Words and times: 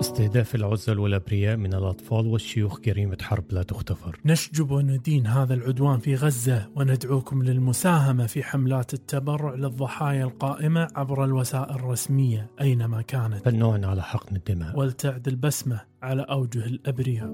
استهداف 0.00 0.54
العزل 0.54 0.98
والأبرياء 0.98 1.56
من 1.56 1.74
الأطفال 1.74 2.26
والشيوخ 2.26 2.80
جريمة 2.80 3.16
حرب 3.22 3.44
لا 3.50 3.62
تغتفر 3.62 4.20
نشجب 4.24 4.70
وندين 4.70 5.26
هذا 5.26 5.54
العدوان 5.54 5.98
في 5.98 6.14
غزة 6.14 6.68
وندعوكم 6.76 7.42
للمساهمة 7.42 8.26
في 8.26 8.42
حملات 8.42 8.94
التبرع 8.94 9.54
للضحايا 9.54 10.24
القائمة 10.24 10.88
عبر 10.94 11.24
الوسائل 11.24 11.74
الرسمية 11.74 12.50
أينما 12.60 13.02
كانت. 13.02 13.44
فالنوع 13.44 13.86
على 13.86 14.02
حقن 14.02 14.36
الدماء. 14.36 14.78
ولتعد 14.78 15.28
البسمة 15.28 15.80
على 16.02 16.22
أوجه 16.22 16.64
الأبرياء. 16.64 17.30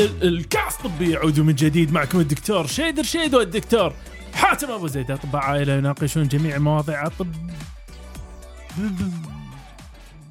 ال- 0.00 0.22
ال- 0.22 0.38
الكعس 0.38 0.76
الطبي 0.76 1.10
يعود 1.10 1.40
من 1.40 1.54
جديد 1.54 1.92
معكم 1.92 2.20
الدكتور 2.20 2.66
شيدر 2.66 3.02
شيد 3.02 3.34
والدكتور 3.34 3.92
حاتم 4.34 4.70
أبو 4.70 4.86
زيد 4.86 5.10
أطباء 5.10 5.42
عائلة 5.42 5.72
يناقشون 5.72 6.28
جميع 6.28 6.58
مواضيع 6.58 7.06
الطب 7.06 7.26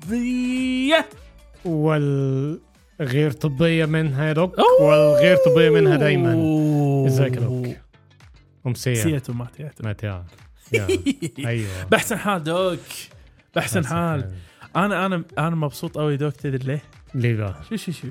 طبية 0.07 1.09
والغير 1.65 3.31
طبية 3.31 3.85
منها 3.85 4.25
يا 4.27 4.33
doc 4.33 4.55
والغير 4.81 5.37
طبية 5.45 5.69
منها 5.69 5.95
دايما. 5.95 6.33
ازيك 7.07 7.35
يا 7.35 7.39
doc 7.41 7.67
أمسية 8.67 8.93
سيت 8.93 9.29
وما 9.29 9.47
تيت 9.57 9.81
ما 9.85 9.93
تعرف 9.93 10.25
يا. 10.73 10.87
أيوه. 11.47 11.83
بحسن 11.91 12.17
حال 12.17 12.43
doc. 12.43 12.79
بحسن 13.55 13.85
حال. 13.85 14.31
أنا 14.75 15.05
أنا 15.05 15.23
أنا 15.37 15.55
مبسوط 15.55 15.97
قوي 15.97 16.17
دوك 16.17 16.33
تدري 16.35 16.65
ليه؟ 16.65 16.81
ليه 17.13 17.35
بقى؟ 17.35 17.55
شو 17.69 17.75
شو 17.75 17.91
شو؟ 17.91 18.07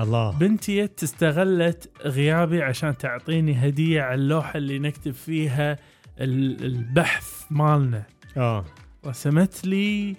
الله. 0.00 0.30
بنتي 0.38 0.84
استغلت 0.84 1.90
غيابي 2.06 2.62
عشان 2.62 2.96
تعطيني 2.96 3.68
هدية 3.68 4.02
على 4.02 4.14
اللوحة 4.14 4.56
اللي 4.56 4.78
نكتب 4.78 5.12
فيها 5.14 5.76
ال- 6.20 6.64
البحث 6.64 7.42
مالنا. 7.50 8.02
آه. 8.36 8.64
رسمت 9.06 9.64
لي 9.66 10.16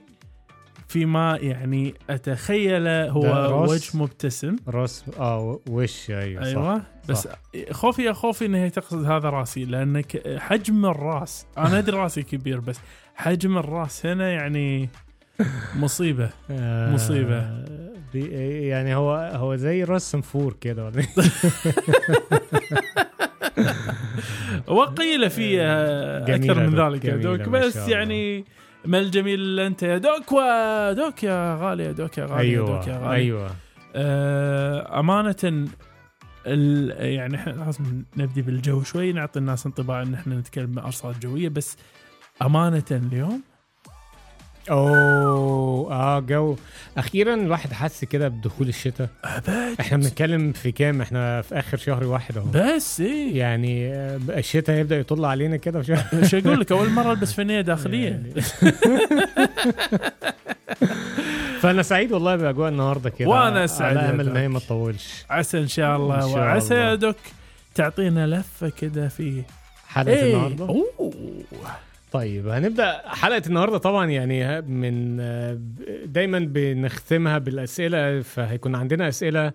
فيما 0.87 1.37
يعني 1.41 1.93
اتخيله 2.09 3.09
هو؟ 3.09 3.63
وجه 3.71 3.97
مبتسم. 3.97 4.55
رأس 4.67 5.05
آه 5.19 5.59
وش؟ 5.69 6.11
أيوه 6.11 6.41
صح. 6.43 6.47
أيوه 6.47 6.81
بس 7.09 7.27
خوفي 7.71 8.03
يا 8.03 8.13
خوفي 8.13 8.45
ان 8.45 8.55
هي 8.55 8.69
تقصد 8.69 9.03
هذا 9.05 9.29
رأسي 9.29 9.65
لأنك 9.65 10.37
حجم 10.39 10.85
الرأس. 10.85 11.45
أنا 11.57 11.79
أدري 11.79 11.97
رأسي 11.97 12.23
كبير 12.23 12.59
بس 12.59 12.79
حجم 13.15 13.57
الرأس 13.57 14.05
هنا 14.05 14.29
يعني 14.31 14.89
مصيبة. 15.75 16.29
آه، 16.51 16.93
مصيبة. 16.93 17.39
بي 17.39 17.92
يعني 18.15 18.95
هو 18.95 19.31
هو 19.33 19.55
زي 19.55 19.83
راس 19.83 20.11
صنفور 20.11 20.55
كده 20.61 20.85
ولا 20.85 20.99
إيه؟ 20.99 21.07
وقيل 24.67 25.29
في 25.29 25.61
آه، 25.61 26.35
أكثر 26.35 26.67
من 26.67 26.75
ذلك 26.75 27.05
يا 27.05 27.15
دوك 27.15 27.41
بس. 27.49 27.87
يعني 27.87 28.45
ما 28.85 28.99
الجميل 28.99 29.59
أنت 29.59 29.83
يا 29.83 29.97
دوك 29.97 30.31
ودوك 30.31 31.23
يا 31.23 31.55
غالي 31.55 31.83
يا 31.83 31.91
دوك 31.91 32.17
يا 32.17 32.25
غالي 32.25 32.51
يا 32.51 32.59
دوك 32.59 32.87
يا 32.87 32.93
أيوه 32.93 33.07
غالي 33.07 33.15
أيوه 33.15 33.51
آه، 33.95 34.99
أمانة 34.99 35.67
يعني 36.99 37.35
إحنا 37.35 37.51
لازم 37.51 38.03
نبدي 38.17 38.41
بالجو 38.41 38.83
شوي 38.83 39.13
نعطي 39.13 39.39
الناس 39.39 39.65
انطباع 39.65 40.01
إن 40.01 40.13
إحنا 40.13 40.35
نتكلم 40.35 40.71
بأرصاد 40.71 41.19
جوية 41.19 41.49
بس 41.49 41.77
أمانة 42.41 42.83
اليوم 42.91 43.41
أوه 44.69 45.93
آه 45.93 46.19
جو. 46.19 46.55
أخيرا 46.97 47.33
الواحد 47.33 47.73
حس 47.73 48.05
كده 48.05 48.27
بدخول 48.27 48.67
الشتاء. 48.69 49.09
ابد 49.23 49.79
إحنا 49.79 49.97
بنتكلم 49.97 50.51
في 50.51 50.71
كام؟ 50.71 51.01
إحنا 51.01 51.41
في 51.41 51.59
آخر 51.59 51.77
شهر 51.77 52.03
واحد 52.03 52.37
أهو. 52.37 52.45
بس 52.53 53.01
إيه؟ 53.01 53.37
يعني 53.37 53.93
آه، 53.93 54.19
الشتاء 54.29 54.79
يبدا 54.79 54.97
يطل 54.99 55.25
علينا 55.25 55.57
كده. 55.57 55.81
شهر 55.81 56.05
إيش 56.13 56.35
أقول 56.35 56.59
لك 56.59 56.71
أول 56.71 56.89
مرة 56.89 57.11
ألبس 57.11 57.33
فنية 57.33 57.61
داخلية. 57.61 58.09
يعني. 58.09 58.33
فأنا 61.61 61.81
سعيد 61.83 62.11
والله 62.11 62.35
بأجواء 62.35 62.69
النهارده 62.69 63.09
كده. 63.09 63.29
وأنا 63.29 63.67
سعيد 63.67 63.97
على 63.97 64.09
امل 64.09 64.29
ان 64.29 64.37
هي. 64.37 64.47
ما 64.47 64.59
تطولش. 64.59 65.25
عسى 65.29 65.59
إن 65.59 65.67
شاء 65.67 65.95
الله. 65.97 66.15
إن 66.15 66.21
شاء 66.21 66.39
وعسى. 66.39 66.73
يا 66.75 66.95
دوك 66.95 67.15
تعطينا 67.75 68.27
لفة 68.27 68.69
كده 68.69 69.07
في 69.07 69.43
حلقة 69.87 70.13
إيه؟ 70.13 70.33
النهارده. 70.35 70.65
أوه. 70.65 71.13
طيب 72.13 72.47
هنبدأ 72.47 73.01
حلقة 73.05 73.41
النهارده 73.47 73.77
طبعا 73.77 74.09
يعني 74.09 74.61
من 74.61 75.17
دايما 76.05 76.39
بنختمها 76.39 77.37
بالأسئلة 77.37 78.21
فهيكون 78.21 78.75
عندنا 78.75 79.07
أسئلة 79.07 79.51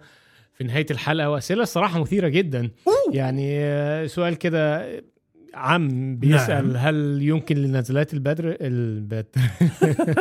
في 0.54 0.64
نهاية 0.64 0.86
الحلقة 0.90 1.30
وأسئلة 1.30 1.62
الصراحة 1.62 2.00
مثيرة 2.00 2.28
جدا. 2.28 2.70
يعني 3.12 4.08
سؤال 4.08 4.34
كده 4.34 4.86
عام 5.54 6.16
بيسأل 6.16 6.72
نعم. 6.72 6.76
هل 6.76 7.18
يمكن 7.22 7.56
لنزلات 7.56 8.14
البدر 8.14 8.56
البدر؟ 8.60 9.26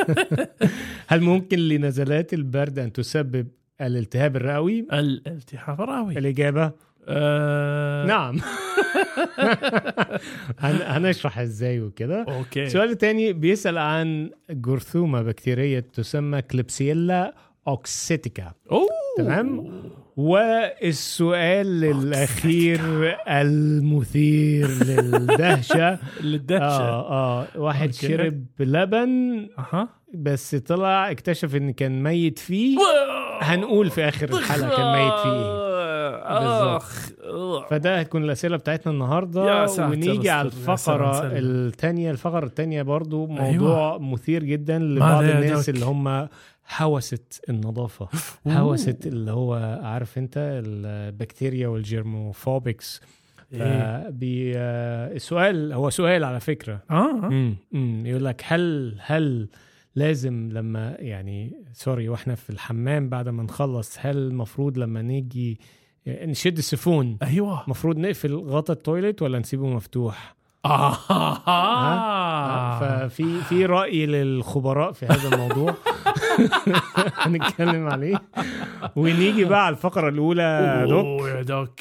هل 1.10 1.22
ممكن 1.22 1.60
لنزلات 1.60 2.34
البرد 2.34 2.80
أن 2.80 2.92
تسبب 2.94 3.48
الالتهاب 3.82 4.36
الرئوي؟ 4.36 4.88
الالتهاب 4.94 5.82
الرئوي 5.82 6.18
الإجابة 6.18 6.72
آه 7.08 8.06
نعم. 8.06 8.38
هن- 10.60 10.82
هنشرح 11.06 11.40
إزاي 11.40 11.82
وكده. 11.82 12.26
okay. 12.30 12.64
السؤال 12.64 12.90
الثاني 12.92 13.34
بيسأل 13.34 13.78
عن 13.78 14.30
جرثومة 14.52 15.22
بكتيرية 15.22 15.80
تسمى 15.80 16.42
Klebsiella 16.42 17.34
oxytoca. 17.68 18.52
أوه. 18.72 18.88
تمام؟ 19.18 19.72
والسؤال 20.18 21.84
الأخير 21.84 22.80
المثير 23.28 24.68
للدهشة. 24.84 26.00
للدهشة. 26.24 26.64
آه 26.66 27.42
آه 27.42 27.48
واحد 27.60 27.88
okay. 27.90 28.08
شرب 28.08 28.46
لبن 28.60 29.48
أها. 29.60 29.90
بس 30.14 30.56
طلع 30.56 31.12
اكتشف 31.12 31.56
إن 31.56 31.72
كان 31.74 32.04
ميت 32.04 32.40
فيه. 32.40 32.78
هنقول 33.42 33.90
في 33.90 34.08
آخر 34.08 34.30
الحلقة 34.30 34.76
كان 34.78 34.92
ميت 35.04 35.14
فيه. 35.14 35.67
أخ 36.28 37.10
فده 37.70 38.00
هتكون 38.00 38.24
الأسئلة 38.24 38.58
بتاعتنا 38.58 38.94
النهارده 38.94 39.66
ونيجي 39.80 40.30
على 40.30 40.48
الفقرة. 40.48 41.22
الثانية 41.34 42.12
الفقرة 42.12 42.46
الثانية 42.46 42.82
برضو 42.82 43.28
موضوع 43.28 43.90
أيوة. 43.92 44.00
مثير 44.00 44.44
جدا 44.44 44.80
لبعض 44.80 45.24
الناس؟ 45.24 45.70
اللي 45.70 45.86
هم 45.86 46.28
هوسة 46.78 47.20
النظافة 47.50 48.08
هوسة 48.48 48.98
اللي 49.06 49.32
هو 49.32 49.80
عارف 49.84 50.18
انت 50.18 50.34
البكتيريا 50.66 51.68
وال 51.68 51.87
germophobics 51.87 53.02
إيه. 53.54 54.10
بي 54.10 54.54
آه، 54.58 55.14
السؤال 55.16 55.74
هو 55.74 55.90
سؤال 55.90 56.24
على 56.24 56.40
فكرة 56.40 56.80
آه 56.92 57.12
مم. 57.14 57.56
مم. 57.72 58.06
يقول 58.06 58.26
لك 58.26 58.42
هل 58.46 58.96
هل 59.00 59.50
لازم 59.96 60.50
لما 60.52 60.96
يعني 61.00 61.62
sorry 61.74 62.10
وإحنا 62.10 62.36
في 62.36 62.50
الحمام 62.50 63.10
بعد 63.10 63.30
ما 63.30 63.44
نخلص 63.44 63.98
هل 64.00 64.18
المفروض 64.18 64.78
لما 64.78 65.02
نيجي 65.02 65.60
نشد 66.08 66.58
السيفون. 66.58 67.18
أيوه. 67.24 67.64
المفروض 67.64 67.98
نقفل 67.98 68.36
غطا 68.36 68.74
ال 68.74 68.81
toilet 68.81 69.22
ولا 69.22 69.40
نسيبه 69.40 69.68
مفتوح؟ 69.68 70.36
آه. 70.66 70.94
ففي 72.80 73.42
في 73.42 73.66
رأي 73.66 74.06
للخبراء 74.06 74.92
في 74.92 75.06
هذا 75.06 75.30
الموضوع. 75.34 75.76
هنتكلم 77.26 77.88
عليه. 77.88 78.22
ونيجي 78.96 79.46
بقى 79.46 79.66
على 79.66 79.76
الفقرة 79.76 80.10
الأولى 80.10 80.86
doc. 80.90 81.06
أوه 81.06 81.30
يا 81.30 81.42
doc. 81.42 81.80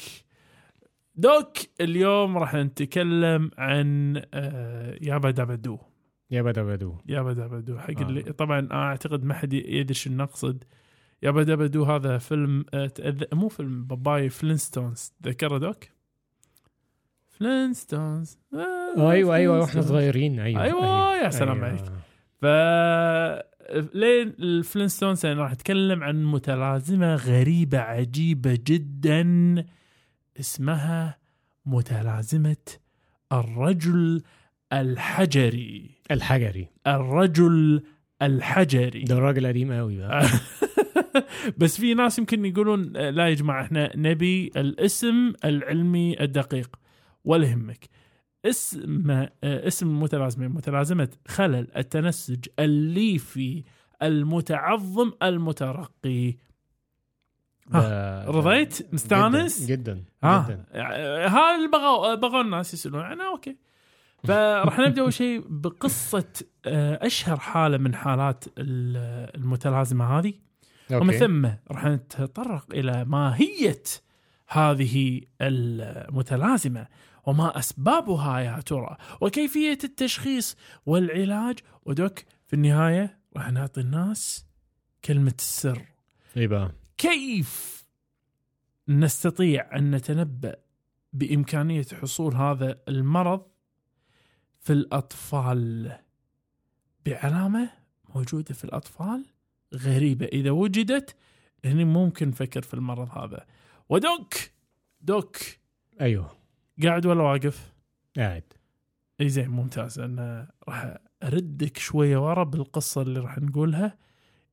doc 1.14 1.56
اليوم 1.80 2.38
راح 2.38 2.54
نتكلم 2.54 3.50
عن 3.58 4.22
آه، 4.34 4.98
yabba 5.00 5.30
dabba 5.30 5.60
doo 5.60 5.78
yabba 6.30 6.62
dabba 6.62 6.82
doo 6.82 6.94
yabba 7.06 7.32
dabba 7.32 7.61
doo 7.61 7.78
حق 7.78 7.98
آه. 7.98 8.02
اللي 8.02 8.22
طبعا 8.22 8.68
أعتقد 8.72 9.24
ما 9.24 9.34
حد 9.34 9.52
يدري 9.52 9.94
شو 9.94 10.10
نقصد. 10.10 10.64
yabba 11.22 11.42
dabba 11.42 11.68
doo 11.68 11.84
هذا 11.84 12.18
فيلم 12.18 12.64
آه، 12.74 12.86
تأذ- 13.00 13.34
مو 13.34 13.48
فيلم 13.48 13.84
باباي 13.84 14.28
Flintstones 14.28 15.12
تذكره 15.22 15.58
doc؟ 15.58 15.84
Flintstones 17.28 18.38
آه، 18.54 19.10
أيوه 19.10 19.34
أيوه 19.36 19.54
وإحنا 19.60 19.72
Flintstones. 19.72 19.88
صغيرين. 19.88 20.40
أيوه 20.40 20.62
أيوة، 20.62 21.16
يا 21.16 21.30
سلام 21.30 21.64
عليك. 21.64 21.84
ف 22.40 22.44
لين 23.94 24.28
ال 24.38 24.45
Flintstones 24.45 25.26
أنا 25.26 25.42
راح 25.42 25.52
أتكلم 25.52 26.02
عن 26.04 26.24
متلازمة 26.24 27.14
غريبة 27.14 27.78
عجيبة 27.78 28.58
جدا 28.66 29.24
اسمها 30.40 31.18
متلازمة 31.66 32.56
الرجل 33.32 34.22
الحجري. 34.72 35.90
الحجري. 36.10 36.68
الرجل 36.86 37.82
الحجري. 38.22 39.02
ده 39.04 39.18
راجل 39.18 39.46
قديم 39.46 39.72
قوي 39.72 39.98
بقى. 39.98 40.26
بس 41.58 41.80
في 41.80 41.94
ناس 41.94 42.18
يمكن 42.18 42.44
يقولون 42.44 42.96
آه، 42.96 43.10
لا 43.10 43.28
يا 43.28 43.34
جماعة 43.34 43.62
إحنا 43.62 43.96
نبي 43.96 44.50
الاسم 44.56 45.32
العلمي 45.44 46.20
الدقيق 46.20 46.76
ولا 47.24 47.46
يهمك 47.46 47.88
اسم 48.44 49.10
آه، 49.10 49.30
اسم 49.44 49.86
المتلازمه 49.88 50.48
متلازمة 50.48 51.08
خلل 51.28 51.68
التنسج 51.76 52.44
الليفي 52.58 53.64
المتعظم 54.02 55.12
المترقي. 55.22 56.34
رضيت؟ 58.28 58.74
جداً- 58.82 58.94
مستانس؟ 58.94 59.66
جدا 59.66 60.04
ها 60.24 60.44
جدا. 60.48 60.64
آه، 60.72 61.26
هذا 61.26 61.56
اللي 61.56 61.68
بغوا 61.72 62.14
بغوا 62.14 62.40
الناس 62.40 62.74
يسألون 62.74 63.00
عنه 63.02 63.28
okay. 63.28 63.56
فراح 64.24 64.78
نبدأ 64.78 65.02
أول 65.02 65.12
شيء 65.12 65.44
بقصة 65.48 66.24
أشهر 66.66 67.36
حالة 67.38 67.78
من 67.78 67.94
حالات 67.94 68.44
ال- 68.58 69.30
المتلازمة 69.36 70.18
هذه. 70.18 70.34
ومن 70.90 71.14
okay. 71.14 71.18
ثم 71.18 71.46
راح 71.70 71.84
نتطرق 71.84 72.66
إلى 72.74 73.04
ماهيه 73.04 73.82
هذه 74.48 75.20
المتلازمة 75.40 76.86
وما 77.26 77.58
أسبابها 77.58 78.40
يا 78.40 78.60
ترى 78.60 78.96
وكيفية 79.20 79.78
التشخيص 79.84 80.56
والعلاج. 80.86 81.58
و 81.84 81.93
doc 81.93 82.18
في 82.46 82.52
النهاية 82.54 83.18
راح 83.36 83.50
نعطي 83.50 83.80
الناس 83.80 84.46
كلمة 85.04 85.34
السر. 85.38 85.82
اي 86.36 86.46
بقى 86.46 86.72
كيف 86.98 87.84
نستطيع 88.88 89.76
أن 89.78 89.90
نتنبأ 89.90 90.56
بإمكانية 91.12 91.86
حصول 92.02 92.34
هذا 92.34 92.80
المرض 92.88 93.46
في 94.60 94.72
الأطفال؟ 94.72 95.92
بعلامة 97.06 97.70
موجودة 98.14 98.54
في 98.54 98.64
الأطفال؟ 98.64 99.24
غريبة. 99.74 100.26
إذا 100.26 100.50
وجدت 100.50 101.16
هني 101.64 101.84
ممكن 101.84 102.28
نفكر 102.28 102.62
في 102.62 102.74
المرض 102.74 103.18
هذا. 103.18 103.46
ودوك! 103.88 104.34
دوك! 105.00 105.36
أيوه. 106.00 106.36
قاعد 106.82 107.06
ولا 107.06 107.22
واقف؟ 107.22 107.72
قاعد. 108.16 108.52
إي 109.20 109.28
زين 109.28 109.48
ممتاز. 109.48 109.98
أنا 109.98 110.50
راح 110.68 110.98
أردك 111.22 111.78
شوية 111.78 112.18
ورا 112.18 112.44
بالقصة 112.44 113.02
اللي 113.02 113.20
راح 113.20 113.38
نقولها 113.38 113.98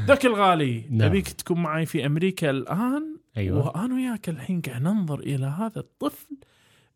دوك 0.07 0.25
الغالي. 0.25 0.85
نعم. 0.89 1.07
أبيك 1.07 1.27
تكون 1.29 1.61
معي 1.63 1.85
في 1.85 2.05
أمريكا 2.05 2.49
الآن 2.49 3.17
أيوه. 3.37 3.67
وأنا 3.67 3.95
وياك 3.95 4.29
الحين 4.29 4.61
قاعد 4.61 4.81
ننظر 4.81 5.19
إلى 5.19 5.45
هذا 5.45 5.79
الطفل 5.79 6.37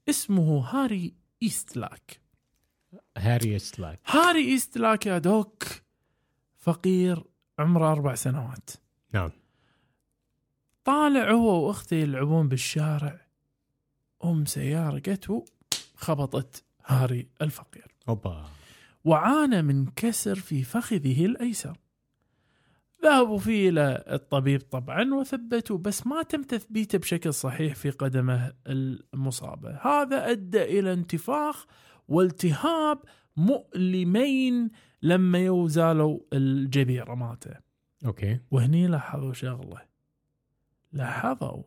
اسمه 0.09 0.59
هاري 0.59 1.13
ايستلاك 1.44 2.21
هاري 3.18 3.59
سلاك 3.59 4.00
هاري 4.06 4.45
ايستلاك 4.45 5.06
يا 5.06 5.18
doc 5.18 5.63
فقير 6.57 7.23
عمره 7.59 7.91
أربع 7.91 8.15
سنوات. 8.15 8.69
نعم. 9.13 9.31
طالع 10.83 11.31
هو 11.31 11.68
واخته 11.68 11.95
يلعبون 11.95 12.47
بالشارع. 12.47 13.25
أم 14.23 14.45
سيارة 14.45 14.97
جت 14.97 15.44
خبطت. 15.95 16.63
هاري 16.86 17.28
الفقير. 17.42 17.95
أوبا. 18.10 18.45
وعانى 19.04 19.62
من 19.62 19.86
كسر 19.86 20.36
في 20.36 20.63
فخذه 20.63 21.25
الأيسر. 21.25 21.78
ذهبوا 23.04 23.39
فيه 23.39 23.69
إلى 23.69 24.04
الطبيب 24.07 24.62
طبعا 24.62 25.13
وثبتوا 25.13 25.78
بس 25.78 26.07
ما 26.07 26.24
تم 26.24 26.44
تثبيته 26.44 26.98
بشكل 26.98 27.33
صحيح 27.33 27.75
في 27.75 27.89
قدمه 27.89 28.54
المصابة، 28.68 29.69
هذا 29.81 30.31
أدى 30.31 30.80
إلى 30.80 30.94
انتفاخ 30.94 31.66
والتهاب 32.07 33.00
مؤلمين 33.38 34.69
لما 35.01 35.39
يوزالوا 35.39 36.19
الجبيره 36.33 37.16
ماته، 37.16 37.56
أوكي. 38.06 38.39
وهني 38.51 38.88
لاحظوا 38.88 39.33
شغلة. 39.33 39.81
لاحظوا 40.94 41.63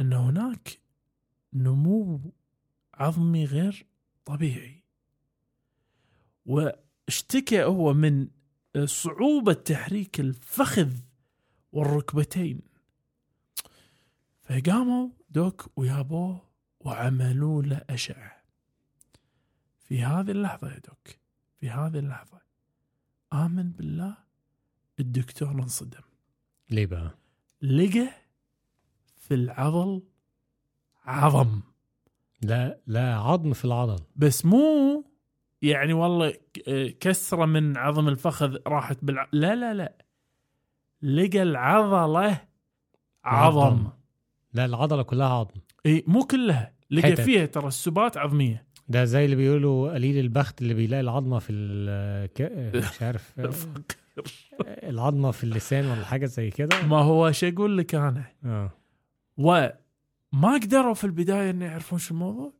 إن 0.00 0.12
هناك 0.12 0.78
نمو 1.52 2.32
عظمي 2.94 3.44
غير 3.44 3.86
طبيعي. 4.24 4.82
واشتكى 6.46 7.62
هو 7.64 7.92
من 7.92 8.28
صعوبة 8.84 9.52
تحريك 9.52 10.20
الفخذ 10.20 10.92
والركبتين. 11.72 12.60
فقاموا 14.42 15.08
دوك 15.30 15.70
ويابوه 15.76 16.48
وعملوا 16.80 17.62
له 17.62 17.84
أشعة. 17.90 18.42
في 19.78 20.02
هذه 20.02 20.30
اللحظة 20.30 20.68
يا 20.72 20.78
دوك 20.78 21.16
في 21.60 21.70
هذه 21.70 21.98
اللحظة 21.98 22.40
آمن 23.32 23.70
بالله 23.70 24.16
الدكتور 25.00 25.50
انصدم. 25.50 26.02
ليه 26.70 26.86
بقى؟ 26.86 27.18
لقى 27.62 28.08
في 29.16 29.34
العضل 29.34 30.02
عظم. 31.04 31.60
لا 32.42 32.78
لا 32.86 33.14
عظم 33.14 33.52
في 33.52 33.64
العضل 33.64 33.98
بس 34.16 34.44
مو 34.46 35.04
يعني 35.62 35.92
والله 35.92 36.30
ك- 36.30 36.96
كسرة 37.00 37.44
من 37.46 37.76
عظم 37.76 38.08
الفخذ 38.08 38.56
راحت 38.66 38.98
بالع... 39.02 39.28
لا 39.32 39.54
لا 39.56 39.74
لا. 39.74 39.92
لقى 41.02 41.42
العضلة 41.42 42.40
عظم. 43.24 43.60
عظم. 43.60 43.88
لا 44.54 44.64
العضلة 44.64 45.02
كلها 45.02 45.28
عظم. 45.28 45.60
اي 45.86 46.04
مو 46.06 46.24
كلها. 46.26 46.72
لقى 46.90 47.02
حتت. 47.12 47.20
فيها 47.20 47.46
ترسبات 47.46 48.16
عظمية. 48.16 48.64
ده 48.88 49.04
زي 49.04 49.24
اللي 49.24 49.36
بيقولوا 49.36 49.92
قليل 49.94 50.18
البخت 50.18 50.62
اللي 50.62 50.74
بيلاقي 50.74 51.00
العظمة 51.00 51.38
في 51.38 51.52
ال 51.52 52.26
ك- 52.26 52.76
مش 52.76 53.02
عارف 53.02 53.32
العظمة 54.90 55.30
في 55.30 55.44
اللسان 55.44 55.86
ولا 55.86 56.04
حاجة 56.04 56.26
زي 56.26 56.50
كده. 56.50 56.82
ما 56.86 56.96
هو 56.98 57.32
شو 57.32 57.48
أقول 57.48 57.78
لك 57.78 57.94
أنا؟ 57.94 58.24
آه. 58.44 58.70
وما 60.32 60.54
قدروا 60.54 60.94
في 60.94 61.04
البداية 61.04 61.50
ان 61.50 61.62
يعرفون 61.62 61.98
شو 61.98 62.14
الموضوع. 62.14 62.52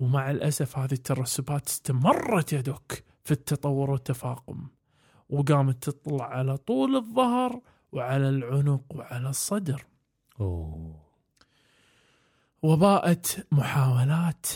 ومع 0.00 0.30
الأسف 0.30 0.78
هذه 0.78 0.92
الترسبات 0.92 1.66
استمرت 1.68 2.52
يا 2.52 2.60
دوك 2.60 2.92
في 3.24 3.30
التطور 3.30 3.90
والتفاقم. 3.90 4.66
وقامت 5.30 5.82
تطلع 5.82 6.24
على 6.24 6.56
طول 6.56 6.96
الظهر 6.96 7.60
وعلى 7.92 8.28
العنق 8.28 8.82
وعلى 8.90 9.30
الصدر. 9.30 9.84
وباءت 12.62 13.46
محاولات 13.52 14.46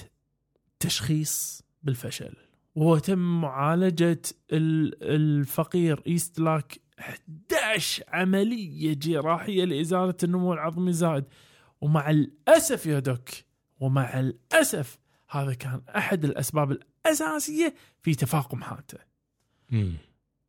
تشخيص 0.81 1.63
بالفشل. 1.83 2.35
وتم 2.75 3.41
معالجة 3.41 4.23
ال- 4.53 5.03
الفقير 5.05 6.03
إيستلاك 6.07 6.79
11 7.01 8.03
عملية 8.09 8.95
جراحية 8.95 9.65
لإزالة 9.65 10.15
النمو 10.25 10.53
العظمي 10.53 10.89
الزائد 10.91 11.25
ومع 11.81 12.11
الأسف 12.11 12.87
يا 12.87 12.99
دوك 12.99 13.29
ومع 13.81 14.21
الأسف 14.21 14.99
هذا 15.31 15.55
كان 15.55 15.83
أحد 15.97 16.25
الأسباب 16.25 16.71
الأساسية 16.73 17.75
في 18.03 18.15
تفاقم 18.15 18.63
حالته 18.63 18.99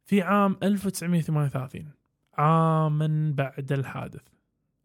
في 0.05 0.21
عام 0.21 0.57
1938 0.63 1.91
عاما 2.37 3.33
بعد 3.35 3.71
الحادث. 3.71 4.21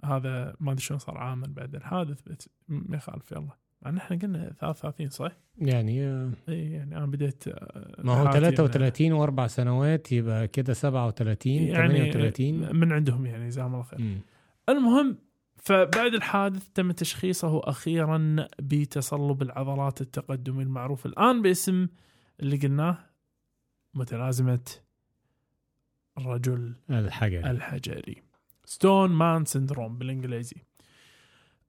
هذا 0.05 0.55
ما 0.61 0.73
أدري 0.73 0.83
شلون 0.83 0.99
صار 0.99 1.19
عاما 1.19 1.47
بعد 1.47 1.75
الحادث 1.75 2.23
بس 2.23 2.49
ما 2.69 2.97
يخالف 2.97 3.33
يلا. 3.33 3.49
مع 3.83 3.91
إن 3.91 3.97
إحنا 3.97 4.19
قلنا 4.19 4.53
33 4.61 5.09
صح؟ 5.09 5.33
يعني 5.59 6.07
آه، 6.07 6.31
إي 6.49 6.73
يعني 6.73 6.97
أنا 6.97 7.07
بديت 7.07 7.49
آه، 7.49 7.95
ما 8.05 8.13
هو 8.13 8.29
حياتي 8.29 8.57
33 8.57 9.13
وأربع 9.13 9.47
سنوات 9.47 10.13
يبقى 10.13 10.49
كده 10.49 10.73
37 10.73 11.53
يعني 11.53 12.13
38 12.13 12.77
من 12.77 12.93
عندهم 12.93 13.27
يعني 13.27 13.49
جزاهم 13.49 13.73
الله 13.73 13.83
خير. 13.85 14.19
المهم 14.69 15.19
فبعد 15.65 16.15
الحادث 16.15 16.69
تم 16.75 16.93
تشخيصه 16.93 17.61
أخيرا 17.65 18.49
بتصلب 18.59 19.43
العضلات 19.43 20.01
التقدمي 20.01 20.63
المعروف 20.63 21.07
الآن 21.07 21.43
باسم 21.43 21.89
اللي 22.41 22.57
قلناه 22.57 22.99
متلازمة 23.95 24.61
الرجل 26.19 26.75
الحاجة 26.91 27.51
الحجري. 27.51 28.23
stone 28.65 29.11
man 29.11 29.45
syndrome 29.45 29.99
بالإنجليزي. 29.99 30.57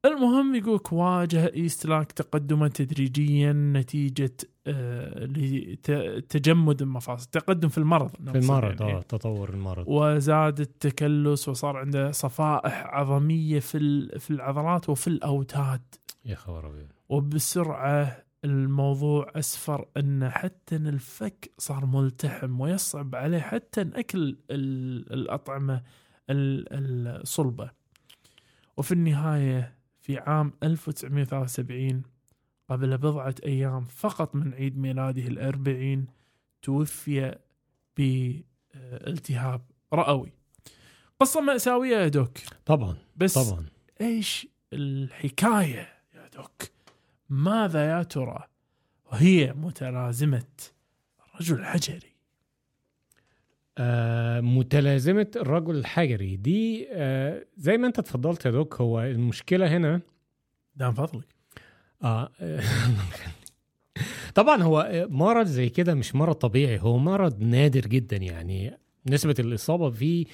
المهم 0.06 0.56
يقولك 0.56 0.94
واجه 0.94 1.54
ايستلاك 1.54 2.12
تقدما 2.12 2.68
تدريجيا 2.68 3.54
نتيجة 3.54 4.38
لتجمد 5.88 6.82
المفاصل 6.82 7.26
تقدم 7.30 7.70
في 7.70 7.78
المرض 7.78 8.10
في 8.32 8.38
المرض 8.38 8.82
يعني. 8.82 8.94
آه 8.94 9.02
تطور 9.02 9.50
المرض. 9.50 9.86
وزاد 9.88 10.60
التكلس 10.60 11.50
وصار 11.50 11.78
عنده 11.78 12.12
صفائح 12.12 12.86
عظمية 12.86 13.60
في 13.60 14.08
في 14.20 14.32
العضلات 14.32 14.90
وفي 14.90 15.08
الأوتار. 15.08 15.82
يا 16.26 16.36
خبر 16.36 16.68
أبيض. 16.68 16.88
وبسرعة 17.10 18.24
الموضوع 18.46 19.32
أسفر 19.36 19.86
أن 19.98 20.30
حتى 20.30 20.76
الفك 20.76 21.52
صار 21.58 21.86
ملتحم 21.86 22.60
ويصعب 22.62 23.16
عليه 23.16 23.40
حتى 23.40 23.82
إن 23.82 23.94
أكل 23.94 24.38
ال- 24.52 25.14
الأطعمة 25.14 25.82
ال- 26.30 26.66
الصلبة. 27.22 27.72
وفي 28.78 28.92
النهاية 28.92 29.76
في 30.02 30.18
عام 30.18 30.54
1973 30.64 32.04
قبل 32.70 32.98
بضعة 32.98 33.36
أيام 33.46 33.84
فقط 33.86 34.36
من 34.36 34.54
عيد 34.54 34.78
ميلاده 34.78 35.22
الأربعين 35.22 36.06
توفي 36.62 37.36
بالتهاب 37.98 39.62
رئوي. 39.94 40.32
قصة 41.20 41.42
مأساوية 41.42 41.98
يا 41.98 42.08
دوك. 42.08 42.38
طبعا 42.66 42.98
بس 43.16 43.38
طبعا. 43.38 43.66
إيش 44.02 44.48
الحكاية 44.74 45.90
يا 46.16 46.28
دوك؟ 46.36 46.72
ماذا 47.30 47.90
يا 47.90 48.04
ترى؟ 48.04 48.44
وهي 49.12 49.54
متلازمة 49.54 50.44
الرجل 51.36 51.60
الحجري؟ 51.60 52.16
آه 53.78 54.42
متلازمة 54.42 55.32
الرجل 55.36 55.76
الحجري 55.76 56.36
دي 56.36 56.88
آه 56.92 57.46
زي 57.58 57.78
ما 57.78 57.88
أنت 57.88 58.00
اتفضلت 58.00 58.46
يا 58.46 58.52
دوك 58.52 58.82
هو 58.82 59.02
المشكلة 59.02 59.78
هنا 59.78 60.02
دام 60.76 60.94
فضلك. 60.94 61.35
آه 62.04 62.32
طبعا 64.36 64.64
هو 64.64 65.08
مرض 65.10 65.46
زي 65.46 65.70
كده 65.70 65.94
مش 65.94 66.16
مرض 66.16 66.36
طبيعي 66.36 66.80
هو 66.80 66.98
مرض 66.98 67.42
نادر 67.42 67.82
جدا 67.82 68.18
يعني. 68.18 68.78
نسبة 69.10 69.36
الإصابة 69.40 69.90
فيه 69.90 70.26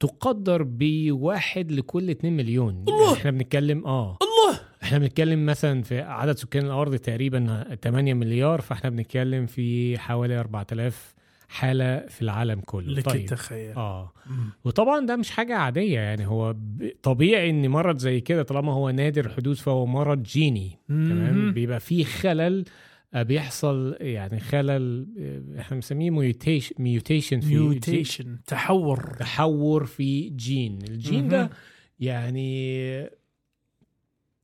تقدر 0.00 0.62
بواحد 0.66 1.72
لكل 1.72 2.10
2 2.10 2.36
مليون. 2.36 2.84
الله! 2.88 3.12
إحنا 3.12 3.30
بنتكلم 3.30 3.86
آه. 3.86 4.18
الله! 4.22 4.60
إحنا 4.82 4.98
بنتكلم 4.98 5.46
مثلا 5.46 5.82
في 5.82 6.00
عدد 6.00 6.36
سكان 6.36 6.66
الأرض 6.66 6.96
تقريبا 6.96 7.64
8 7.82 8.14
مليار 8.14 8.60
فإحنا 8.60 8.90
بنتكلم 8.90 9.46
في 9.46 9.98
حوالي 9.98 10.40
4000 10.40 11.14
حالة 11.48 12.06
في 12.06 12.22
العالم 12.22 12.60
كله. 12.60 12.92
لك 12.92 13.04
طيب. 13.04 13.20
التخيل 13.20 13.72
آه. 13.76 14.12
مم. 14.26 14.50
وطبعا 14.64 15.06
ده 15.06 15.16
مش 15.16 15.30
حاجة 15.30 15.56
عادية 15.56 15.98
يعني 16.00 16.26
هو 16.26 16.56
طبيعي 17.02 17.50
إن 17.50 17.68
مرض 17.68 17.98
زي 17.98 18.20
كده 18.20 18.42
طالما 18.42 18.72
هو 18.72 18.90
نادر 18.90 19.26
الحدوث 19.26 19.60
فهو 19.60 19.86
مرض 19.86 20.22
جيني 20.22 20.78
تمام؟ 20.88 21.34
مم. 21.38 21.52
بيبقى 21.52 21.80
فيه 21.80 22.04
خلل 22.04 22.64
آه، 23.14 23.22
بيحصل 23.22 23.96
يعني 24.00 24.40
خلل 24.40 25.06
آه، 25.18 25.60
إحنا 25.60 25.74
بنسميه 25.74 26.10
mutation 26.10 26.74
mutation 26.78 27.40
في 27.40 27.54
ميوتيشن 27.56 28.38
تحور. 28.46 29.16
تحور 29.18 29.84
في 29.84 30.28
جين. 30.28 30.78
الجين 30.88 31.20
مهم. 31.20 31.28
ده 31.28 31.50
يعني 32.00 33.10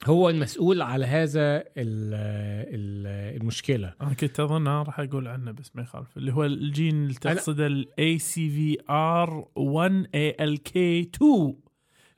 هو 0.06 0.30
المسؤول 0.30 0.82
على 0.82 1.06
هذا 1.06 1.56
ال 1.56 1.64
ال 1.76 3.06
المشكلة. 3.40 3.94
أنا 4.00 4.14
كنت 4.14 4.40
أظن 4.40 4.66
أنا 4.66 4.82
راح 4.82 5.00
أقول 5.00 5.28
عنه 5.28 5.50
بس 5.50 5.70
ما 5.74 5.82
يخالف. 5.82 6.16
اللي 6.16 6.32
هو 6.32 6.44
الجين 6.44 7.02
اللي 7.02 7.14
تقصده 7.14 7.66
الاي 7.66 8.18
سي 8.18 8.50
في 8.50 8.78
ار 8.90 9.48
1 9.56 10.06
اي 10.14 10.36
ال 10.40 10.62
كي 10.62 11.00
2 11.00 11.54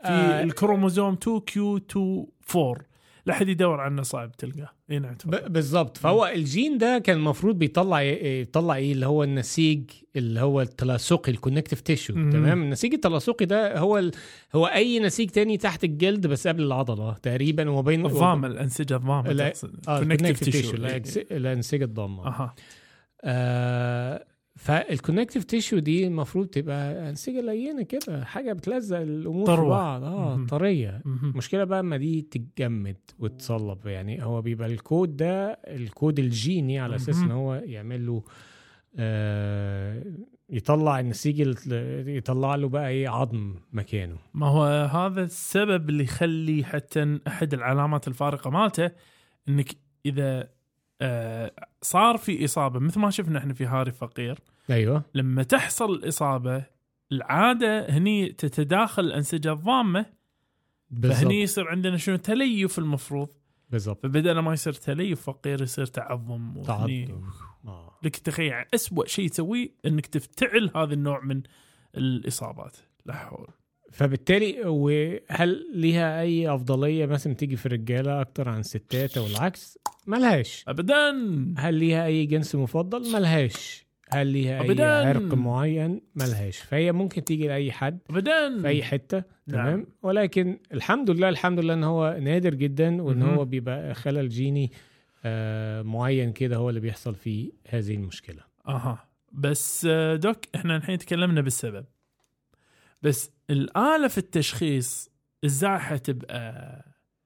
في 0.01 0.09
آه. 0.09 0.43
الكروموزوم 0.43 1.13
2 1.23 1.41
q 1.41 1.77
2 1.77 2.27
4 2.57 2.94
لا 3.27 3.35
حد 3.35 3.49
يدور 3.49 3.81
عنه 3.81 4.03
صعب 4.03 4.33
تلقاه. 4.33 4.71
إي 4.91 4.99
نعم 4.99 5.17
بالظبط 5.47 5.97
فهو 5.97 6.27
الجين 6.27 6.79
ده 6.79 6.99
كان 6.99 7.17
المفروض 7.17 7.59
بيطلع 7.59 8.03
يطلع 8.03 8.77
إيه 8.77 8.93
اللي 8.93 9.07
هو 9.07 9.25
النسيج 9.25 9.91
اللي 10.17 10.41
هو 10.41 10.61
التلاصقي 10.61 11.33
ال 11.33 11.37
connective 11.37 11.81
tissue. 11.81 12.13
تمام؟ 12.15 12.63
النسيج 12.63 12.95
التلاصقي 12.95 13.47
ده 13.47 13.79
هو 13.79 13.99
ال... 13.99 14.13
هو 14.55 14.67
أي 14.67 15.01
نسيج 15.01 15.31
تاني 15.31 15.57
تحت 15.57 15.85
الجلد 15.85 16.27
بس 16.27 16.49
قبل 16.49 16.63
العضلة 16.63 17.13
تقريبا 17.13 17.71
وبين 17.71 18.07
الضامه 18.07 18.47
الأنسجة 18.47 18.97
الضامه 18.97 19.31
ال 19.89 19.93
connective. 19.93 20.41
tissue 20.41 20.77
الأنسجة 21.31 21.85
الضامة. 21.85 22.53
آه 23.25 24.25
فال 24.57 24.72
connective 24.72 25.45
tissue 25.45 25.79
دي 25.79 26.07
المفروض 26.07 26.47
تبقى 26.47 27.09
انسجه 27.11 27.41
لينة 27.41 27.83
كده 27.83 28.25
حاجة 28.25 28.53
بتلزق 28.53 28.99
الأمور 28.99 29.47
في 29.47 29.53
طروة. 29.57 29.69
بعض 29.69 30.03
آه 30.05 30.37
مهم. 30.37 30.47
طرية. 30.47 31.03
المشكلة 31.07 31.65
بقى 31.65 31.81
اما 31.81 31.97
دي 31.97 32.23
تتجمد 32.23 32.97
وتصلب 33.19 33.87
يعني 33.87 34.25
هو 34.25 34.43
بيبقى 34.43 34.69
الكود 34.69 35.17
ده 35.17 35.53
الكود 35.53 36.19
الجيني 36.19 36.79
على 36.79 36.97
أساس. 36.97 37.19
إن 37.23 37.31
هو 37.31 37.55
يعمل 37.55 38.07
له 38.07 38.23
آه 38.97 40.03
يطلع 40.51 41.01
النسيج 41.01 41.41
ال- 41.41 42.09
يطلع 42.09 42.55
له 42.55 42.69
بقى 42.69 42.89
إيه 42.89 43.09
عظم 43.09 43.55
مكانه 43.73 44.17
ما 44.35 44.47
هو 44.47 44.65
هذا 44.87 45.23
السبب 45.23 45.89
اللي 45.89 46.05
يخلي 46.05 46.65
حتى 46.65 47.19
أحد 47.27 47.55
العلامات 47.55 48.09
الفارقة 48.09 48.51
مالته 48.51 48.91
إنك 49.49 49.75
إذا 50.07 50.49
صار 51.83 52.17
في 52.17 52.45
إصابة 52.45 52.79
مثل 52.81 53.01
ما 53.01 53.11
شفنا 53.11 53.39
إحنا 53.39 53.55
في 53.55 53.67
هاري 53.67 53.93
فقير. 53.93 54.39
أيوه. 54.71 55.03
لما 55.15 55.43
تحصل 55.43 55.91
الإصابة 55.91 56.65
العادة 57.13 57.91
هني 57.91 58.29
تتداخل 58.33 59.05
الأنسجة 59.05 59.53
الضامة 59.53 60.03
فهني 60.03 61.01
بالظبط 61.01 61.33
يصير 61.33 61.69
عندنا 61.69 61.97
شنو؟ 61.97 62.17
تليف 62.17 62.79
المفروض. 62.79 63.29
بالظبط 63.71 64.03
فبدل 64.03 64.39
ما 64.39 64.53
يصير 64.53 64.73
تليف 64.73 65.23
فقير 65.23 65.63
يصير 65.63 65.87
تعظم 65.87 66.63
تعظم. 66.63 67.31
آه. 67.67 67.99
لك 68.03 68.17
تخيل 68.17 68.65
اسوء 68.75 69.07
شيء 69.07 69.29
تسويه 69.29 69.69
إنك 69.87 70.07
تفتعل 70.07 70.71
هذا 70.77 70.95
النوع 70.95 71.25
من 71.25 71.43
الإصابات. 71.95 72.77
لا 73.07 73.15
حول. 73.15 73.49
فبالتالي 73.95 74.61
وهل 74.65 75.67
ليها 75.75 76.21
أي 76.21 76.49
أفضلية 76.55 77.07
مثلا 77.07 77.33
تيجي 77.35 77.57
في 77.57 77.67
الرجالة 77.67 78.21
أكتر 78.21 78.49
عن 78.49 78.61
الستات 78.61 79.17
أو 79.19 79.27
العكس؟ 79.27 79.79
ملهاش. 80.07 80.65
ابدا. 80.69 81.11
هل 81.59 81.75
ليها 81.75 82.07
أي 82.07 82.27
جنس 82.27 82.55
مفضل؟ 82.55 83.13
ملهاش. 83.13 83.87
هل 84.11 84.27
ليها 84.27 84.63
أي 84.63 84.71
أبداً. 84.71 85.09
عرق 85.09 85.35
معين؟ 85.35 86.01
ملهاش. 86.15 86.59
فهي 86.59 86.93
ممكن 86.93 87.25
تيجي 87.25 87.49
لأي 87.49 87.73
حد 87.73 87.99
ابدا. 88.11 88.61
في 88.63 88.69
أي 88.69 88.83
حتة. 88.83 89.17
نعم. 89.47 89.67
تمام. 89.67 89.87
ولكن 90.03 90.59
الحمد 90.73 91.11
لله 91.11 91.29
الحمد 91.29 91.61
لله 91.61 91.75
إن 91.75 91.85
هو 91.85 92.19
نادر 92.23 92.55
جدا 92.55 93.03
وإن 93.03 93.19
مهم. 93.19 93.35
هو 93.35 93.45
بيبقى 93.45 93.95
خلل 93.95 94.29
جيني 94.29 94.71
آه 95.25 95.83
معين 95.83 96.33
كده 96.33 96.57
هو 96.57 96.69
اللي 96.69 96.81
بيحصل 96.81 97.15
فيه 97.15 97.51
هذه 97.69 97.95
المشكلة. 97.95 98.41
أها. 98.69 99.09
بس 99.33 99.87
آه، 99.91 100.17
دوك 100.17 100.37
إحنا 100.55 100.77
الحين 100.77 100.99
تكلمنا 100.99 101.41
بالسبب. 101.41 101.85
بس 103.05 103.31
الآلة 103.51 104.09
في 104.09 104.19
التشخيص 104.19 105.11
إزاي 105.45 105.79
حتبقى 105.79 106.85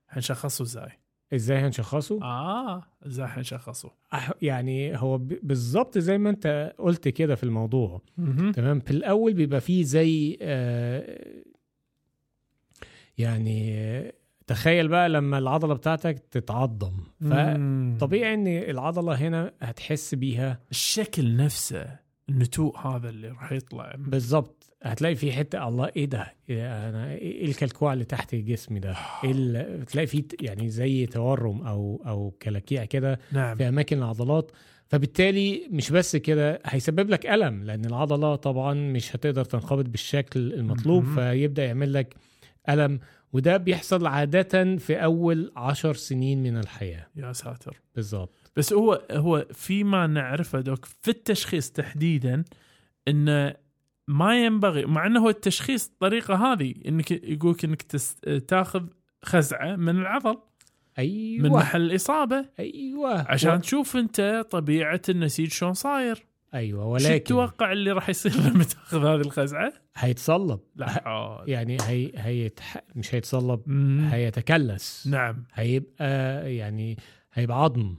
حنشخصه 0.09 0.63
إزاي؟ 0.63 0.91
إزاي 1.35 1.59
هنشخصه 1.59 2.23
آه 2.23 2.85
إزاي 3.07 3.27
حنشخصه؟ 3.27 3.91
أح- 4.15 4.33
يعني 4.43 4.97
هو 5.01 5.19
بالظبط 5.19 5.99
زي 5.99 6.19
ما 6.19 6.31
أنت 6.31 6.75
قلت 6.79 7.09
كده 7.09 7.35
في 7.35 7.45
الموضوع. 7.45 8.03
تمام 8.55 8.81
في 8.81 8.91
الأول 8.91 9.35
بيبقى 9.35 9.61
فيه 9.61 9.83
زي 9.83 10.39
آه 10.43 11.43
يعني 13.19 14.13
تخيل 14.47 14.89
بقى 14.89 15.09
لما 15.09 15.39
العضلة 15.39 15.75
بتاعتك 15.75 16.19
تتعضم. 16.19 16.93
فطبيعي 17.21 18.35
إن 18.35 18.47
العضلة 18.47 19.15
هنا 19.15 19.53
هتحس 19.61 20.15
بيها 20.15 20.61
الشكل 20.71 21.37
نفسه 21.37 21.99
النتوء 22.29 22.79
هذا 22.79 23.09
اللي 23.09 23.29
راح 23.29 23.53
يطلع 23.53 23.95
بالظبط 23.99 24.58
هتلاقي 24.83 25.15
في 25.15 25.33
حتة 25.33 25.69
الله 25.69 25.91
إيه 25.97 26.05
ده؟ 26.05 26.35
إيه 26.51 26.89
أنا 26.89 27.13
إيه 27.13 27.45
الكلكوع 27.45 27.93
اللي 27.93 28.05
تحت 28.05 28.35
جسمي 28.35 28.81
ده؟ 28.81 28.97
إيه 29.25 29.85
تلاقي 29.91 30.07
في 30.07 30.25
يعني 30.41 30.69
زي 30.69 31.07
تورم 31.07 31.63
أو 31.63 32.03
أو 32.07 32.31
كلاكيع 32.43 32.85
كده 32.85 33.21
نعم. 33.33 33.57
في 33.57 33.69
أماكن 33.69 33.99
العضلات. 33.99 34.51
فبالتالي 34.87 35.69
مش 35.71 35.91
بس 35.91 36.17
كده 36.17 36.61
هيسبب 36.65 37.11
لك 37.11 37.27
ألم 37.27 37.65
لأن 37.65 37.85
العضلة 37.85 38.37
طبعا 38.37 38.75
مش 38.75 39.17
هتقدر 39.17 39.45
تنقبض 39.45 39.85
بالشكل 39.85 40.53
المطلوب 40.53 41.05
مهم. 41.05 41.15
فيبدأ 41.15 41.65
يعمل 41.65 41.93
لك 41.93 42.15
ألم 42.69 43.01
وده 43.33 43.57
بيحصل 43.57 44.07
عادة 44.07 44.77
في 44.77 45.05
أول 45.05 45.53
عشر 45.57 45.95
سنين 45.95 46.43
من 46.43 46.57
الحياة. 46.57 47.07
يا 47.17 47.33
ساتر. 47.33 47.81
بالظبط. 47.95 48.51
بس 48.57 48.73
هو 48.73 49.03
هو 49.11 49.47
فيما 49.53 50.07
نعرفه 50.07 50.61
دوك 50.61 50.85
في 50.85 51.11
التشخيص 51.11 51.71
تحديدا 51.71 52.45
انه 53.09 53.55
ما 54.09 54.45
ينبغي 54.45 54.85
مع 54.87 55.07
إنه 55.07 55.21
هو 55.21 55.29
التشخيص 55.29 55.87
الطريقة 55.89 56.35
هذه 56.53 56.75
إنك 56.87 57.11
يقولك 57.11 57.65
إنك 57.65 57.83
تاخذ 58.49 58.87
خزعة 59.25 59.77
من 59.77 59.99
العضل 60.01 60.39
أيوه 60.99 61.43
من 61.43 61.51
محل 61.51 61.81
الإصابة 61.81 62.45
أيوه 62.59 63.31
عشان 63.31 63.55
و... 63.55 63.59
تشوف 63.61 63.97
أنت 63.97 64.47
طبيعة 64.51 65.01
النسيج 65.09 65.51
شلون 65.51 65.73
صاير 65.73 66.27
أيوه 66.55 66.99
شو 66.99 67.09
ولكن 67.09 67.25
تتوقع 67.25 67.73
اللي 67.73 67.93
راح 67.93 68.09
يصير 68.09 68.33
لما 68.51 68.65
تاخذ 68.65 68.99
هذه 69.07 69.21
الخزعة؟ 69.21 69.73
هيتصلب 69.97 70.61
لا. 70.77 71.45
يعني 71.47 71.77
هي 71.83 72.13
هيتح... 72.17 72.77
مش 72.97 73.15
هيتصلب 73.15 73.61
مم. 73.67 74.09
هيتكلس 74.13 75.07
نعم 75.07 75.45
هيبقى 75.55 76.55
يعني 76.55 76.97
هيبقى 77.33 77.63
عظم. 77.63 77.97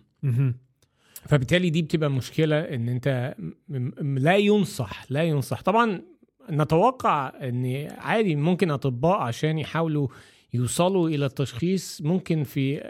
فبالتالي 1.30 1.70
دي 1.70 1.82
بتبقى 1.82 2.12
مشكلة 2.12 2.60
إن 2.60 2.90
أنت. 2.90 3.36
لا 4.02 4.38
ينصح 4.38 5.04
لا 5.12 5.24
ينصح 5.24 5.62
طبعا 5.62 6.02
نتوقع 6.52 7.32
إن 7.44 7.88
عادي 7.98 8.36
ممكن 8.36 8.72
أطباء 8.72 9.18
عشان 9.18 9.60
يحاولوا 9.60 10.08
يوصلوا 10.54 11.10
إلى 11.10 11.26
التشخيص 11.26 12.02
ممكن 12.02 12.44
في 12.44 12.82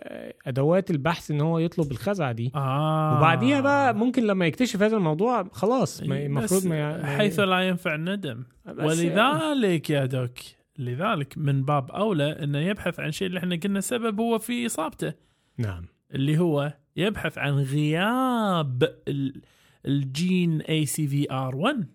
أدوات 0.45 0.91
البحث 0.91 1.31
إن 1.31 1.41
هو 1.41 1.59
يطلب 1.59 1.91
الخزعة 1.91 2.31
دي 2.31 2.51
آه. 2.55 3.17
وبعديها 3.17 3.61
بقى 3.61 3.95
ممكن 3.95 4.23
لما 4.27 4.45
يكتشف 4.47 4.81
هذا 4.81 4.97
الموضوع 4.97 5.43
خلاص 5.51 6.01
المفروض 6.01 6.65
ما 6.65 6.97
ما- 6.97 7.05
حيث 7.17 7.39
لا 7.39 7.59
ينفع 7.67 7.95
الندم 7.95 8.43
ولذلك 8.79 9.89
يا 9.89 10.05
doc 10.05 10.37
لذلك 10.77 11.33
من 11.37 11.63
باب 11.63 11.91
أولى 11.91 12.31
إنه 12.43 12.59
يبحث 12.59 12.99
عن 12.99 13.11
شيء 13.11 13.27
اللي 13.27 13.39
إحنا 13.39 13.55
قلنا 13.63 13.81
سبب 13.81 14.19
هو 14.19 14.37
في 14.39 14.65
إصابته 14.65 15.13
نعم 15.57 15.85
اللي 16.13 16.37
هو 16.37 16.73
يبحث 16.99 17.37
عن 17.37 17.53
غياب 17.53 18.83
ال- 19.07 19.41
الجين 19.85 20.61
ACVR 20.61 21.55
1 21.55 21.87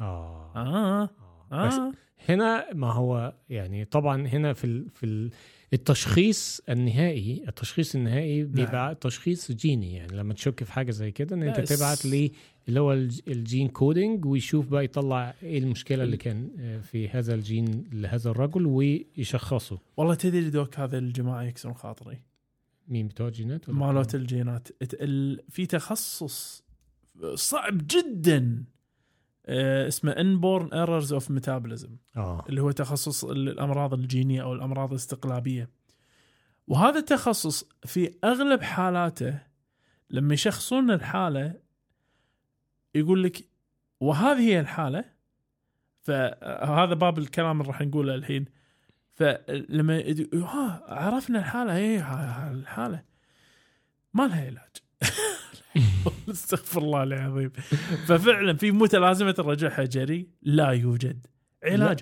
آه, 0.00 0.52
آه. 0.56 1.10
آه. 1.52 1.66
بس 1.66 1.74
آه. 1.74 1.92
هنا 2.28 2.66
ما 2.74 2.92
هو 2.92 3.34
يعني 3.48 3.84
طبعا 3.84 4.26
هنا 4.26 4.52
في 4.52 4.64
ال 4.64 4.90
في 4.90 5.06
ال 5.06 5.30
التشخيص 5.72 6.60
النهائي 6.68 7.44
التشخيص 7.48 7.94
النهائي 7.94 8.44
بيبقى 8.44 8.94
تشخيص 8.94 9.52
جيني 9.52 9.94
يعني. 9.94 10.16
لما 10.16 10.34
تشك 10.34 10.64
في 10.64 10.72
حاجة 10.72 10.90
زي 10.90 11.10
كده 11.10 11.36
إن 11.36 11.42
أنت. 11.42 11.60
تبعت 11.72 12.06
لي 12.06 12.32
اللي 12.68 12.80
هو 12.80 12.92
الج- 12.92 13.20
ال 13.28 13.36
gene 13.36 13.68
coding 13.68 14.24
ويشوف 14.24 14.68
بقى 14.68 14.84
يطلع 14.84 15.34
إيه 15.42 15.58
المشكلة 15.58 16.02
اللي 16.04 16.16
كان 16.16 16.48
آه، 16.58 16.80
في 16.80 17.08
هذا 17.08 17.34
الجين 17.34 17.84
لهذا 17.92 18.30
الرجل 18.30 18.66
ويشخصه. 18.66 19.78
والله 19.96 20.14
تدري 20.14 20.50
doc 20.50 20.78
هذا 20.78 20.98
الجماعة 20.98 21.42
يكسرون 21.42 21.74
خاطري. 21.74 22.18
مين 22.90 23.08
بتوع 23.08 23.26
الجينات 23.26 23.68
ولا 23.68 23.78
مالوت 23.78 24.14
الجينات. 24.14 24.68
إت- 24.68 24.74
ال- 24.94 25.40
في 25.48 25.66
تخصص 25.66 26.64
صعب 27.34 27.78
جدا 27.86 28.64
آه، 29.46 29.88
اسمه 29.88 30.12
inborn 30.12 30.72
errors 30.72 31.12
of 31.12 31.30
metabolism 31.30 31.96
اللي 32.48 32.60
هو 32.62 32.70
تخصص 32.70 33.24
ال- 33.24 33.48
الأمراض 33.48 33.94
الجينية 33.94 34.42
أو 34.42 34.52
الأمراض 34.52 34.90
الاستقلابية. 34.90 35.68
وهذا 36.66 36.98
التخصص 36.98 37.64
في 37.86 38.14
أغلب 38.24 38.62
حالاته 38.62 39.38
لما 40.10 40.34
يشخصون 40.34 40.90
الحالة 40.90 41.54
يقول 42.94 43.22
لك 43.22 43.48
وهذه 44.00 44.38
هي 44.40 44.60
الحالة 44.60 45.04
فهذا 46.00 46.94
باب 46.94 47.18
الكلام 47.18 47.60
اللي 47.60 47.72
راح 47.72 47.80
نقوله 47.82 48.14
الحين. 48.14 48.44
فلما 49.20 50.14
ها 50.34 50.84
عرفنا 50.88 51.38
الحالة. 51.38 52.00
ها 52.00 52.52
الحالة. 52.52 53.02
ما 54.14 54.22
لها 54.22 54.46
علاج. 54.46 54.76
استغفر 56.30 56.82
الله 56.82 57.02
العظيم. 57.02 57.50
ففعلا 58.06 58.56
في 58.56 58.70
متلازمة 58.70 59.34
الرجع 59.38 59.70
حجري 59.70 60.28
لا 60.42 60.70
يوجد 60.70 61.26
علاج. 61.64 62.00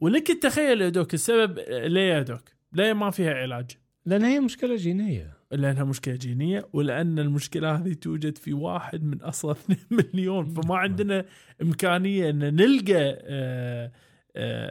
ولك 0.00 0.42
تخيل 0.42 0.80
يا 0.82 0.88
دوك 0.88 1.14
السبب 1.14 1.58
ليه 1.68 2.14
يا 2.14 2.22
دوك؟ 2.22 2.42
ليه 2.72 2.92
ما 2.92 3.10
فيها 3.10 3.34
علاج؟ 3.34 3.70
لأن 4.06 4.24
هي 4.24 4.40
مشكلة 4.40 4.76
جينية. 4.76 5.38
لأنها 5.52 5.84
مشكلة 5.84 6.14
جينية 6.14 6.68
ولأن 6.72 7.18
المشكلة 7.18 7.76
هذه 7.76 7.92
توجد 7.92 8.38
في 8.38 8.52
واحد 8.52 9.04
من 9.04 9.22
اصل 9.22 9.50
2 9.50 9.78
مليون. 10.14 10.54
فما 10.54 10.76
عندنا 10.76 11.24
إمكانية 11.62 12.30
إن 12.30 12.54
نلقى 12.54 12.94
آه، 12.96 13.18
آه، 13.24 13.92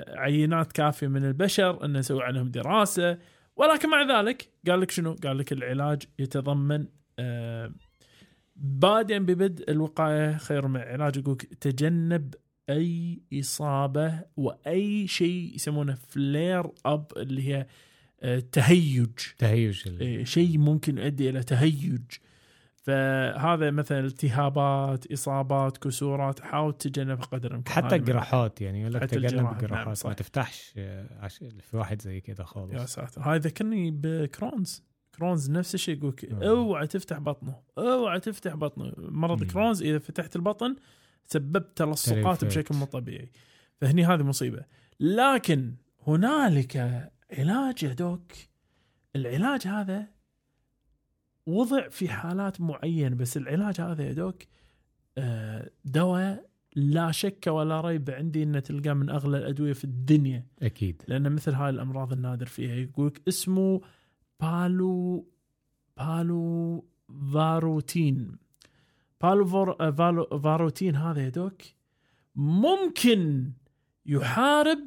عينات 0.07 0.71
كافية 0.71 1.07
من 1.07 1.25
البشر 1.25 1.85
ان 1.85 1.97
نسوي 1.97 2.23
عنهم 2.23 2.47
دراسة. 2.47 3.17
ولكن 3.55 3.89
مع 3.89 4.19
ذلك 4.19 4.49
قال 4.67 4.81
لك 4.81 4.91
شنو؟ 4.91 5.15
قال 5.23 5.37
لك 5.37 5.53
العلاج 5.53 6.03
يتضمن 6.19 6.85
آه، 7.19 7.71
بادئا 8.55 9.19
ببدء 9.19 9.71
الوقاية 9.71 10.37
خير 10.37 10.67
من 10.67 10.81
العلاج. 10.81 11.17
يقول 11.17 11.37
تجنب 11.37 12.33
أي 12.69 13.21
إصابة 13.33 14.21
وأي 14.37 15.07
شيء 15.07 15.55
يسمونه 15.55 15.95
فلير 15.95 16.65
اب 16.85 17.05
اللي 17.17 17.47
هي 17.47 17.67
آه، 18.21 18.39
تهيج. 18.39 19.09
تهيج 19.37 19.83
إيه، 20.01 20.23
شيء 20.23 20.57
ممكن 20.57 20.97
يؤدي 20.97 21.29
إلى 21.29 21.43
تهيج. 21.43 22.01
فهذا 22.87 23.71
مثلا 23.71 23.99
التهابات 23.99 25.11
إصابات 25.11 25.77
كسورات 25.77 26.39
حاول 26.39 26.73
تتجنب 26.73 27.21
قدر 27.21 27.51
الإمكان. 27.51 27.73
حتى 27.73 27.95
الجراحات 27.95 28.61
يعني 28.61 28.81
يقول 28.81 28.93
لك 28.93 29.03
تجنب 29.03 29.51
الجراحات، 29.51 29.87
نعم،. 29.87 29.95
ما 30.05 30.13
تفتحش 30.13 30.73
آه، 30.77 31.07
عش... 31.19 31.37
في 31.37 31.77
واحد 31.77 32.01
زي 32.01 32.21
كده 32.21 32.43
يا 32.43 32.47
خالص 32.47 32.93
ساتر. 32.93 33.21
هاي 33.21 33.37
ذكرني 33.37 33.91
ب 33.93 34.03
Crohn's. 34.03 34.83
Crohn's 35.15 35.51
نفس 35.51 35.75
الشيء 35.75 35.97
يقولك 35.97 36.25
آه. 36.25 36.49
اوعى 36.49 36.87
تفتح 36.87 37.17
بطنه 37.17 37.55
اوعى 37.77 38.19
تفتح 38.19 38.55
بطنه. 38.55 38.93
مرض 38.97 39.41
مم. 39.41 39.47
Crohn's 39.47 39.83
إذا 39.83 39.99
فتحت 39.99 40.35
البطن 40.35 40.75
سببت 41.25 41.77
تلصقات. 41.77 42.45
بشكل 42.45 42.75
مو 42.75 42.85
طبيعي. 42.85 43.31
فهني 43.81 44.05
هذه 44.05 44.23
مصيبة. 44.23 44.65
لكن 44.99 45.73
هنالك 46.07 46.77
علاج 47.37 47.83
يا 47.83 47.93
دوك. 47.93 48.31
العلاج 49.15 49.67
هذا 49.67 50.16
وضع 51.47 51.89
في 51.89 52.09
حالات 52.09 52.61
معينة 52.61 53.15
بس 53.15 53.37
العلاج 53.37 53.81
هذا 53.81 54.07
يا 54.07 54.13
دوك 54.13 54.43
آه، 55.17 55.69
دواء 55.85 56.49
لا 56.75 57.11
شك 57.11 57.47
ولا 57.47 57.81
ريب 57.81 58.09
عندي 58.09 58.43
إنه 58.43 58.59
تلقاه 58.59 58.93
من 58.93 59.09
أغلى 59.09 59.37
الأدوية 59.37 59.73
في 59.73 59.83
الدنيا. 59.83 60.45
أكيد. 60.61 61.03
لأن 61.07 61.31
مثل 61.31 61.53
هاي 61.53 61.69
الأمراض 61.69 62.13
النادر 62.13 62.45
فيها. 62.45 62.75
يقولك 62.75 63.21
اسمه 63.27 63.81
بالو 64.39 65.27
بالو 65.97 66.85
فاروتين. 67.33 68.37
palo 69.21 69.71
آه، 69.71 69.91
palovarotene 69.91 70.95
هذا 70.95 71.23
يا 71.23 71.29
doc 71.29 71.61
ممكن 72.35 73.51
يحارب 74.05 74.79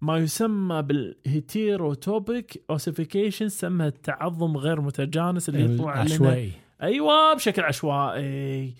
ما 0.00 0.18
يسمى 0.18 0.82
بال 0.82 1.10
heterotopic 1.10 2.64
ossification 2.70 3.48
سمى 3.48 3.86
التعظم 3.86 4.56
غير 4.56 4.80
متجانس 4.80 5.48
اللي 5.48 5.74
يطلع 5.74 5.92
لنا. 6.02 6.14
عشوائي 6.14 6.52
أيوه 6.82 7.34
بشكل 7.34 7.62
عشوائي. 7.62 8.74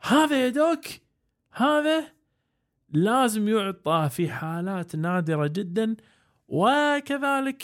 هذا 0.00 0.44
يا 0.44 0.48
doc 0.48 0.84
هذا 1.52 2.04
لازم 2.92 3.48
يعطى 3.48 4.08
في 4.10 4.28
حالات 4.28 4.96
نادرة 4.96 5.46
جدا 5.46 5.96
وكذلك 6.48 7.62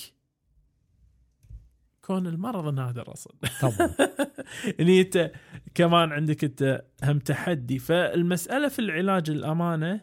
كون 2.05 2.27
المرض 2.27 2.75
نادر 2.75 3.13
أصلا. 3.13 3.35
طبعا. 3.63 3.95
يعني 4.79 5.01
أنت 5.01 5.31
كمان 5.75 6.13
عندك 6.13 6.45
أنت 6.45 6.85
هم 7.05 7.19
تحدي. 7.19 7.79
فالمسألة 7.79 8.69
في 8.69 8.79
العلاج 8.79 9.31
الأمانة 9.31 10.01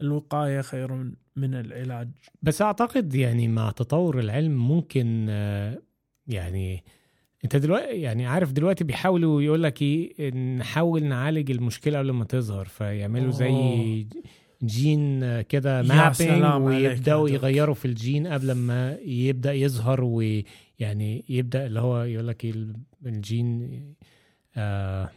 الوقاية 0.00 0.60
خير 0.60 0.92
من- 0.92 1.14
من 1.36 1.54
العلاج 1.54 2.08
بس 2.42 2.62
أعتقد 2.62 3.14
يعني 3.14 3.48
مع 3.48 3.70
تطور 3.70 4.20
العلم 4.20 4.68
ممكن 4.68 5.26
آه، 5.30 5.82
يعني 6.26 6.84
أنت 7.44 7.56
دلوقتي 7.56 8.00
يعني 8.00 8.26
عارف 8.26 8.52
دلوقتي 8.52 8.84
بيحاولوا 8.84 9.42
يقول 9.42 9.62
لك 9.62 9.82
إيه 9.82 10.30
نحاول 10.34 11.04
نعالج 11.04 11.50
المشكلة 11.50 11.98
قبل 11.98 12.10
ما 12.10 12.24
تظهر 12.24 12.64
فيعملوا 12.64 13.30
زي 13.30 13.48
أوه. 13.48 14.06
جين 14.62 15.22
آه، 15.22 15.42
كده 15.42 15.82
mapping 15.82 16.44
ويبدأوا. 16.62 17.28
يغيروا 17.28 17.74
في 17.74 17.84
الجين 17.84 18.26
قبل 18.26 18.52
ما 18.52 18.98
يبدأ 19.04 19.52
يظهر 19.52 20.04
ويعني 20.04 21.24
يبدأ 21.28 21.66
اللي 21.66 21.80
هو 21.80 22.02
يقول 22.02 22.28
لك 22.28 22.46
الجين 23.06 23.80
آه 24.56 25.10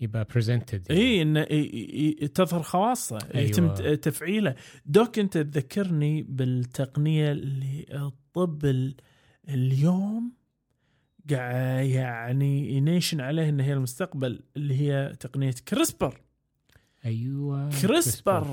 يبقى 0.00 0.26
presented 0.30 0.86
اي 0.90 1.22
إنه 1.22 1.40
ي- 1.40 1.44
ي- 1.54 2.16
ي- 2.22 2.28
تظهر 2.28 2.62
خواصة 2.62 3.18
أيوة. 3.34 3.46
يتم 3.48 3.74
تفعيله. 3.94 4.54
doc 4.86 5.18
أنت 5.18 5.38
تذكرني 5.38 6.22
بالتقنية 6.22 7.32
اللي 7.32 7.86
الطب 7.92 8.64
ال- 8.64 8.94
اليوم 9.48 10.32
قاعد 11.30 11.86
يعني 11.86 12.76
ينيشن 12.76 13.20
عليه 13.20 13.48
ان 13.48 13.60
هي 13.60 13.72
المستقبل 13.72 14.40
اللي 14.56 14.74
هي 14.80 15.16
تقنية 15.20 15.54
CRISPR. 15.68 16.20
أيوه 17.06 17.70
CRISPR. 17.82 18.44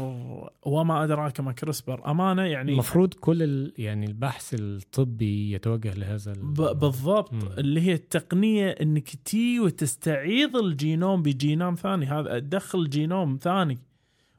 وما 0.66 1.04
أدراك 1.04 1.39
ما 1.39 1.52
CRISPR. 1.52 2.12
أمانة 2.12 2.42
يعني 2.42 2.72
المفروض 2.72 3.13
كل 3.13 3.44
ال 3.44 3.74
يعني 3.78 4.06
البحث 4.06 4.54
الطبي 4.60 5.52
يتوجه 5.52 5.94
لهذا 5.94 6.32
ال- 6.32 6.42
ب- 6.46 6.80
بالضبط. 6.80 7.34
مم. 7.34 7.42
اللي 7.58 7.82
هي 7.82 7.94
التقنية 7.94 8.70
إنك 8.70 9.10
تي 9.26 9.60
وتستعيض 9.60 10.58
الجينوم 10.58 11.22
بجينوم 11.22 11.76
ثاني. 11.76 12.06
هذا 12.06 12.39
تدخل 12.39 12.89
جينوم 12.89 13.39
ثاني. 13.42 13.78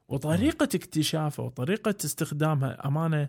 وطريقة 0.09 0.65
اكتشافه 0.75 1.43
وطريقة 1.43 1.95
استخدامها 2.05 2.89
أمانة 2.89 3.29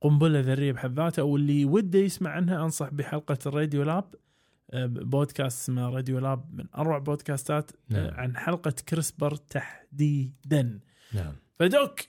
قنبلة 0.00 0.40
ذرية 0.40 0.72
بحد 0.72 0.98
ذاتها. 1.00 1.22
واللي 1.22 1.64
وده 1.64 1.98
يسمع 1.98 2.30
عنها 2.30 2.64
أنصح 2.64 2.88
بحلقة 2.94 3.38
ال 3.46 3.82
Radiolab. 3.82 4.04
بودكاست 4.74 5.60
اسمه 5.60 5.88
Radiolab 5.88 6.54
من 6.54 6.64
أروع 6.78 6.98
بودكاستات 6.98 7.70
آه، 7.70 7.94
نعم. 7.94 8.14
عن 8.14 8.36
حلقة 8.36 8.74
CRISPR 8.88 9.34
تحديدا. 9.34 10.80
نعم. 11.12 11.32
ف 11.58 11.68
doc 11.68 12.00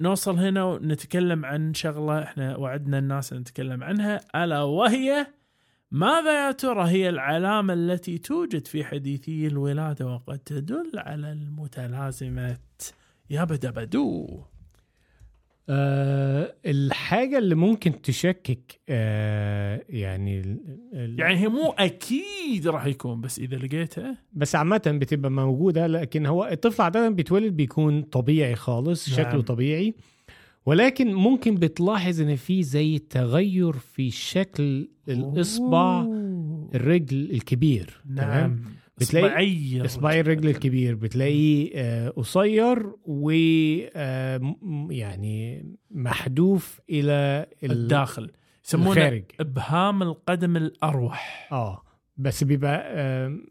نوصل 0.00 0.38
هنا 0.38 0.64
ونتكلم 0.64 1.44
عن 1.44 1.74
شغلة 1.74 2.22
إحنا 2.22 2.56
وعدنا 2.56 2.98
الناس 2.98 3.32
نتكلم 3.32 3.84
عنها 3.84 4.44
ألا 4.44 4.62
وهي 4.62 5.26
ماذا 5.90 6.46
يا 6.46 6.52
ترى 6.52 6.88
هي 6.88 7.08
العلامة 7.08 7.74
التي 7.74 8.18
توجد 8.18 8.66
في 8.66 8.84
حديثي 8.84 9.46
الولادة 9.46 10.06
وقد 10.06 10.38
تدل 10.38 10.90
على 10.94 11.32
المتلازمة؟ 11.32 12.58
يا 13.30 13.44
بدبدو. 13.44 14.44
آه 15.68 16.54
الحاجة 16.66 17.38
اللي 17.38 17.54
ممكن 17.54 18.02
تشكك 18.02 18.80
آه 18.88 19.82
يعني 19.88 20.40
ال- 20.40 20.78
ال- 20.92 21.20
يعني 21.20 21.36
هي 21.38 21.48
مو 21.48 21.70
أكيد 21.78 22.66
راح 22.68 22.86
يكون 22.86 23.20
بس 23.20 23.38
إذا 23.38 23.56
لقيتها 23.56 24.18
بس 24.32 24.54
عامة 24.54 24.82
بتبقى 25.00 25.30
موجودة 25.30 25.86
لكن 25.86 26.26
هو 26.26 26.44
الطفل 26.52 26.82
عادة 26.82 27.08
بيتولد 27.08 27.52
بيكون 27.56 28.02
طبيعي 28.02 28.54
خالص 28.54 29.08
نعم. 29.08 29.18
شكله 29.18 29.42
طبيعي 29.42 29.94
ولكن 30.66 31.14
ممكن 31.14 31.54
بتلاحظ 31.54 32.20
إن 32.20 32.36
في 32.36 32.62
زي 32.62 32.98
تغير 32.98 33.72
في 33.72 34.10
شكل 34.10 34.88
الإصبع 35.08 36.02
أوه. 36.02 36.70
الرجل 36.74 37.30
الكبير 37.30 38.00
تمام 38.16 38.50
نعم 38.50 38.60
بتلاقي 38.98 39.26
اصبعي 39.26 39.84
اصبعي 39.84 40.20
الرجل 40.20 40.48
الكبير. 40.48 40.94
بتلاقيه 40.94 41.70
آه، 41.74 42.08
قصير 42.08 42.92
و 43.04 43.30
آه، 43.96 44.56
يعني 44.90 45.66
محذوف 45.90 46.80
إلى 46.90 47.46
ال- 47.64 47.70
الداخل. 47.72 48.30
يسمونه 48.64 48.90
الخارج. 48.90 49.24
إبهام 49.40 50.02
القدم 50.02 50.56
الأروح. 50.56 51.48
آه 51.52 51.82
بس 52.18 52.44
بيبقى 52.44 52.94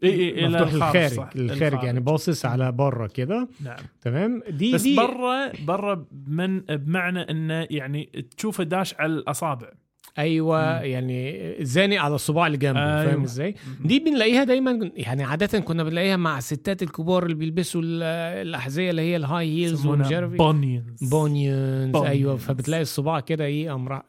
إيه 0.02 0.48
مفتوح 0.48 0.72
الخارج، 0.72 0.96
للخارج 0.96 1.12
صح، 1.16 1.36
للخارج. 1.36 1.84
يعني 1.84 2.00
باصص 2.00 2.46
على 2.46 2.72
بره 2.72 3.06
كده. 3.06 3.48
نعم. 3.64 3.76
تمام؟ 4.00 4.42
دي 4.50 4.74
بس 4.74 4.82
دي 4.82 4.96
برا 4.96 5.52
برا 5.66 6.06
من 6.26 6.60
بمعنى 6.60 7.20
إنه 7.20 7.66
يعني 7.70 8.04
تشوفه 8.36 8.64
داش 8.64 8.94
على 8.94 9.12
الأصابع. 9.12 9.70
أيوه 10.18 10.78
مم. 10.78 10.84
يعني 10.84 11.54
زانق 11.64 11.96
على 12.00 12.14
الصباع 12.14 12.46
اللي 12.46 12.58
جنبه 12.58 12.80
أيوة. 13.00 13.04
فاهم 13.10 13.22
إزاي 13.22 13.54
دي 13.84 13.98
بنلاقيها 13.98 14.44
دايما 14.44 14.90
يعني 14.96 15.24
عادة 15.24 15.58
كنا 15.58 15.84
بنلاقيها 15.84 16.16
مع 16.16 16.38
الستات 16.38 16.82
الكبار 16.82 17.22
اللي 17.22 17.34
بيلبسوا 17.34 17.82
ال- 17.84 18.02
الأحذية 18.46 18.90
اللي 18.90 19.02
هي 19.02 19.16
ال 19.16 19.64
high 19.64 19.74
heels 19.74 19.86
ومش 19.86 20.12
عارف 20.12 20.32
إيه. 20.32 20.38
bunions 20.38 21.08
bunions 21.10 21.90
bunions. 21.92 21.96
أيوه 21.96 22.36
فبتلاقي 22.36 22.82
الصباع 22.82 23.20
كده 23.20 23.44
إيه 23.44 23.74
أمر... 23.74 24.02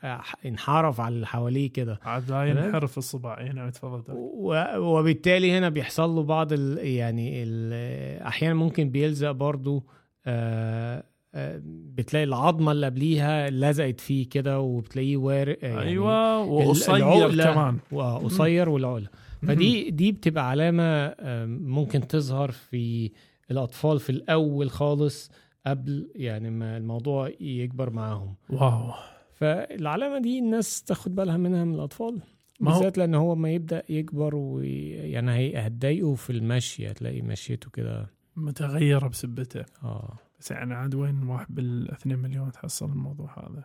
انحرف 0.45 1.01
على 1.01 1.15
اللي 1.15 1.27
حواليه 1.27 1.71
كده 1.71 1.99
عاد 2.03 2.29
ينحرف 2.29 2.97
الصباع 2.97 3.39
اي 3.39 3.49
نعم 3.49 3.69
تفضل 3.69 3.99
دكتور. 3.99 4.15
و... 4.15 4.65
وبالتالي 4.77 5.51
هنا 5.57 5.69
بيحصل 5.69 6.09
له 6.09 6.23
بعض 6.23 6.53
ال... 6.53 6.77
يعني 6.87 7.43
ال... 7.43 8.21
أحيانا 8.21 8.53
ممكن 8.55 8.89
بيلزق 8.89 9.31
برضو 9.31 9.83
آه... 10.25 11.03
آه... 11.37 11.61
بتلاقي 11.65 12.23
العظمة 12.23 12.71
اللي 12.71 12.85
قبليها 12.85 13.49
لزقت 13.49 13.99
فيه 13.99 14.29
كده 14.29 14.59
وبتلاقيه 14.59 15.17
وارق 15.17 15.57
يعني 15.61 15.81
أيوه 15.81 16.41
وقصير 16.43 17.43
كمان. 17.43 17.77
وقصير 17.91 18.69
والعقلة. 18.69 19.07
فدي 19.47 19.91
دي 19.91 20.11
بتبقى 20.11 20.49
علامة 20.49 21.15
ممكن 21.47 22.07
تظهر 22.07 22.51
في 22.51 23.11
الأطفال 23.51 23.99
في 23.99 24.09
الأول 24.09 24.69
خالص 24.69 25.31
قبل 25.67 26.11
يعني 26.15 26.49
ما 26.49 26.77
الموضوع 26.77 27.29
يكبر 27.39 27.89
معاهم. 27.89 28.35
واو. 28.49 28.91
فالعلامة 29.33 30.19
دي 30.19 30.39
الناس 30.39 30.83
تاخد 30.83 31.15
بالها 31.15 31.37
منها 31.37 31.63
من 31.63 31.75
الأطفال 31.75 32.19
بالذات 32.59 32.97
لأن 32.97 33.15
هو 33.15 33.35
ما 33.35 33.51
يبدأ 33.51 33.83
يكبر 33.89 34.35
ويعني 34.35 35.57
هتضايقه 35.57 36.13
في 36.15 36.29
المشي 36.29 36.91
هتلاقي 36.91 37.21
مشيته 37.21 37.69
كده 37.69 38.07
متغيرة 38.35 39.07
بسبته 39.07 39.65
آه. 39.83 40.15
بس 40.39 40.51
يعني 40.51 40.73
عاد 40.73 40.95
وين 40.95 41.23
واحد 41.23 41.55
بالاثنين 41.55 42.19
مليون 42.19 42.51
تحصل 42.51 42.85
الموضوع 42.91 43.39
هذا. 43.39 43.63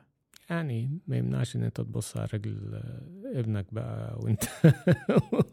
يعني 0.50 0.98
ما 1.06 1.16
يمنعش 1.16 1.56
إن 1.56 1.62
أنت 1.62 1.76
تبص 1.80 2.16
على 2.16 2.28
رجل 2.34 2.74
آه، 2.74 3.40
ابنك 3.40 3.74
بقى 3.74 4.18
وأنت. 4.22 4.44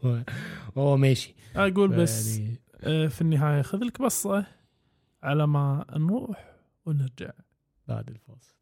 وهو 0.76 0.96
ماشي. 0.96 1.34
أقول 1.56 1.88
بس 1.88 2.38
يعني 2.38 2.56
آه، 2.80 3.06
في 3.06 3.20
النهاية 3.20 3.62
خذ 3.62 3.78
لك 3.78 4.02
بصة 4.02 4.46
على 5.22 5.46
ما 5.46 5.84
نروح 5.96 6.56
ونرجع. 6.86 7.30
بعد 7.88 8.10
الفاصل. 8.10 8.54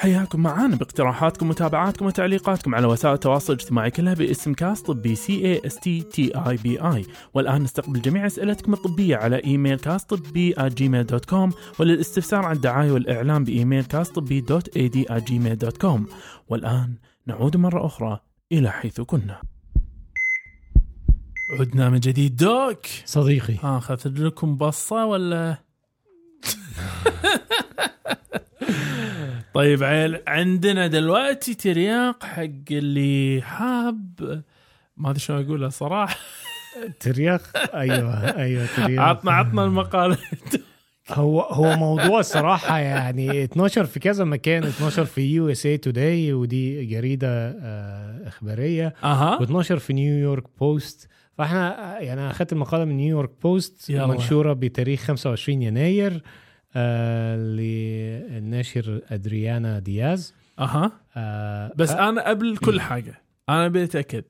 حياكم 0.00 0.40
معانا 0.40 0.76
باقتراحاتكم 0.76 1.46
ومتابعاتكم 1.46 2.06
وتعليقاتكم 2.06 2.74
على 2.74 2.86
وسائل 2.86 3.14
التواصل 3.14 3.52
الاجتماعي 3.52 3.90
كلها 3.90 4.14
باسم 4.14 4.54
كاست 4.54 4.86
طبي 4.86 5.14
C 5.14 5.32
A 5.32 5.60
S 5.66 5.74
T 5.80 6.02
T 6.02 6.32
E 6.36 6.56
B 6.56 6.80
I 6.80 7.06
والآن 7.34 7.62
نستقبل 7.62 8.02
جميع 8.02 8.26
أسئلتكم 8.26 8.72
الطبية 8.72 9.16
على 9.16 9.44
إيميل 9.44 9.78
كاست 9.78 10.14
طبي 10.14 10.54
Gmail 10.58 11.06
dot 11.06 11.24
com 11.24 11.52
وللاستفسار 11.78 12.44
عن 12.44 12.56
الدعاية 12.56 12.92
والإعلان 12.92 13.44
بإيميل 13.44 13.84
كاست 13.84 14.14
طبي 14.14 14.40
dot 14.40 14.76
A 14.76 14.88
D 14.88 15.06
Gmail 15.10 15.58
dot 15.58 15.76
com 15.76 16.06
والآن 16.48 16.94
نعود 17.26 17.56
مرة 17.56 17.86
أخرى 17.86 18.20
إلى 18.52 18.70
حيث 18.70 19.00
كنا. 19.00 19.40
عدنا 21.60 21.88
من 21.90 22.00
جديد. 22.00 22.36
دوك! 22.36 22.86
صديقي. 23.04 23.56
ها 23.62 23.78
أخذت 23.78 24.06
لكم 24.06 24.56
بصة 24.56 25.06
ولا؟ 25.06 25.56
طيب 29.54 29.82
عيل 29.84 30.18
عندنا 30.26 30.86
دلوقتي 30.86 31.54
ترياق 31.54 32.24
حق 32.24 32.42
اللي 32.70 33.42
حاب 33.42 34.42
ما 34.96 35.10
أدري 35.10 35.20
شلون 35.20 35.44
اقولها 35.44 35.68
صراحة. 35.68 36.16
ترياق؟ 37.00 37.42
أيوه 37.74 38.36
أيوه 38.36 38.66
ترياق. 38.76 39.04
عطنا 39.04 39.32
عطنا 39.32 39.64
المقاله 39.64 40.18
هو 41.10 41.40
هو 41.40 41.76
موضوع 41.76 42.20
الصراحه 42.20 42.78
يعني 42.78 43.44
اتنشر 43.44 43.84
في 43.84 44.00
كذا 44.00 44.24
مكان 44.24 44.64
اتنشر 44.64 45.04
في 45.04 45.20
USA 45.34 45.66
Today 45.66 46.32
ودي 46.32 46.84
جريدة 46.84 47.28
آه، 47.62 48.28
إخبارية. 48.28 48.94
أها. 49.04 49.40
واتنشر 49.40 49.78
في 49.78 49.92
New 49.92 50.14
York 50.14 50.44
Post. 50.60 51.08
فإحنا 51.38 51.76
يعني 52.00 52.20
أنا 52.20 52.30
اخدت 52.30 52.52
المقالة 52.52 52.84
من 52.84 52.96
New 52.96 53.11
York 53.11 53.30
Post 53.42 53.90
يلا. 53.90 54.06
منشورة 54.06 54.52
بتاريخ 54.52 55.00
25 55.00 55.62
يناير. 55.62 56.22
للناشر 57.36 59.00
أدريانا 59.10 59.78
دياز. 59.78 60.34
أها. 60.58 60.92
آه 61.16 61.72
بس 61.76 61.90
ف- 61.92 61.96
أنا 61.96 62.28
قبل 62.28 62.56
كل 62.56 62.80
حاجة 62.80 63.22
أنا 63.48 63.68
بتاكد 63.68 64.24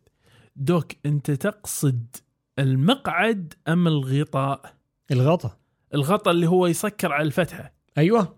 doc 0.56 0.92
أنت 1.06 1.30
تقصد 1.30 2.16
المقعد 2.58 3.54
أم 3.68 3.86
الغطاء؟ 3.88 4.74
الغطا 5.10 5.56
الغطاء 5.94 6.34
اللي 6.34 6.46
هو 6.46 6.66
يسكر 6.66 7.12
على 7.12 7.26
الفتحة. 7.26 7.72
أيوه. 7.98 8.36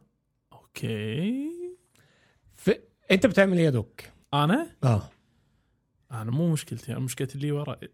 Okay. 0.52 1.48
ف... 2.56 2.70
أنت 3.10 3.26
بتعمل 3.26 3.58
إيه 3.58 3.64
يا 3.64 3.70
doc؟ 3.70 4.00
أنا؟ 4.34 4.66
آه. 4.84 5.02
أنا 6.12 6.30
مو 6.30 6.52
مشكلتي 6.52 6.92
أنا 6.92 7.00
مشكلتي 7.00 7.34
اللي 7.34 7.52
وراي. 7.52 7.78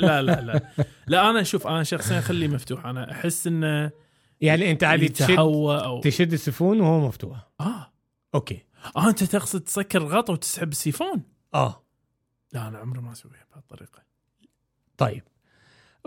لا 0.00 0.22
لا 0.22 0.40
لا. 0.40 0.60
لا 1.06 1.30
أنا 1.30 1.42
شوف 1.42 1.66
أنا 1.66 1.82
شخصيا 1.82 2.18
اخليه 2.18 2.48
مفتوح. 2.48 2.86
أنا 2.86 3.10
أحس 3.12 3.46
إنه 3.46 3.90
يعني 4.40 4.70
أنت 4.70 4.84
عادي 4.84 5.08
تشد 5.08 5.30
أو 5.38 6.00
تشد 6.00 6.32
السيفون 6.32 6.80
وهو 6.80 7.06
مفتوح. 7.08 7.48
آه. 7.60 7.92
Okay. 8.34 8.62
آه 8.96 9.08
أنت 9.08 9.24
تقصد 9.24 9.60
تسكر 9.60 10.02
الغطا 10.02 10.32
وتسحب 10.32 10.68
السيفون؟ 10.72 11.22
آه. 11.54 11.82
لا 12.52 12.68
أنا 12.68 12.78
عمري 12.78 13.00
ما 13.00 13.12
أسويها 13.12 13.46
بهالطريقة. 13.52 14.02
طيب. 14.98 15.22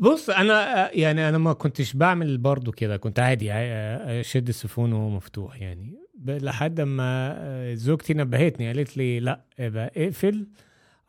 بص 0.02 0.30
أنا 0.30 0.86
آه، 0.86 0.92
يعني 0.94 1.30
أنا 1.30 1.38
ما 1.38 1.54
كنتش 1.54 1.94
بعمل 1.94 2.38
برضو 2.38 2.72
كده 2.72 2.98
كنت 2.98 3.20
عادي 3.20 3.52
آه، 3.52 4.22
أشد 4.22 4.48
السيفون 4.48 4.94
وهو 4.94 5.10
مفتوح 5.10 5.62
يعني. 5.62 6.00
لحد 6.26 6.82
ما 6.82 7.34
آه، 7.38 7.74
زوجتي 7.74 8.14
نبهتني 8.14 8.68
قالت 8.68 8.98
لي 8.98 9.20
لا 9.20 9.46
ابقى 9.60 9.92
اقفل 9.98 10.48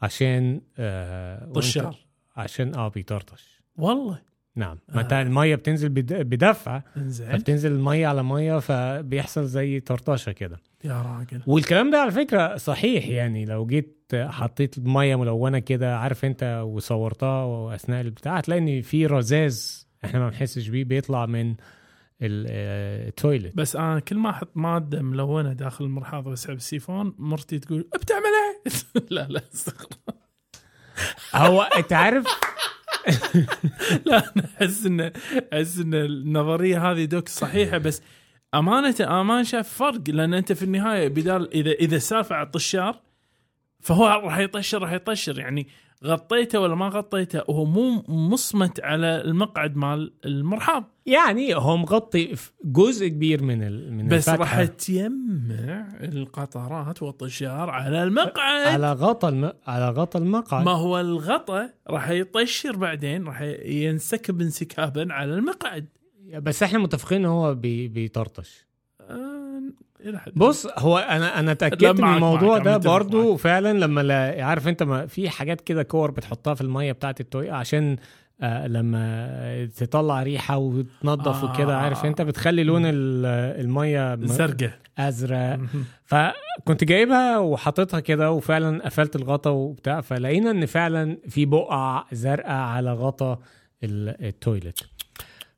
عشان 0.03 0.61
آه 0.79 1.53
طشار 1.53 1.97
عشان 2.37 2.75
آه 2.75 2.89
بيطرطش. 2.89 3.63
والله. 3.77 4.19
نعم. 4.57 4.79
ما 4.89 5.01
انت 5.01 5.13
آه. 5.13 5.23
المية 5.23 5.55
بتنزل 5.55 5.89
بد- 5.89 6.13
بدفع 6.23 6.83
إنزين. 6.97 7.29
فبتنزل 7.33 7.73
المية 7.73 8.07
على 8.07 8.23
مية 8.23 8.59
فبيحصل 8.59 9.45
زي 9.47 9.81
طرطشة 9.81 10.33
كده. 10.33 10.61
يا 10.85 11.03
راجل. 11.03 11.43
والكلام 11.47 11.91
ده 11.91 11.99
على 12.01 12.11
فكرة 12.11 12.57
صحيح 12.57 13.07
يعني 13.09 13.45
لو 13.45 13.67
جيت 13.67 13.97
حطيت 14.15 14.79
مية 14.79 15.17
ملونة 15.17 15.59
كده 15.59 15.99
عارف 15.99 16.25
انت 16.25 16.63
وصورتها 16.67 17.45
وأثناء 17.45 18.01
البتاع 18.01 18.37
هتلاقي 18.37 18.59
إن 18.59 18.83
في 18.83 19.07
رذاذ 19.07 19.61
إحنا 20.05 20.19
ما 20.21 20.29
بنحسش 20.29 20.69
بيه 20.69 20.85
بيطلع 20.85 21.27
من 21.27 21.51
ال- 22.23 22.47
آه، 22.51 23.09
التويلت 23.09 23.57
بس 23.57 23.77
أنا 23.77 24.01
كل 24.01 24.17
ما 24.17 24.31
أحط 24.31 24.51
مادة 24.55 25.03
ملونة 25.03 25.53
داخل 25.53 25.85
المرحاض 25.85 26.27
وأسحب 26.27 26.55
السيفون 26.55 27.15
مرتي 27.19 27.59
تقول 27.59 27.89
بتعمل 27.95 28.25
إيه؟ 28.25 28.73
لا 29.11 29.27
لا 29.31 29.43
استغفر 29.55 29.97
هو 31.35 31.63
أنت 31.63 31.93
عارف 31.93 32.25
لا 34.07 34.33
أنا 34.37 34.45
أحس 34.61 34.87
ان 34.87 35.13
أحس 35.53 35.79
إن 35.79 35.95
النظرية 35.95 36.91
هذه 36.91 37.05
دوك 37.05 37.29
صحيحة 37.29 37.79
بس 37.79 38.03
امانه 38.55 38.95
أنا 39.01 39.23
ما 39.23 39.43
شايف 39.43 39.69
فرق 39.69 40.03
لأن 40.09 40.35
أنت 40.35 40.53
في 40.53 40.63
النهاية 40.63 41.09
بدال 41.09 41.55
اذا 41.55 41.71
إذا 41.71 41.99
على 42.33 42.47
الطشار 42.47 43.01
فهو 43.81 44.07
راح 44.07 44.39
يطشر 44.39 44.83
راح 44.83 44.93
يطشر 44.93 45.39
يعني 45.39 45.69
غطيته 46.05 46.61
ولا 46.61 46.75
ما 46.75 46.89
غطيته 46.89 47.43
وهو 47.49 47.65
مو 47.65 48.05
مصمت 48.09 48.81
على 48.81 49.21
المقعد 49.25 49.77
مال 49.77 50.13
المرحاض. 50.25 50.85
يعني 51.07 51.55
هو 51.55 51.77
مغطي 51.77 52.35
جزء 52.65 53.09
كبير 53.09 53.43
من 53.43 53.63
ال... 53.63 53.93
من 53.93 54.09
بس. 54.09 54.29
راح 54.29 54.65
تجمع 54.65 55.87
القطرات 56.03 57.03
والطشار 57.03 57.71
على 57.71 58.03
المقعد. 58.03 58.67
على 58.67 58.93
غطا 58.93 59.29
الم... 59.29 59.53
على 59.67 59.89
غطا 59.89 60.19
المقعد. 60.19 60.65
ما 60.65 60.73
هو 60.73 61.01
الغطا 61.01 61.71
راح 61.91 62.11
يطشر 62.11 62.77
بعدين 62.77 63.25
راح 63.25 63.43
ينسكب 63.65 64.41
انسكابا 64.41 65.13
على 65.13 65.35
المقعد. 65.35 65.87
بس 66.43 66.63
إحنا 66.63 66.79
متفقين 66.79 67.25
هو 67.25 67.55
بي... 67.55 67.89
بيطرطش. 67.89 68.70
بص 70.37 70.67
هو 70.79 70.99
أنا 70.99 71.39
أنا 71.41 71.53
اتأكدت 71.53 72.01
من 72.01 72.15
الموضوع 72.15 72.55
معك، 72.59 72.63
ده 72.65 72.77
برضو 72.77 73.37
فعلا 73.37 73.79
لما 73.79 74.01
لا 74.01 74.45
عارف 74.45 74.69
أنت 74.69 74.83
ما 74.83 75.07
في 75.07 75.31
حاجات 75.31 75.61
كده 75.61 75.83
كور 75.83 76.11
بتحطها 76.11 76.55
في 76.55 76.61
المية 76.61 76.93
بتاعت 76.93 77.21
التوي 77.21 77.51
عشان 77.51 77.97
آه 78.43 78.67
لما 78.67 79.69
تطلع 79.77 80.23
ريحة 80.23 80.57
وتنظف 80.59 81.45
آه. 81.45 81.51
وكده 81.53 81.77
عارف 81.79 82.05
أنت 82.05 82.23
بتخلي 82.23 82.65
لون 82.65 82.83
ال- 82.87 83.27
المية 83.65 84.17
زرقاء 84.25 84.71
أزرق. 84.99 85.59
فكنت 86.05 86.85
جايبها 86.85 87.39
وحاططها 87.39 88.01
كده 88.01 88.31
وفعلا 88.33 88.85
قفلت 88.85 89.17
الغطا 89.17 89.51
وبتاع 89.51 90.01
فلقينا 90.01 90.51
إن 90.51 90.67
فعلا 90.67 91.17
في 91.29 91.45
بقع 91.47 92.05
زرقاء 92.13 92.53
على 92.53 92.93
غطا 92.93 93.39
ال- 93.85 94.27
ال 94.27 94.35
toilet. 94.35 94.90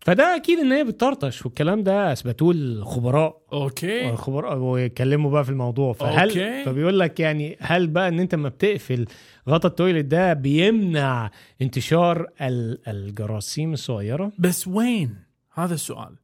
فده 0.04 0.36
أكيد 0.36 0.58
إن 0.58 0.72
هي 0.72 0.84
بتطرطش 0.84 1.46
والكلام 1.46 1.82
ده 1.82 2.12
أثبتوه 2.12 2.52
الخبراء 2.54 3.42
okay. 3.52 4.10
الخبراء 4.10 4.58
ويتكلموا 4.58 5.30
بقى 5.30 5.44
في 5.44 5.50
الموضوع. 5.50 5.92
فهل 5.92 6.28
okay. 6.28 6.64
فبيقول 6.64 6.98
لك 7.00 7.20
يعني 7.20 7.56
هل 7.60 7.86
بقى 7.86 8.08
إن 8.08 8.20
أنت 8.20 8.34
ما 8.34 8.48
بتقفل 8.48 9.06
غطا 9.48 9.68
ال 9.68 9.73
toilet 9.73 10.04
ده 10.04 10.32
بيمنع 10.32 11.30
انتشار 11.62 12.26
ال- 12.40 12.88
الجراثيم 12.88 13.72
الصغيرة؟ 13.72 14.32
بس 14.38 14.68
وين؟ 14.68 15.16
هذا 15.54 15.74
السؤال. 15.74 16.16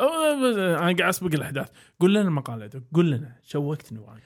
أنا 0.00 0.76
قاعد 0.78 1.00
أسبق 1.00 1.34
الأحداث. 1.34 1.68
قول 2.00 2.14
لنا 2.14 2.28
المقالة 2.28 2.70
قول 2.94 3.10
لنا. 3.10 3.32
شوقتني 3.42 3.98
وايد. 3.98 4.20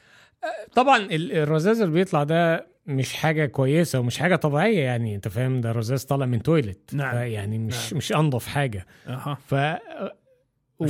طبعا 0.74 0.96
ال- 0.98 1.32
الرذاذ 1.32 1.80
اللي 1.80 1.94
بيطلع 1.94 2.22
ده 2.22 2.66
مش 2.86 3.12
حاجة 3.14 3.46
كويسة 3.46 3.98
ومش 4.00 4.18
حاجة 4.18 4.36
طبيعية 4.36 4.78
يعني 4.80 5.14
أنت 5.14 5.28
فاهم؟ 5.28 5.60
ده 5.60 5.72
رذاذ 5.72 6.02
طالع 6.04 6.26
من 6.26 6.42
toilet 6.42 6.94
نعم. 6.94 7.16
يعني 7.16 7.58
مش 7.58 7.74
نعم. 7.92 7.96
مش 7.96 8.12
انظف 8.12 8.46
حاجة. 8.46 8.86
أها. 9.06 9.38
ف 9.46 9.54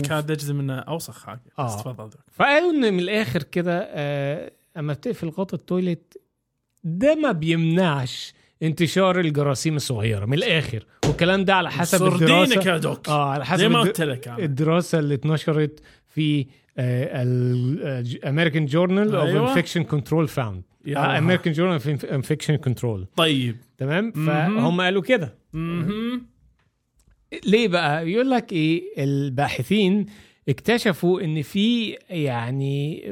كاد 0.09 0.31
اجزم 0.31 0.61
انه 0.61 0.79
أوسخ 0.79 1.25
حاجة. 1.27 1.41
آه. 1.59 1.77
تفضل 1.83 2.11
فقالوا 2.33 2.71
إن 2.71 2.93
من 2.95 3.01
الآخر 3.01 3.43
كده 3.43 3.87
آه 3.91 4.51
أما 4.77 4.93
بتقفل 4.93 5.29
غطا 5.29 5.57
ال 5.57 5.65
toilet 5.65 6.19
ده 6.85 7.15
ما 7.15 7.33
بيمنعش 7.33 8.35
انتشار 8.63 9.21
الجراثيم 9.21 9.77
الصغيرة 9.77 10.25
من 10.25 10.35
الآخر. 10.35 10.87
والكلام 11.07 11.45
ده 11.45 11.55
على 11.55 11.71
حسب 11.71 12.07
الدراسة. 12.07 12.71
يا 12.71 12.79
doc 12.79 13.09
آه 13.09 13.31
على 13.31 13.45
حسب 13.47 13.61
زي 13.61 13.69
ما 13.69 13.79
الد- 13.79 13.87
قلت 13.89 14.01
لك 14.01 14.29
أنا. 14.29 14.39
الدراسة 14.39 14.99
اللي 14.99 15.15
اتنشرت 15.15 15.81
في 16.09 16.47
ال 16.79 16.99
American 16.99 18.67
Journal 18.67 19.15
of. 19.15 19.51
Infection 19.51 19.83
Control 19.83 20.29
found 20.29 20.63
American 20.97 21.53
Journal 21.53 21.75
of 21.75 22.05
Infection 22.05 22.57
Control 22.57 23.07
طيب. 23.17 23.57
تمام. 23.79 24.13
فهم 24.13 24.81
قالوا 24.81 25.03
كده. 25.03 25.35
ليه 27.47 27.69
بقى؟ 27.69 28.11
يقول 28.11 28.31
لك 28.31 28.53
إيه؟ 28.53 28.83
الباحثين 28.99 30.07
اكتشفوا 30.49 31.21
إن 31.21 31.43
في 31.43 31.97
يعني 32.11 33.03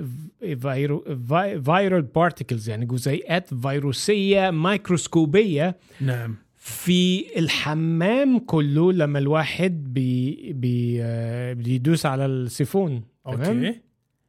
viral 1.65 2.03
particles 2.03 2.69
يعني 2.71 2.87
جزيئات 2.87 3.55
فيروسية 3.55 4.51
ميكروسكوبية 4.51 5.77
نعم. 6.01 6.37
في 6.57 7.25
الحمام 7.39 8.39
كله 8.39 8.93
لما 8.93 9.19
الواحد 9.19 9.95
بي 9.95 10.53
بي 10.53 10.99
آه، 11.03 11.53
بيدوس 11.53 12.07
على 12.07 12.27
السيفون. 12.27 13.03
okay. 13.27 13.81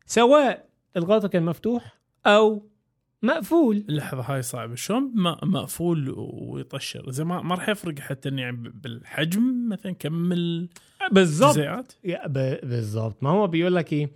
سواء 0.05 0.69
الغطا 0.97 1.27
كان 1.27 1.43
مفتوح 1.43 1.99
أو 2.25 2.69
مقفول. 3.23 3.85
اللحظة 3.89 4.21
هاي 4.21 4.41
صعبة. 4.41 4.75
شلون 4.75 5.11
مقفول 5.43 6.13
ويطشر؟ 6.17 7.11
زي 7.11 7.23
ما 7.23 7.41
ما 7.41 7.55
راح 7.55 7.69
يفرق 7.69 7.99
حتى 7.99 8.29
يعني 8.29 8.57
بالحجم 8.73 9.69
مثلا 9.69 9.91
كم 9.91 10.29
بالظبط 11.11 11.49
الجزيئات 11.49 11.93
يا 12.03 12.27
ب- 12.27 12.59
بالظبط 12.67 13.23
ما 13.23 13.29
هو 13.29 13.47
بيقول 13.47 13.75
لك 13.75 13.93
إيه 13.93 14.09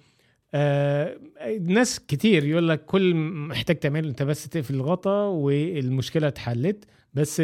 آه 0.53 1.17
ناس 1.61 1.99
كتير 1.99 2.45
يقول 2.45 2.69
لك 2.69 2.85
كل 2.85 3.15
محتاج 3.15 3.75
تعمله 3.79 4.09
أنت 4.09 4.23
بس 4.23 4.49
تقفل 4.49 4.75
الغطا 4.75 5.21
والمشكلة 5.23 6.27
اتحلت 6.27 6.85
بس 7.13 7.41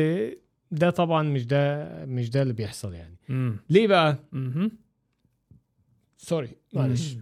ده 0.72 0.89
طبعا 0.89 1.24
مش 1.24 1.46
ده 1.46 1.88
مش 2.06 2.30
ده 2.30 2.41
اللي 2.41 2.54
بيحصل 2.54 2.93
يعني. 2.93 3.17
امم 3.30 3.58
ليه 3.69 3.88
بقى؟ 3.88 4.19
مهم. 4.32 4.72
سوري 6.23 6.49
معلش. 6.73 7.15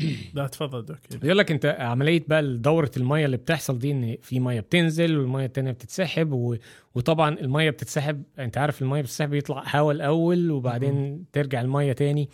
لا 0.34 0.46
تفضل 0.46 0.84
دوك 0.84 0.98
بيقول 1.22 1.38
لك 1.38 1.50
انت 1.50 1.76
عملية 1.78 2.24
بقى 2.28 2.56
دورة 2.56 2.90
المية 2.96 3.26
اللي 3.26 3.36
بتحصل 3.36 3.78
دي 3.78 3.90
ان 3.92 4.16
في 4.22 4.40
مية 4.40 4.60
بتنزل 4.60 5.18
والمية 5.18 5.44
التانية 5.46 5.70
بتتسحب 5.72 6.32
و... 6.32 6.56
وطبعا 6.94 7.38
المية 7.40 7.70
بتتسحب 7.70 8.22
انت 8.38 8.58
عارف 8.58 8.82
المية 8.82 9.00
بتتسحب 9.00 9.30
بيطلع 9.30 9.64
هواء 9.76 9.94
الأول 9.96 10.50
وبعدين 10.50 11.24
ترجع 11.32 11.60
المية 11.60 11.92
تاني. 11.92 12.28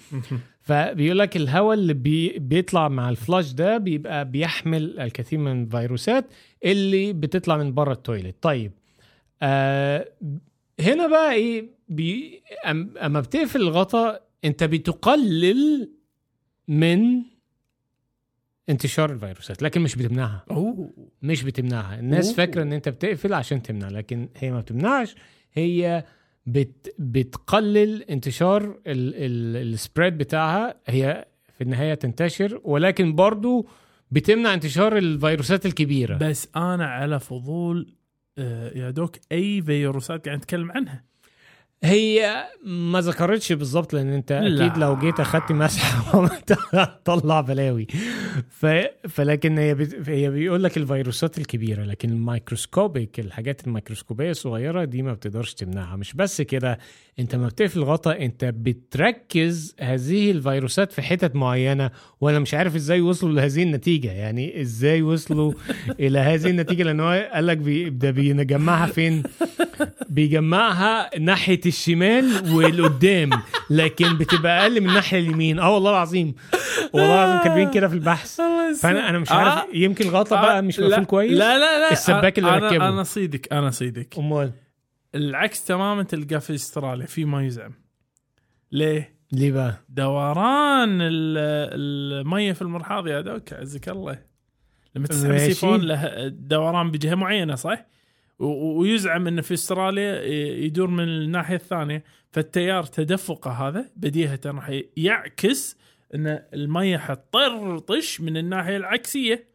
فبيقول 0.60 1.18
لك 1.18 1.36
الهواء 1.36 1.74
اللي 1.74 1.94
بي 1.94 2.38
بيطلع 2.38 2.88
مع 2.88 3.08
ال 3.10 3.17
flush 3.17 3.52
ده 3.52 3.78
بيبقى 3.78 4.30
بيحمل 4.30 5.00
الكثير 5.00 5.38
من 5.38 5.62
الفيروسات 5.62 6.24
اللي 6.64 7.12
بتطلع 7.12 7.56
من 7.56 7.74
بره 7.74 7.92
ال 7.92 7.99
toilet 7.99 8.36
طيب 8.42 8.72
آه 9.42 10.08
هنا 10.80 11.06
بقى 11.06 11.32
إيه 11.34 11.66
بي 11.88 12.42
أم- 12.64 13.02
أما 13.04 13.20
بتقفل 13.20 13.60
الغطا 13.60 14.20
انت 14.44 14.64
بتقلل 14.64 15.90
من 16.68 17.22
انتشار 18.68 19.12
الفيروسات 19.12 19.62
لكن 19.62 19.80
مش 19.80 19.96
بتمنعها. 19.96 20.44
أوه. 20.50 20.92
مش 21.22 21.42
بتمنعها. 21.42 21.98
الناس 21.98 22.26
أوه. 22.26 22.36
فاكرة 22.36 22.62
إن 22.62 22.72
أنت 22.72 22.88
بتقفل 22.88 23.34
عشان 23.34 23.62
تمنع 23.62 23.88
لكن 23.88 24.28
هي 24.36 24.50
ما 24.50 24.60
بتمنعش. 24.60 25.14
هي 25.52 26.04
بت 26.46 26.94
بتقلل 26.98 28.02
انتشار 28.02 28.80
السبريد 28.86 30.18
بتاعها. 30.18 30.74
هي 30.86 31.26
في 31.52 31.64
النهاية 31.64 31.94
تنتشر 31.94 32.60
ولكن 32.64 33.14
برضو 33.14 33.68
بتمنع 34.10 34.54
انتشار 34.54 34.96
الفيروسات 34.98 35.66
الكبيرة. 35.66 36.16
بس 36.16 36.48
أنا 36.56 36.86
على 36.86 37.20
فضول 37.20 37.94
آه، 38.38 38.78
يا 38.78 38.90
دوك 38.90 39.16
أي 39.32 39.62
فيروسات 39.62 40.26
قاعد 40.26 40.38
نتكلم 40.38 40.72
عنها. 40.72 41.04
هي 41.84 42.44
ما 42.64 43.00
ذكرتش 43.00 43.52
بالظبط 43.52 43.92
لأن 43.94 44.12
أنت 44.12 44.32
لا. 44.32 44.66
أكيد 44.66 44.78
لو 44.78 44.96
جيت 44.96 45.20
أخدت 45.20 45.52
مسحه 45.52 46.24
هتطلع 46.72 47.40
بلاوي. 47.40 47.86
ف... 48.48 48.66
فلكن 49.08 49.58
هي 49.58 49.74
بت... 49.74 50.08
هي 50.08 50.30
بيقول 50.30 50.62
لك 50.62 50.76
الفيروسات 50.76 51.38
الكبيرة 51.38 51.84
لكن 51.84 52.10
ال 52.10 52.20
microscopic 52.20 53.20
الحاجات 53.20 53.66
الميكروسكوبية 53.66 54.30
الصغيرة 54.30 54.84
دي 54.84 55.02
ما 55.02 55.12
بتقدرش 55.12 55.54
تمنعها. 55.54 55.96
مش 55.96 56.14
بس 56.14 56.42
كده 56.42 56.78
أنت 57.18 57.34
ما 57.34 57.46
بتقفل 57.46 57.78
الغطا 57.78 58.12
أنت 58.18 58.44
بتركز 58.44 59.74
هذه 59.80 60.30
الفيروسات 60.30 60.92
في 60.92 61.02
حتت 61.02 61.36
معينة 61.36 61.90
وأنا 62.20 62.38
مش 62.38 62.54
عارف 62.54 62.74
إزاي 62.76 63.00
وصلوا 63.00 63.32
لهذه 63.32 63.62
النتيجة. 63.62 64.12
يعني 64.12 64.60
إزاي 64.60 65.02
وصلوا 65.02 65.52
إلى 66.00 66.18
هذه 66.18 66.50
النتيجة؟ 66.50 66.82
لأن 66.82 67.00
هو 67.00 67.30
قال 67.32 67.46
لك 67.46 67.56
بي... 67.56 67.90
ده 67.90 68.10
بيجمعها 68.10 68.86
فين؟ 68.86 69.22
بيجمعها 70.08 71.18
ناحية 71.18 71.60
الشمال 71.66 72.54
والقدام 72.54 73.30
لكن 73.70 74.18
بتبقى 74.18 74.62
أقل 74.62 74.80
من 74.80 74.88
الناحية 74.88 75.18
اليمين 75.18 75.58
آه 75.58 75.74
والله 75.74 75.90
العظيم 75.90 76.34
والله 76.92 77.24
العظيم 77.24 77.42
كاتبين 77.44 77.70
كده 77.70 77.88
في 77.88 77.94
البحث 77.94 78.40
فانا 78.82 79.08
أنا 79.10 79.18
مش 79.18 79.32
عارف 79.32 79.52
آه. 79.52 79.66
يمكن 79.76 80.08
الغطا 80.08 80.42
بقى 80.42 80.62
مش 80.62 80.80
مقفول 80.80 81.04
كويس 81.04 81.32
لا 81.38 81.58
لا 81.58 81.80
لا 81.80 81.92
السباك 81.92 82.38
اللي 82.38 82.50
أنا- 82.50 82.62
ركبه. 82.62 82.88
أنا 82.88 83.02
صيدك 83.02 83.52
أنا 83.52 83.70
صيدك 83.70 84.18
أمال 84.18 84.52
العكس 85.14 85.64
تماما 85.64 86.02
تلقاه 86.02 86.38
في 86.38 86.54
أستراليا 86.54 87.06
في 87.06 87.24
ما 87.24 87.44
يزعم 87.46 87.72
ليه؟ 88.72 89.16
ليه 89.32 89.52
بقى؟ 89.52 89.74
دوران 89.88 91.00
ال- 91.00 92.20
المية 92.20 92.52
في 92.52 92.62
المرحاض 92.62 93.06
يا 93.06 93.20
دوك 93.20 93.52
عزك 93.52 93.88
الله 93.88 94.18
لما 94.96 95.06
تسحب. 95.06 95.38
سيفون 95.38 95.80
له 95.80 96.28
دوران 96.28 96.90
بجهة 96.90 97.14
معينة 97.14 97.54
صح؟ 97.54 97.86
ويزعم 98.38 99.26
انه 99.26 99.42
في 99.42 99.54
إستراليا 99.54 100.22
يدور 100.64 100.90
من 100.90 101.04
الناحية 101.04 101.54
الثانية. 101.56 102.04
فالتيار 102.32 102.82
تدفقه 102.82 103.50
هذا 103.50 103.90
بديهة 103.96 104.40
راح 104.46 104.80
يعكس 104.96 105.78
إن 106.14 106.42
المية 106.54 106.98
حتطرطش 106.98 108.20
من 108.20 108.36
الناحية 108.36 108.76
العكسية. 108.76 109.48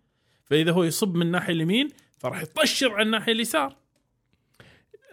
فإذا 0.43 0.71
هو 0.71 0.83
يصب 0.83 1.15
من 1.15 1.21
الناحية 1.21 1.53
اليمين 1.53 1.87
فراح 2.17 2.41
يطشر 2.41 2.93
على 2.93 3.05
الناحية 3.05 3.31
اليسار. 3.31 3.75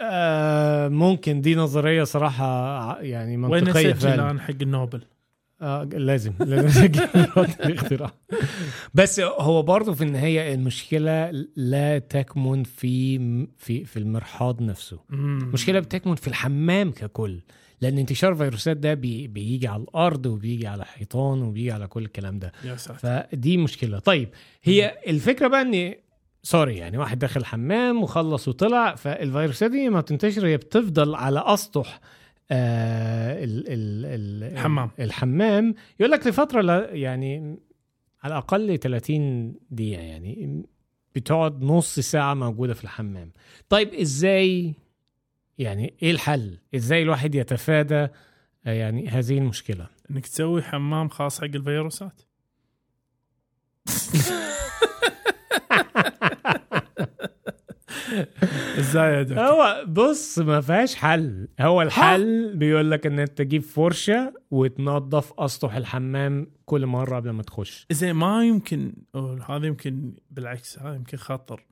آه 0.00 0.88
ممكن. 0.88 1.40
دي 1.40 1.54
نظرية 1.54 2.04
صراحة 2.04 3.00
يعني 3.00 3.36
وين 3.36 3.64
منطقيه 3.64 3.90
اسجل 3.90 4.00
فعلا. 4.00 4.30
أنا 4.30 4.40
حق 4.40 4.54
النوبل؟ 4.62 5.02
آه 5.60 5.84
لازم 5.84 6.32
لازم 6.40 6.84
الاختراع 7.64 8.12
بس 8.94 9.20
هو 9.20 9.62
برضه 9.62 9.92
في 9.94 10.04
النهاية 10.04 10.54
المشكلة 10.54 11.30
لا 11.56 11.98
تكمن 11.98 12.62
في 12.64 13.18
في 13.58 13.84
في 13.84 13.96
المرحاض 13.98 14.62
نفسه. 14.62 15.00
المشكلة 15.12 15.80
بتكمن 15.80 16.14
في 16.14 16.28
الحمام 16.28 16.90
ككل 16.90 17.40
لأن 17.80 17.98
انتشار 17.98 18.34
فيروسات 18.34 18.76
ده 18.76 18.94
بي 18.94 19.26
بيجي 19.26 19.68
على 19.68 19.82
الأرض 19.82 20.26
وبيجي 20.26 20.66
على 20.66 20.84
حيطان 20.84 21.42
وبيجي 21.42 21.72
على 21.72 21.86
كل 21.86 22.04
الكلام 22.04 22.38
ده. 22.38 22.52
يا 22.64 22.76
ساتر. 22.76 22.98
فدي 22.98 23.56
مشكلة. 23.56 23.98
طيب 23.98 24.28
هي 24.62 24.98
الفكرة 25.06 25.48
بقى 25.48 25.62
إن 25.62 25.94
sorry 26.42 26.76
يعني 26.76 26.98
واحد 26.98 27.18
دخل 27.18 27.40
الحمام 27.40 28.02
وخلص 28.02 28.48
وطلع 28.48 28.94
فالفيروسات 28.94 29.70
دي 29.70 29.88
ما 29.88 30.00
بتنتشر 30.00 30.46
هي 30.46 30.56
بتفضل 30.56 31.14
على 31.14 31.42
أسطح 31.46 32.00
آه 32.50 33.44
ال 33.44 33.68
ال 33.68 34.04
ال 34.06 34.44
الحمام. 34.52 34.90
الحمام. 35.00 35.74
يقول 36.00 36.12
لك 36.12 36.26
لفتره 36.26 36.80
يعني 36.86 37.58
على 38.22 38.32
الأقل 38.32 38.78
30 38.78 39.54
دقيقة 39.70 40.02
يعني 40.02 40.64
بتقعد 41.14 41.62
نص 41.62 42.00
ساعة 42.00 42.34
موجودة 42.34 42.74
في 42.74 42.84
الحمام. 42.84 43.32
طيب 43.68 43.94
إزاي 43.94 44.74
يعني 45.58 45.94
إيه 46.02 46.10
الحل؟ 46.10 46.58
إزاي 46.74 47.02
الواحد 47.02 47.34
يتفادى 47.34 48.08
آه، 48.66 48.72
يعني 48.72 49.08
هذه 49.08 49.38
المشكلة؟ 49.38 49.86
إنك 50.10 50.26
تسوي 50.26 50.62
حمام 50.62 51.08
خاص 51.08 51.38
حق 51.40 51.44
الفيروسات. 51.44 52.20
إزاي 58.78 59.14
يا 59.14 59.22
دكتور؟ 59.22 59.44
هو 59.44 59.84
بص 59.88 60.38
ما 60.38 60.60
فيهاش 60.60 60.94
حل. 60.94 61.48
هو 61.60 61.82
الحل 61.82 62.56
بيقول 62.56 62.90
لك 62.90 63.06
إن 63.06 63.18
أنت 63.18 63.38
تجيب 63.38 63.62
فرشة 63.62 64.34
وتنظف 64.50 65.32
أسطح 65.38 65.74
الحمام 65.76 66.46
كل 66.64 66.86
مرة 66.86 67.16
قبل 67.16 67.30
ما 67.30 67.42
تخش. 67.42 67.86
زين 67.90 68.12
ما 68.14 68.44
يمكن 68.44 68.92
هذا 69.48 69.66
يمكن 69.66 70.12
بالعكس 70.30 70.78
هذا 70.78 70.94
يمكن 70.94 71.16
خطر. 71.16 71.64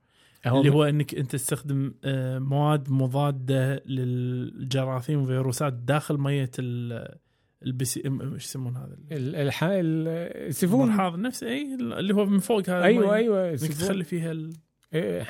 هو 0.47 0.61
اللي 0.61 0.71
هو 0.73 0.85
إنك 0.85 1.15
أنت 1.15 1.33
تستخدم 1.33 1.95
آه، 2.05 2.39
مواد 2.39 2.91
مضادة 2.91 3.83
للجراثيم 3.87 5.19
والفيروسات 5.19 5.73
داخل 5.73 6.19
مية 6.19 6.51
ال 6.59 7.09
البسي 7.67 8.03
م- 8.09 8.33
إيش 8.35 8.45
يسمون 8.45 8.77
هذا؟ 8.77 8.97
ال- 9.13 9.37
الح... 9.37 9.65
ال- 9.65 10.09
السيفون 10.49 10.89
المرحاض 10.89 11.19
نفسه 11.19 11.47
اي 11.49 11.75
اللي 11.75 12.15
هو 12.15 12.27
من 12.27 12.39
فوق 12.39 12.71
هذا 12.71 12.83
أيوه. 12.85 13.15
أيوه 13.15 13.51
إنك 13.51 13.59
تخلي 13.61 14.05
فيها 14.05 14.33
إيه، 14.33 14.51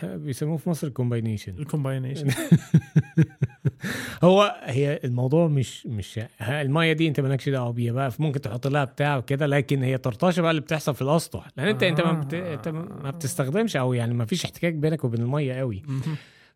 بيسموه 0.02 0.56
في 0.56 0.70
مصر 0.70 0.88
combination 0.88 1.58
ال 1.58 1.64
combination 1.64 2.28
هو 4.24 4.60
هي 4.64 5.00
الموضوع 5.04 5.48
مش 5.48 5.86
مش 5.86 6.20
المية 6.40 6.92
دي 6.92 7.08
انت 7.08 7.20
مالكش 7.20 7.48
دعوة 7.48 7.70
بيها 7.72 7.92
بقى 7.92 8.12
ممكن 8.18 8.40
تحط 8.40 8.66
لها 8.66 8.84
بتاع 8.84 9.16
وكده 9.16 9.46
لكن 9.46 9.82
هي 9.82 9.98
طرطشة 9.98 10.40
بقى 10.40 10.50
اللي 10.50 10.62
بتحصل 10.62 10.94
في 10.94 11.02
الأسطح. 11.02 11.46
لأن 11.56 11.68
انت 11.68 11.82
انت 11.82 12.00
ما, 12.00 12.12
بت... 12.12 12.34
انت 12.34 12.68
ما 12.68 13.10
بتستخدمش 13.10 13.76
أو 13.76 13.92
يعني 13.92 14.14
ما 14.14 14.24
فيش 14.24 14.44
احتكاك 14.44 14.74
بينك 14.74 15.04
وبين 15.04 15.20
المية 15.22 15.54
قوي. 15.54 15.82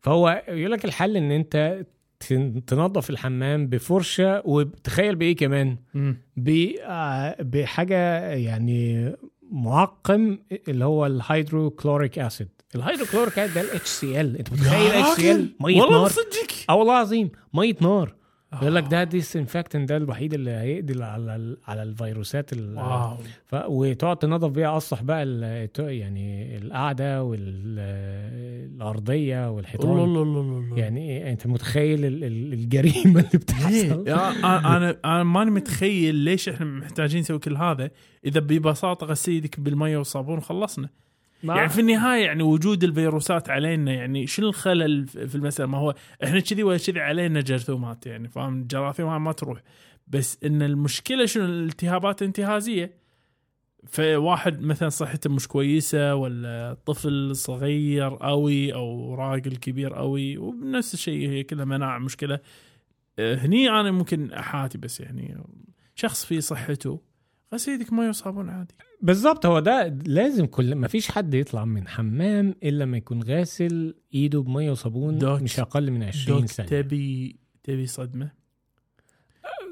فهو 0.00 0.42
يقول 0.48 0.72
لك 0.72 0.84
الحل 0.84 1.16
إن 1.16 1.30
انت 1.30 1.84
تن- 2.28 2.64
تنظف 2.64 3.10
الحمام 3.10 3.66
بفرشة 3.66 4.42
وتخيل 4.44 5.16
بإيه 5.16 5.36
كمان؟ 5.36 5.76
ب- 6.36 6.72
آه، 6.82 7.36
بحاجة 7.42 8.20
يعني 8.30 9.12
معقم 9.52 10.38
اللي 10.68 10.84
هو 10.84 11.06
ال 11.06 11.15
hydrochloric 11.15 12.18
acid 12.18 12.48
ال 12.74 12.79
hydrochloric 12.79 13.34
ده 13.38 14.20
ال 14.20 14.24
HCl 14.24 14.36
انت 14.36 14.52
متخيل 14.52 14.90
اتش 14.90 15.16
سي 15.20 15.32
ال 15.32 15.48
مية 15.60 15.80
والله 15.82 16.02
نار. 16.02 16.10
آه 16.68 16.74
والله 16.74 16.92
العظيم 16.92 17.30
مية 17.54 17.76
نار. 17.80 18.14
يقول 18.62 18.74
لك 18.74 18.84
ده 18.90 19.04
disinfectant 19.04 19.88
ده 19.88 19.96
الوحيد 19.96 20.34
اللي 20.34 20.50
هيقضي 20.50 21.02
على 21.04 21.36
ال- 21.36 21.58
على 21.66 21.82
الفيروسات 21.82 22.52
ال- 22.52 22.76
wow. 22.78 23.16
ف... 23.46 23.54
وتقعد 23.68 24.16
تنظف 24.16 24.48
بيها 24.50 24.76
اسطح 24.76 25.02
بقى 25.02 25.22
ال... 25.22 25.68
يعني 25.78 26.56
القعده 26.58 27.22
والارضيه 28.70 29.50
والحيطان. 29.50 29.90
يعني 30.76 31.10
إيه؟ 31.10 31.32
أنت 31.32 31.46
متخيل 31.46 32.04
ال- 32.04 32.24
ال- 32.24 32.52
الجريمة 32.52 33.20
اللي 33.20 33.22
بتحصل؟ 33.34 34.04
يا- 34.08 34.30
أنا 34.76 34.96
أنا 35.04 35.22
ماني 35.22 35.50
متخيل 35.50 36.14
ليش 36.14 36.48
إحنا 36.48 36.66
محتاجين 36.66 37.20
نسوي 37.20 37.38
كل 37.38 37.56
هذا. 37.56 37.90
إذا 38.24 38.40
ببساطة 38.40 39.06
غسل 39.06 39.32
يدك 39.32 39.60
بالمية 39.60 39.98
والصابون 39.98 40.38
وخلصنا. 40.38 40.88
يعني 41.44 41.68
في 41.68 41.80
النهاية 41.80 42.24
يعني 42.24 42.42
وجود 42.42 42.84
الفيروسات 42.84 43.50
علينا 43.50 43.92
يعني 43.92 44.26
شنو 44.26 44.48
الخلل 44.48 45.06
في 45.06 45.34
المسألة؟ 45.34 45.68
ما 45.68 45.78
هو 45.78 45.94
إحنا 46.24 46.40
كذي 46.40 46.62
ولا 46.62 46.78
كذي 46.78 47.00
علينا 47.00 47.40
جرثومات 47.40 48.06
يعني 48.06 48.28
فاهم؟ 48.28 48.60
الجراثيم 48.62 49.24
ما 49.24 49.32
تروح. 49.32 49.62
بس 50.08 50.38
إن 50.44 50.62
المشكلة 50.62 51.26
شنو؟ 51.26 51.44
الالتهابات 51.44 52.22
الانتهازيه 52.22 53.00
فواحد 53.86 54.62
مثلا 54.62 54.88
صحته 54.88 55.30
مش 55.30 55.48
كويسة 55.48 56.14
ولا 56.14 56.76
طفل 56.86 57.36
صغير 57.36 58.14
قوي 58.14 58.74
أو 58.74 59.14
راجل 59.14 59.56
كبير 59.56 59.94
قوي 59.94 60.38
ونفس 60.38 60.94
الشيء 60.94 61.28
هي 61.28 61.42
كلها 61.42 61.64
مناعة 61.64 61.98
مشكلة. 61.98 62.38
هني 63.18 63.70
أنا 63.70 63.90
ممكن 63.90 64.32
أحاتي 64.32 64.78
بس 64.78 65.00
يعني 65.00 65.38
شخص 65.94 66.24
في 66.24 66.40
صحته 66.40 67.00
غسل 67.54 67.72
يدك 67.72 67.92
ميه 67.92 68.08
وصابون 68.08 68.48
عادي. 68.48 68.74
بالظبط 69.02 69.46
هو 69.46 69.60
ده 69.60 69.98
لازم 70.06 70.46
كل 70.46 70.74
ما 70.74 70.88
فيش 70.88 71.10
حد 71.10 71.34
يطلع 71.34 71.64
من 71.64 71.88
حمام 71.88 72.54
إلا 72.62 72.84
ما 72.84 72.96
يكون 72.96 73.22
غاسل 73.22 73.94
إيده 74.14 74.40
بمية 74.42 74.70
وصابون 74.70 75.42
مش 75.42 75.60
أقل 75.60 75.90
من 75.90 76.02
20 76.02 76.40
دوك 76.40 76.48
ثانية. 76.48 76.70
تبي 76.70 77.36
تبي 77.62 77.86
صدمة؟ 77.86 78.30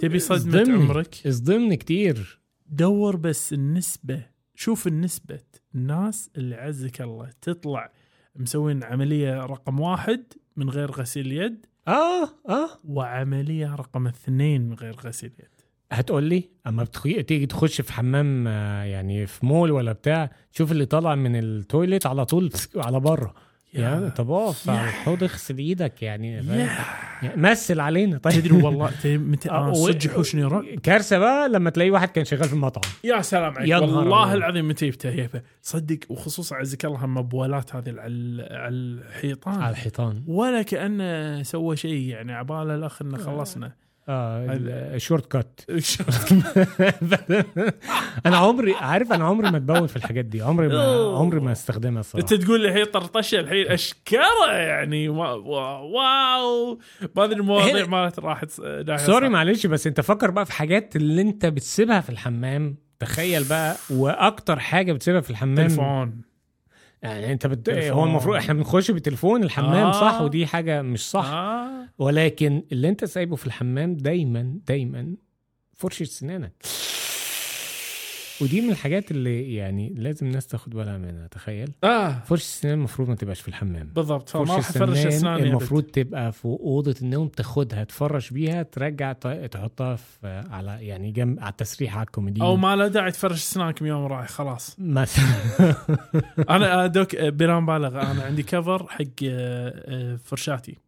تبي 0.00 0.18
صدمة 0.18 0.60
اصدمني. 0.60 0.82
عمرك؟ 0.84 1.26
اصدمني 1.26 1.76
كتير. 1.76 2.40
دور 2.66 3.16
بس 3.16 3.52
النسبة 3.52 4.26
شوف 4.54 4.86
النسبة. 4.86 5.40
الناس 5.74 6.30
اللي 6.36 6.54
عزك 6.54 7.00
الله 7.00 7.30
تطلع 7.42 7.92
مسوين 8.36 8.84
عملية 8.84 9.40
رقم 9.40 9.80
واحد 9.80 10.24
من 10.56 10.70
غير 10.70 10.90
غسيل 10.90 11.32
يد 11.32 11.66
آه 11.88 12.24
آه. 12.48 12.68
وعملية 12.84 13.74
رقم 13.74 14.06
اثنين 14.06 14.68
من 14.68 14.74
غير 14.74 14.96
غسيل 14.96 15.32
يد. 15.38 15.57
هتقول 15.92 16.24
لي 16.24 16.44
أما 16.66 16.82
بتخي... 16.82 17.22
تيجي 17.22 17.46
تخش 17.46 17.80
في 17.80 17.92
حمام 17.92 18.48
آه، 18.48 18.82
يعني 18.84 19.26
في 19.26 19.46
مول 19.46 19.70
ولا 19.70 19.92
بتاع 19.92 20.30
شوف 20.52 20.72
اللي 20.72 20.84
طالع 20.86 21.14
من 21.14 21.36
التويليت 21.36 22.06
على 22.06 22.24
طول 22.24 22.52
على 22.76 23.00
بره. 23.00 23.34
يعني 23.74 24.10
طب 24.10 24.30
اقف 24.30 24.70
الحوض 24.70 25.22
اغسل 25.22 25.58
إيدك 25.58 26.02
يعني 26.02 26.42
مثل 27.36 27.80
علينا. 27.80 28.18
طيب. 28.18 28.32
تدري 28.34 28.62
والله 28.62 28.90
آه، 29.50 29.72
صدق 29.72 30.06
يحوشني 30.06 30.44
رعب 30.44 30.64
كارثة 30.64 31.18
بقى 31.18 31.48
لما 31.48 31.70
تلاقي 31.70 31.90
واحد 31.90 32.08
كان 32.08 32.24
شغال 32.24 32.44
في 32.44 32.52
المطعم. 32.52 32.92
يا 33.04 33.22
سلام 33.22 33.54
عليك. 33.56 33.68
يا 33.70 33.78
والله. 33.78 34.34
العظيم 34.34 34.68
متى 34.68 34.86
يفتهيفه 34.86 35.42
صدق 35.62 35.98
وخصوصا 36.08 36.56
عزك 36.56 36.84
الله 36.84 37.04
هم 37.04 37.22
بوالات 37.22 37.76
هذه 37.76 37.88
على 37.90 38.06
ال- 38.06 38.56
على 38.56 38.74
الحيطان. 38.74 39.60
على 39.60 39.70
الحيطان. 39.70 40.22
ولا 40.26 40.62
كأنه 40.62 41.42
سوى 41.42 41.76
شيء 41.76 42.00
يعني 42.08 42.32
عبالة 42.32 42.74
الأخ 42.74 43.02
إنه 43.02 43.18
خلصنا. 43.18 43.72
آه 44.08 44.46
الشورت 44.94 45.32
كات 45.32 45.60
أنا 48.26 48.36
عمري 48.36 48.74
عارف 48.74 49.12
أنا 49.12 49.24
عمري 49.24 49.50
ما 49.50 49.56
اتبول 49.56 49.88
في 49.88 49.96
الحاجات 49.96 50.24
دي. 50.24 50.42
عمري 50.42 50.68
ما. 50.68 51.16
عمري 51.18 51.40
ما 51.40 51.52
أستخدمها 51.52 52.00
الصراحه 52.00 52.22
أنت 52.22 52.34
تقول 52.34 52.60
لي 52.60 52.70
هي 52.70 52.84
طرطشة 52.84 53.40
الحين 53.40 53.66
اشكره 53.66 54.52
يعني. 54.52 55.08
وا- 55.08 55.32
وا- 55.32 55.78
واو. 55.78 56.78
ما 57.16 57.24
أدري 57.24 57.40
المواضيع 57.40 57.86
مالت 57.86 58.18
راحت 58.18 58.50
سوري. 58.96 59.28
معلش 59.28 59.66
بس 59.66 59.86
أنت 59.86 60.00
فكر 60.00 60.30
بقى 60.30 60.46
في 60.46 60.52
حاجات 60.52 60.96
اللي 60.96 61.22
أنت 61.22 61.46
بتسيبها 61.46 62.00
في 62.00 62.10
الحمام. 62.10 62.76
تخيل 62.98 63.44
بقى 63.44 63.76
وأكتر 63.90 64.58
حاجة 64.58 64.92
بتسيبها 64.92 65.20
في 65.20 65.30
الحمام 65.30 65.56
تلفون 65.68 66.20
يعني 67.02 67.32
انت 67.32 67.46
بت... 67.46 67.70
هو 67.70 68.04
المفروض 68.04 68.36
إحنا 68.36 68.54
بنخش 68.54 68.90
بالتليفون 68.90 69.42
الحمام 69.42 69.86
آه. 69.86 69.92
صح 69.92 70.20
ودي 70.20 70.46
حاجة 70.46 70.82
مش 70.82 71.10
صح. 71.10 71.26
آه. 71.26 71.68
ولكن 71.98 72.62
اللي 72.72 72.88
انت 72.88 73.04
سايبه 73.04 73.36
في 73.36 73.46
الحمام 73.46 73.94
دايما 73.94 74.58
دايما 74.66 75.16
فرشة 75.74 76.04
سنانك 76.04 76.52
ودي 78.40 78.60
من 78.60 78.70
الحاجات 78.70 79.10
اللي 79.10 79.54
يعني 79.54 79.94
لازم 79.96 80.26
الناس 80.26 80.46
تاخد 80.46 80.74
بالها 80.74 80.98
منها 80.98 81.26
تخيل. 81.26 81.72
آه. 81.84 82.22
فرشه 82.26 82.40
السنان 82.42 82.74
المفروض 82.74 83.08
ما 83.08 83.14
تبقاش 83.14 83.40
في 83.40 83.48
الحمام. 83.48 83.92
فما 83.94 84.54
راح 84.54 84.58
افرش 84.58 84.98
السنان 84.98 85.06
اسناني 85.06 85.42
المفروض 85.42 85.82
تبقى 85.82 86.32
في 86.32 86.44
أوضة 86.44 86.94
النوم 87.02 87.28
تاخدها 87.28 87.84
تفرش 87.84 88.30
بيها 88.30 88.62
ترجع 88.62 89.12
تحطها 89.12 89.96
في 89.96 90.42
على 90.50 90.78
يعني 90.86 91.10
جنب 91.10 91.40
على 91.40 91.50
التسريحه 91.50 91.98
على 91.98 92.06
الكوميدي 92.06 92.42
أو 92.42 92.56
ما 92.56 92.76
له 92.76 92.88
داعي 92.88 93.10
تفرش 93.10 93.42
اسنانك 93.42 93.82
يوم 93.82 94.06
رايح 94.06 94.28
خلاص. 94.28 94.76
مثلا. 94.78 95.24
أنا 96.50 96.84
آه، 96.84 96.86
دوك 96.86 97.14
آه، 97.14 97.28
بلا 97.28 97.60
مبالغة. 97.60 98.10
أنا 98.10 98.22
عندي 98.22 98.42
كفر 98.42 98.86
حق 98.88 99.04
آه، 99.24 100.16
فرشاتي. 100.24 100.87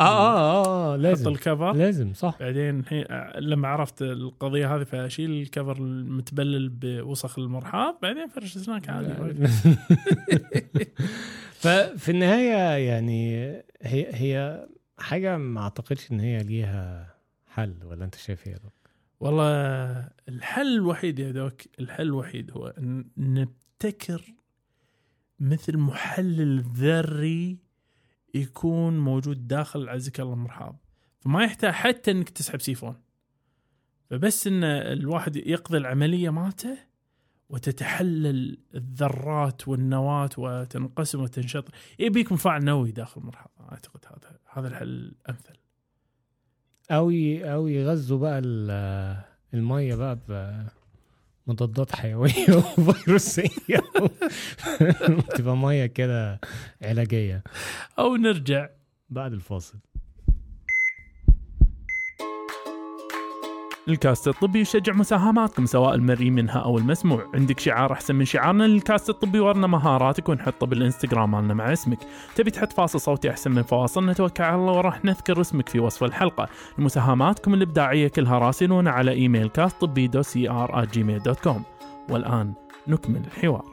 آه 0.00 0.04
آه 0.04 0.64
آه 0.66 0.94
أحط 0.94 1.00
لازم. 1.00 1.28
الكفر. 1.28 1.72
لازم 1.72 2.14
صح. 2.14 2.36
بعدين 2.40 2.80
الحين 2.80 3.04
آه، 3.10 3.40
لما 3.40 3.68
عرفت 3.68 4.02
القضية 4.02 4.76
هذه 4.76 4.82
فأشيل 4.84 5.30
الكفر 5.30 5.76
المتبلل 5.76 6.68
بوسخ 6.68 7.38
المرحاض 7.38 7.98
بعدين 8.02 8.28
فرش 8.28 8.56
اسنانك 8.56 8.88
عادي 8.88 9.08
ففي 11.62 12.08
النهاية 12.10 12.86
يعني 12.88 13.46
هي 13.82 14.06
هي 14.14 14.66
حاجة 14.98 15.36
ما 15.36 15.60
أعتقدش 15.60 16.12
إن 16.12 16.20
هي 16.20 16.38
ليها 16.38 17.14
حل 17.46 17.74
ولا 17.84 18.04
أنت 18.04 18.14
شايف 18.14 18.46
إيه 18.46 18.54
دكتور؟ 18.54 18.72
والله 19.20 19.44
الحل 20.28 20.74
الوحيد 20.74 21.18
يا 21.18 21.30
دوك 21.30 21.62
الحل 21.80 22.02
الوحيد 22.04 22.50
هو 22.50 22.66
إن 22.66 23.04
نبتكر 23.16 24.34
مثل 25.40 25.76
محلل 25.78 26.60
ذري 26.60 27.58
يكون 28.34 28.98
موجود 28.98 29.46
داخل 29.48 29.88
عزك 29.88 30.20
الله 30.20 30.32
المرحاض 30.34 30.76
فما 31.20 31.44
يحتاج 31.44 31.72
حتى 31.72 32.10
إنك 32.10 32.28
تسحب 32.28 32.60
سيفون. 32.60 32.96
فبس 34.10 34.46
إن 34.46 34.64
الواحد 34.64 35.36
يقضي 35.36 35.78
العملية 35.78 36.30
مالته 36.30 36.78
وتتحلل 37.48 38.58
الذرات 38.74 39.68
والنواة 39.68 40.30
وتنقسم 40.38 41.20
وتنشط. 41.22 41.68
يبيك 41.98 42.32
مفاعل 42.32 42.64
نووي 42.64 42.92
داخل 42.92 43.20
المرحاض 43.20 43.50
أعتقد 43.60 44.00
هذا 44.06 44.38
هذا 44.52 44.68
الحل 44.68 44.88
الأمثل. 44.88 45.56
أو 46.90 47.10
أو 47.44 47.68
يغذوا 47.68 48.18
بقى 48.18 48.38
ال- 48.38 49.22
المية 49.54 49.94
بقى 49.94 50.18
بمضادات 51.48 51.96
حيوية 51.96 52.46
وفيروسية 52.78 53.82
تبقى 55.36 55.56
مية 55.56 55.86
كده 55.86 56.40
علاجية. 56.82 57.42
أو 57.98 58.16
نرجع 58.16 58.68
بعد 59.10 59.32
الفاصل. 59.32 59.78
الكاست 63.88 64.28
الطبي 64.28 64.60
يشجع 64.60 64.92
مساهماتكم 64.92 65.66
سواء 65.66 65.94
المرئي 65.94 66.30
منها 66.30 66.58
أو 66.58 66.78
المسموع. 66.78 67.26
عندك 67.34 67.60
شعار 67.60 67.92
أحسن 67.92 68.14
من 68.14 68.24
شعارنا 68.24 68.64
للكاست 68.64 69.10
الطبي 69.10 69.40
ورنا 69.40 69.66
مهاراتك 69.66 70.28
ونحطه 70.28 70.66
بالإنستغرام 70.66 71.30
مالنا 71.30 71.54
مع 71.54 71.72
اسمك. 71.72 71.98
تبي 72.34 72.50
تحط 72.50 72.72
فاصل 72.72 73.00
صوتي 73.00 73.30
أحسن 73.30 73.50
من 73.50 73.62
فواصلنا 73.62 74.12
توكل 74.12 74.44
على 74.44 74.56
الله 74.56 74.72
وراح 74.72 75.04
نذكر 75.04 75.40
اسمك 75.40 75.68
في 75.68 75.80
وصف 75.80 76.04
الحلقة. 76.04 76.48
مساهماتكم 76.78 77.54
الإبداعية 77.54 78.08
كلها 78.08 78.38
راسلونا 78.38 78.90
على 78.90 79.12
إيميل 79.12 79.48
كاست 79.48 79.80
طبي 79.80 80.06
دو 80.06 80.22
سي 80.22 80.50
ار 80.50 80.84
Gmail 80.84 81.22
dot 81.22 81.40
com 81.40 81.62
والآن 82.10 82.52
نكمل 82.88 83.22
الحوار. 83.26 83.64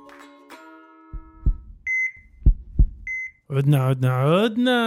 عدنا 3.51 3.83
عدنا 3.83 4.11
عدنا. 4.13 4.79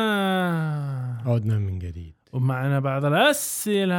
عدنا 1.27 1.59
من 1.59 1.79
جديد. 1.79 2.18
ومعنا 2.33 2.81
بعض 2.81 3.05
الأسئلة. 3.05 3.95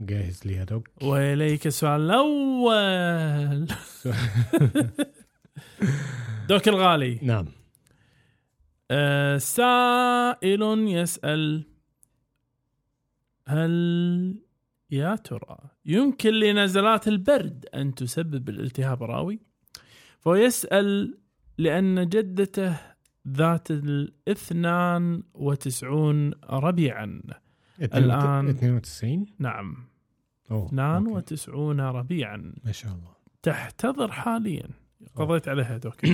جاهز 0.00 0.46
لي 0.46 0.52
يا 0.52 0.64
دوك. 0.64 0.88
وإليك 1.02 1.66
السؤال 1.66 2.00
الأول. 2.00 3.66
دوك 6.48 6.68
الغالي. 6.68 7.18
نعم. 7.22 7.46
آه، 8.90 9.38
سائل 9.38 10.62
يسأل 10.88 11.64
هل 13.46 14.42
يا 14.90 15.16
ترى 15.16 15.58
يمكن 15.84 16.30
لنزلات 16.30 17.08
البرد 17.08 17.66
أن 17.74 17.94
تسبب 17.94 18.48
الالتهاب 18.48 19.02
الراوي؟ 19.02 19.40
فهو 20.20 20.34
يسأل 20.34 21.18
لأن 21.58 22.08
جدته 22.08 22.95
ذات 23.28 23.70
الاثنان 23.70 25.22
وتسعون 25.34 26.32
ربيعا. 26.50 27.20
الآن- 27.82 28.48
92 28.48 29.26
نعم. 29.38 29.76
أوكي. 30.50 30.74
وتسعون 31.10 31.80
ربيعا. 31.80 32.54
ما 32.64 32.72
شاء 32.72 32.92
الله. 32.92 33.16
تحتضر 33.42 34.12
حاليا. 34.12 34.68
قضيت 35.16 35.48
عليها 35.48 35.76
دوك 35.78 36.00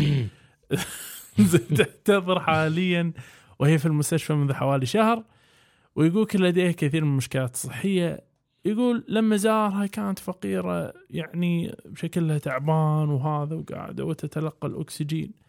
تحتضر 1.78 2.40
حاليا 2.40 3.12
وهي 3.58 3.78
في 3.78 3.86
المستشفى 3.86 4.32
منذ 4.34 4.52
حوالي 4.52 4.86
شهر 4.86 5.24
ويقول 5.96 6.26
لديها 6.34 6.72
كثير 6.72 7.04
من 7.04 7.10
المشكلات 7.10 7.54
الصحية. 7.54 8.24
يقول 8.64 9.04
لما 9.08 9.36
زارها 9.36 9.86
كانت 9.86 10.18
فقيرة 10.18 10.92
يعني 11.10 11.76
شكلها 11.96 12.38
تعبان 12.38 13.08
وهذا 13.08 13.54
وقاعدة 13.56 14.04
وتتلقى 14.04 14.68
الأكسجين. 14.68 15.41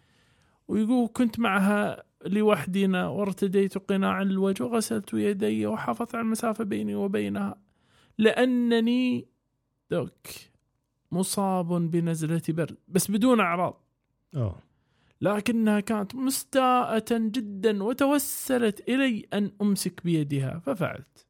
ويقول 0.68 1.10
كنت 1.14 1.40
معها 1.40 2.04
لوحدنا 2.26 3.08
وارتديت 3.08 3.78
قناع 3.78 4.22
الوجه 4.22 4.64
وغسلت 4.64 5.14
يدي 5.14 5.68
وحافظت 5.68 6.16
على 6.16 6.24
المسافة 6.24 6.64
بيني 6.64 6.96
وبينها. 6.96 7.56
لأنني 8.18 9.28
دوك 9.92 10.28
مصاب 11.12 11.68
بنزلة 11.68 12.42
برد 12.50 12.78
بس 12.88 13.12
بدون 13.12 13.40
أعراض. 13.40 13.84
آه 14.36 14.60
لكنها 15.22 15.80
كانت 15.80 16.16
مستاءة 16.16 17.06
جدا 17.12 17.84
وتوسلت 17.84 18.90
إلي 18.90 19.26
أن 19.34 19.52
أمسك 19.62 20.04
بيدها 20.04 20.60
ففعلت. 20.60 21.28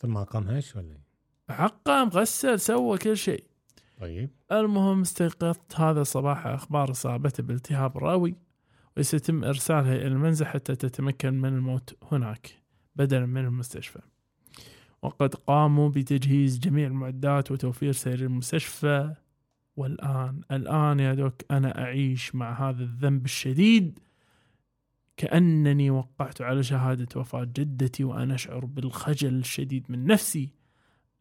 طب 0.00 0.08
ما 0.08 0.22
قامهاش 0.22 0.76
ولا 0.76 0.92
إيه؟ 0.92 1.04
حقا 1.56 2.04
مغسل 2.04 2.60
سوى 2.60 2.98
كل 2.98 3.16
شيء. 3.16 3.44
طيب. 4.00 4.30
المهم 4.52 5.00
استيقظت. 5.00 5.80
هذا 5.80 6.00
الصباح 6.00 6.46
أخبار 6.46 6.90
إصابته 6.90 7.42
بالتهاب 7.42 7.98
راوي 7.98 8.36
وسيتم 8.96 9.44
إرسالها 9.44 9.96
إلى 9.96 10.06
المنزل 10.06 10.46
حتى 10.46 10.76
تتمكن 10.76 11.34
من 11.34 11.48
الموت 11.48 11.96
هناك 12.12 12.50
بدلا 12.96 13.26
من 13.26 13.44
المستشفى. 13.44 14.00
وقد 15.02 15.34
قاموا 15.34 15.88
بتجهيز 15.88 16.58
جميع 16.58 16.86
المعدات 16.86 17.50
وتوفير 17.50 17.92
سرير 17.92 18.20
المستشفى. 18.20 19.14
والآن 19.76 20.40
الآن 20.52 21.00
يا 21.00 21.14
دوك 21.14 21.34
أنا 21.50 21.82
أعيش 21.82 22.34
مع 22.34 22.68
هذا 22.68 22.82
الذنب 22.82 23.24
الشديد 23.24 23.98
كأنني 25.16 25.90
وقعت 25.90 26.42
على 26.42 26.62
شهادة 26.62 27.20
وفاة 27.20 27.44
جدتي 27.44 28.04
وأنا 28.04 28.34
أشعر 28.34 28.64
بالخجل 28.64 29.34
الشديد 29.34 29.86
من 29.88 30.06
نفسي. 30.06 30.52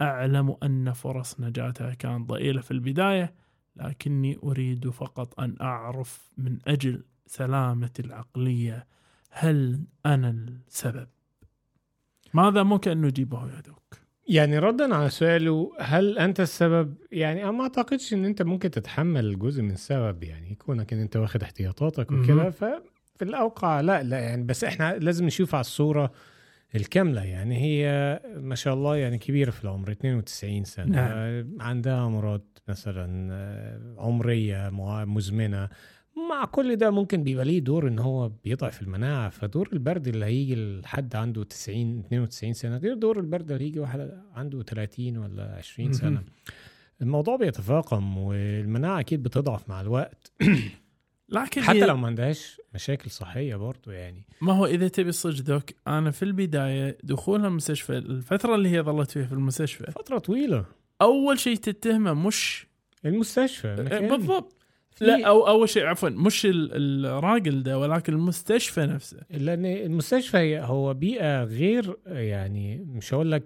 أعلم 0.04 0.56
أن 0.64 0.94
فرص 0.94 1.40
نجاتها 1.40 1.94
كانت 1.94 2.30
ضئيلة 2.30 2.62
في 2.62 2.72
البداية 2.72 3.34
لكني 3.76 4.38
أريد 4.44 4.90
فقط 4.90 5.40
أن 5.40 5.56
أعرف 5.62 6.30
من 6.38 6.60
أجل 6.68 7.04
سلامتي 7.26 8.02
العقلية 8.02 8.88
هل 9.30 9.84
أنا 10.06 10.30
السبب؟ 10.30 11.08
ماذا 12.34 12.64
ممكن 12.64 12.92
أن 12.92 13.02
نجيبه 13.02 13.48
يا 13.56 13.62
دوك؟ 13.62 13.84
يعني 14.28 14.60
ردا 14.60 14.96
على 14.96 15.10
سؤاله 15.10 15.72
هل 15.80 16.18
أنت 16.18 16.40
السبب 16.40 16.96
يعني 17.12 17.44
أنا 17.44 17.52
ما 17.52 17.64
أعتقدش 17.64 18.14
إن 18.14 18.26
أنت 18.26 18.42
ممكن 18.42 18.72
تتحمل 18.72 19.40
جزء 19.40 19.62
من 19.62 19.72
السبب 19.72 20.24
يعني 20.24 20.56
كونك 20.56 20.94
إن 20.94 21.00
أنت 21.00 21.18
واخد 21.18 21.44
احتياطاتك 21.44 22.12
وكده. 22.12 22.50
ففي 22.50 23.22
الأوقع 23.22 23.82
لا 23.82 24.04
لا 24.04 24.20
يعني 24.20 24.44
بس 24.44 24.64
إحنا 24.64 24.98
لازم 24.98 25.26
نشوف 25.26 25.56
على 25.56 25.62
الصورة 25.62 26.12
الكاملة 26.76 27.24
يعني 27.24 27.58
هي 27.58 28.20
ما 28.38 28.56
شاء 28.56 28.74
الله 28.74 28.96
يعني 28.98 29.18
كبيرة 29.18 29.52
في 29.52 29.64
العمر 29.64 29.92
92 29.92 30.64
سنة. 30.64 30.86
نعم. 30.86 31.62
عندها 31.62 32.06
أمراض 32.06 32.42
مثلا 32.68 33.30
آه، 33.34 33.96
عمرية 33.98 34.70
مع- 34.70 35.06
مزمنة. 35.06 35.70
مع 36.30 36.46
كل 36.46 36.76
ده 36.76 36.92
ممكن 36.92 37.24
بيبقى 37.24 37.46
ليه 37.46 37.60
دور 37.60 37.88
إن 37.88 38.00
هو 38.00 38.30
بيضعف 38.30 38.82
المناعة. 38.82 39.30
فدور 39.30 39.70
البرد 39.74 40.08
اللي 40.08 40.26
هيجي 40.26 40.56
لحد 40.56 41.16
عنده 41.16 41.44
90 41.44 42.00
92 42.00 42.54
سنة 42.54 42.78
غير 42.78 42.94
دور 42.96 43.20
البرد 43.20 43.52
اللي 43.52 43.64
هيجي 43.66 43.80
واحد 43.80 44.12
عنده 44.34 44.64
30 44.64 45.18
ولا 45.18 45.56
20 45.56 45.90
مهم. 45.90 45.98
سنة. 45.98 46.24
الموضوع 47.02 47.36
بيتفاقم 47.36 48.18
والمناعة 48.18 49.00
أكيد 49.00 49.24
بتضعف 49.24 49.70
مع 49.70 49.82
الوقت. 49.82 50.32
لكن 51.34 51.62
حتى 51.62 51.86
لو 51.86 51.98
ما 51.98 52.08
عندهاش 52.08 52.62
مشاكل 52.74 53.10
صحية 53.12 53.56
برضو 53.56 53.92
يعني. 53.92 54.24
ما 54.42 54.54
هو 54.54 54.66
إذا 54.66 54.88
تبي 54.88 55.12
صدق 55.12 55.42
دوك 55.44 55.64
أنا 55.88 56.12
في 56.12 56.24
البداية 56.24 56.98
دخولها 57.04 57.48
المستشفى 57.48 57.98
الفترة 57.98 58.56
اللي 58.56 58.70
هي 58.70 58.82
ظلت 58.82 59.12
فيها 59.12 59.26
في 59.26 59.34
المستشفى. 59.34 59.92
فترة 59.92 60.18
طويلة. 60.18 60.66
أول 61.02 61.40
شيء 61.40 61.56
تتهمه 61.56 62.14
مش 62.14 62.68
المستشفى 63.06 63.76
مكان. 63.80 64.08
بالضبط. 64.18 64.56
لا 65.02 65.28
أو 65.28 65.48
أول 65.48 65.70
شيء 65.70 65.86
عفوا 65.86 66.10
مش 66.10 66.46
ال- 66.46 67.06
الراجل 67.06 67.64
ده 67.64 67.80
ولكن 67.80 68.14
المستشفى 68.14 68.82
نفسه. 68.86 69.18
لأن 69.30 69.66
المستشفى 69.66 70.38
هي- 70.38 70.62
هو 70.62 70.94
بيئة 70.94 71.44
غير 71.44 71.98
يعني 72.08 72.78
مش 72.78 73.14
هقول 73.14 73.32
لك 73.32 73.44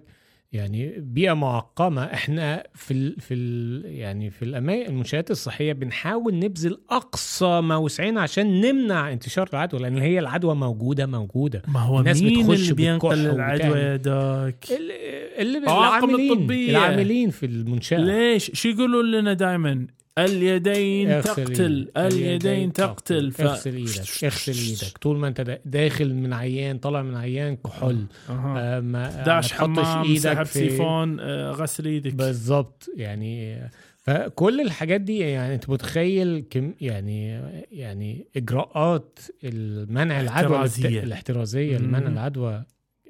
يعني 0.52 0.94
بيئة 0.98 1.32
معقمة. 1.32 2.04
إحنا 2.04 2.66
في 2.74 2.90
ال 2.94 3.20
في 3.20 3.34
ال 3.34 3.82
يعني 3.84 4.30
في 4.30 4.44
الأماكن 4.44 4.90
المنشآت 4.90 5.30
الصحية 5.30 5.72
بنحاول 5.72 6.38
نبذل 6.38 6.80
أقصى 6.90 7.60
ما 7.60 7.76
وسعنا 7.76 8.20
عشان 8.20 8.60
نمنع 8.60 9.12
انتشار 9.12 9.48
العدوى 9.52 9.80
لأن 9.80 9.98
هي 9.98 10.18
العدوى 10.18 10.54
موجودة 10.54 11.06
موجودة. 11.06 11.62
ما 11.68 11.80
هو 11.80 12.00
الناس 12.00 12.22
مين 12.22 12.42
بتخش 12.42 12.60
اللي 12.60 12.74
بينقل 12.74 13.26
العدوى. 13.26 13.78
يا 13.78 13.96
دوك 13.96 14.72
اللي, 14.78 14.94
اللي 15.38 15.58
العاملين 15.58 16.32
الطبية. 16.32 16.70
العاملين 16.70 17.30
في 17.30 17.46
المنشاه 17.46 17.98
ليش؟ 17.98 18.50
شو 18.54 18.68
يقولون 18.68 19.10
لنا 19.10 19.32
دائما 19.32 19.86
اليدين 20.18 21.22
تقتل. 21.22 21.88
اليدين 21.96 22.72
تقتل. 22.72 23.30
ف... 23.32 23.40
اغسل 23.40 23.74
إيدك. 23.74 24.24
اغسل 24.24 24.52
إيدك. 24.52 24.98
طول 24.98 25.16
ما 25.16 25.28
انت 25.28 25.40
دا- 25.40 25.60
داخل 25.64 26.14
من 26.14 26.32
عيان 26.32 26.78
طالع 26.78 27.02
من 27.02 27.16
عيان 27.16 27.56
كحول. 27.56 28.04
أها. 28.28 28.76
آه 28.76 28.80
ما 28.80 29.22
داش 29.26 29.52
ما 29.52 29.58
تحطش 29.58 29.84
حمام 29.84 30.04
إيدك 30.04 30.20
سحب 30.20 30.44
في 30.46 30.52
سيفون 30.52 31.20
آه، 31.20 31.50
غسل 31.50 31.84
إيدك. 31.86 32.14
بالظبط. 32.14 32.90
يعني 32.96 33.60
فكل 33.98 34.60
الحاجات 34.60 35.00
دي 35.00 35.18
يعني 35.18 35.54
انت 35.54 35.70
متخيل 35.70 36.44
كم 36.50 36.74
يعني 36.80 37.40
يعني 37.72 38.26
اجراءات 38.36 39.18
المنع 39.44 40.20
العدوى. 40.20 40.64
الاحترازية. 41.02 41.78
مم. 41.78 41.84
لمنع 41.84 42.08
العدوى. 42.08 42.64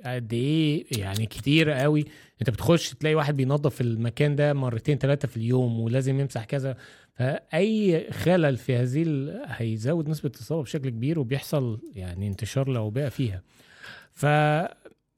قد 0.05 0.33
إيه؟ 0.33 0.85
يعني 0.99 1.27
كتير 1.27 1.71
قوي. 1.71 2.05
أنت 2.41 2.51
بتخش 2.51 2.91
تلاقي 2.95 3.15
واحد 3.15 3.37
بينظف 3.37 3.81
المكان 3.81 4.37
ده 4.37 4.53
مرتين 4.53 4.99
ثلاثة 4.99 5.29
في 5.29 5.37
اليوم 5.37 5.81
ولازم 5.81 6.21
يمسح 6.21 6.45
كذا. 6.45 6.77
فأي 7.15 8.07
خلل 8.11 8.57
في 8.57 8.77
هذه 8.77 9.05
هيزود 9.47 10.09
نسبة 10.09 10.31
الإصابة 10.35 10.63
بشكل 10.63 10.89
كبير 10.89 11.19
وبيحصل 11.19 11.81
يعني 11.95 12.29
انتشار 12.29 12.71
الاوبئه 12.71 13.09
فيها. 13.09 13.43
ف 14.13 14.27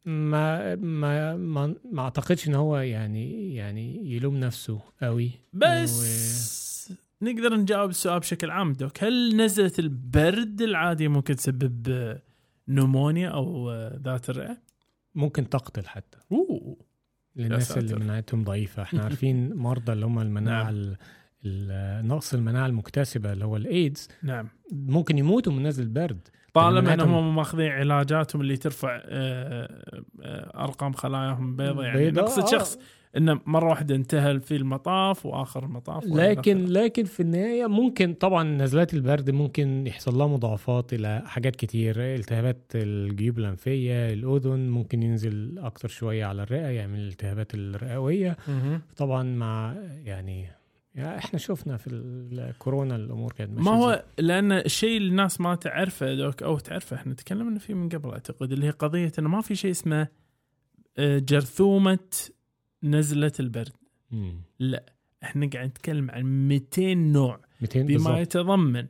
ما 0.06 0.74
ما 0.76 1.36
ما, 1.36 1.74
ما 1.92 2.02
أعتقدش 2.02 2.48
إن 2.48 2.54
هو 2.54 2.76
يعني 2.78 3.54
يعني 3.54 4.14
يلوم 4.14 4.36
نفسه 4.36 4.80
قوي. 5.02 5.30
بس 5.52 6.92
نقدر 7.22 7.56
نجاوب 7.56 7.90
السؤال 7.90 8.20
بشكل 8.20 8.50
عام 8.50 8.72
دوك. 8.72 9.04
هل 9.04 9.36
نزلة 9.36 9.72
البرد 9.78 10.62
العادية 10.62 11.08
ممكن 11.08 11.36
تسبب 11.36 11.88
نمونيا 12.68 13.28
أو 13.28 13.72
ذات 14.04 14.30
الرئة؟ 14.30 14.69
ممكن 15.14 15.48
تقتل 15.48 15.86
حتى 15.88 16.18
أوه 16.32 16.76
للناس 17.36 17.78
اللي. 17.78 17.94
مناعتهم 17.94 18.44
ضعيفة 18.44 18.82
إحنا 18.82 19.02
عارفين 19.02 19.54
مرضى 19.66 19.92
اللي 19.92 20.06
هم 20.06 20.18
المناعة 20.18 20.70
نعم. 20.70 20.96
نقص 22.06 22.34
المناعة 22.34 22.66
المكتسبة 22.66 23.32
اللي 23.32 23.44
هو 23.44 23.56
الإيدز 23.56 24.08
نعم 24.22 24.48
ممكن 24.72 25.18
يموتوا 25.18 25.52
من 25.52 25.66
نزل 25.66 25.82
البرد 25.82 26.28
طالما 26.54 26.94
إنهم 26.94 27.36
ماخذين 27.36 27.70
علاجاتهم 27.70 28.42
اللي 28.42 28.56
ترفع 28.56 29.00
آه، 29.04 29.94
آه، 30.22 30.64
أرقام 30.64 30.92
خلاياهم 30.92 31.56
بيضاء 31.56 31.84
يعني 31.84 31.98
بيضاء، 31.98 32.24
نقصد 32.24 32.54
آه. 32.54 32.68
انه 33.16 33.40
مرة 33.46 33.68
واحدة 33.68 33.94
انتهى 33.94 34.40
في 34.40 34.56
المطاف 34.56 35.26
وآخر 35.26 35.64
المطاف 35.64 36.04
لكن. 36.04 36.64
لكن 36.64 37.04
في 37.04 37.20
النهاية 37.20 37.66
ممكن 37.66 38.14
طبعا 38.14 38.44
نزلات 38.44 38.94
البرد 38.94 39.30
ممكن 39.30 39.86
يحصل 39.86 40.18
لها 40.18 40.26
مضاعفات 40.26 40.92
إلى 40.92 41.22
حاجات 41.26 41.56
كتير 41.56 41.94
التهابات 41.98 42.72
الجيوب 42.74 43.38
الأنفية 43.38 44.12
الأذن 44.12 44.68
ممكن 44.68 45.02
ينزل 45.02 45.58
أكتر 45.58 45.88
شوية 45.88 46.24
على 46.24 46.42
الرئة 46.42 46.68
يعمل 46.68 46.98
الالتهابات 46.98 47.54
الرئوية 47.54 48.36
مهم. 48.48 48.80
طبعا 48.96 49.22
مع 49.22 49.74
يعني, 50.04 50.46
يعني 50.94 51.18
إحنا 51.18 51.38
شفنا 51.38 51.76
في 51.76 51.90
الكورونا 51.90 52.96
الأمور 52.96 53.32
كانت 53.32 53.58
ما. 53.58 53.70
هو 53.70 54.04
لأن 54.18 54.52
الشيء 54.52 54.96
اللي 54.96 55.08
الناس 55.08 55.40
ما 55.40 55.54
تعرفه 55.54 56.14
دوك 56.14 56.42
أو 56.42 56.58
تعرفه 56.58 56.96
إحنا 56.96 57.14
تكلمنا 57.14 57.58
فيه 57.58 57.74
من 57.74 57.88
قبل 57.88 58.10
أعتقد 58.10 58.52
اللي 58.52 58.66
هي 58.66 58.70
قضية 58.70 59.12
إنه 59.18 59.28
ما 59.28 59.40
في 59.40 59.54
شيء 59.54 59.70
اسمه 59.70 60.08
آه، 60.98 61.18
جرثومة 61.18 61.98
نزله 62.82 63.32
البرد. 63.40 63.72
مم. 64.10 64.42
لا 64.58 64.84
إحنا 65.22 65.50
قاعد 65.52 65.68
نتكلم 65.68 66.10
عن 66.10 66.48
200 66.48 66.94
نوع. 66.94 67.40
200 67.60 67.82
بما 67.82 67.86
بالظبط 67.96 68.18
يتضمن 68.18 68.86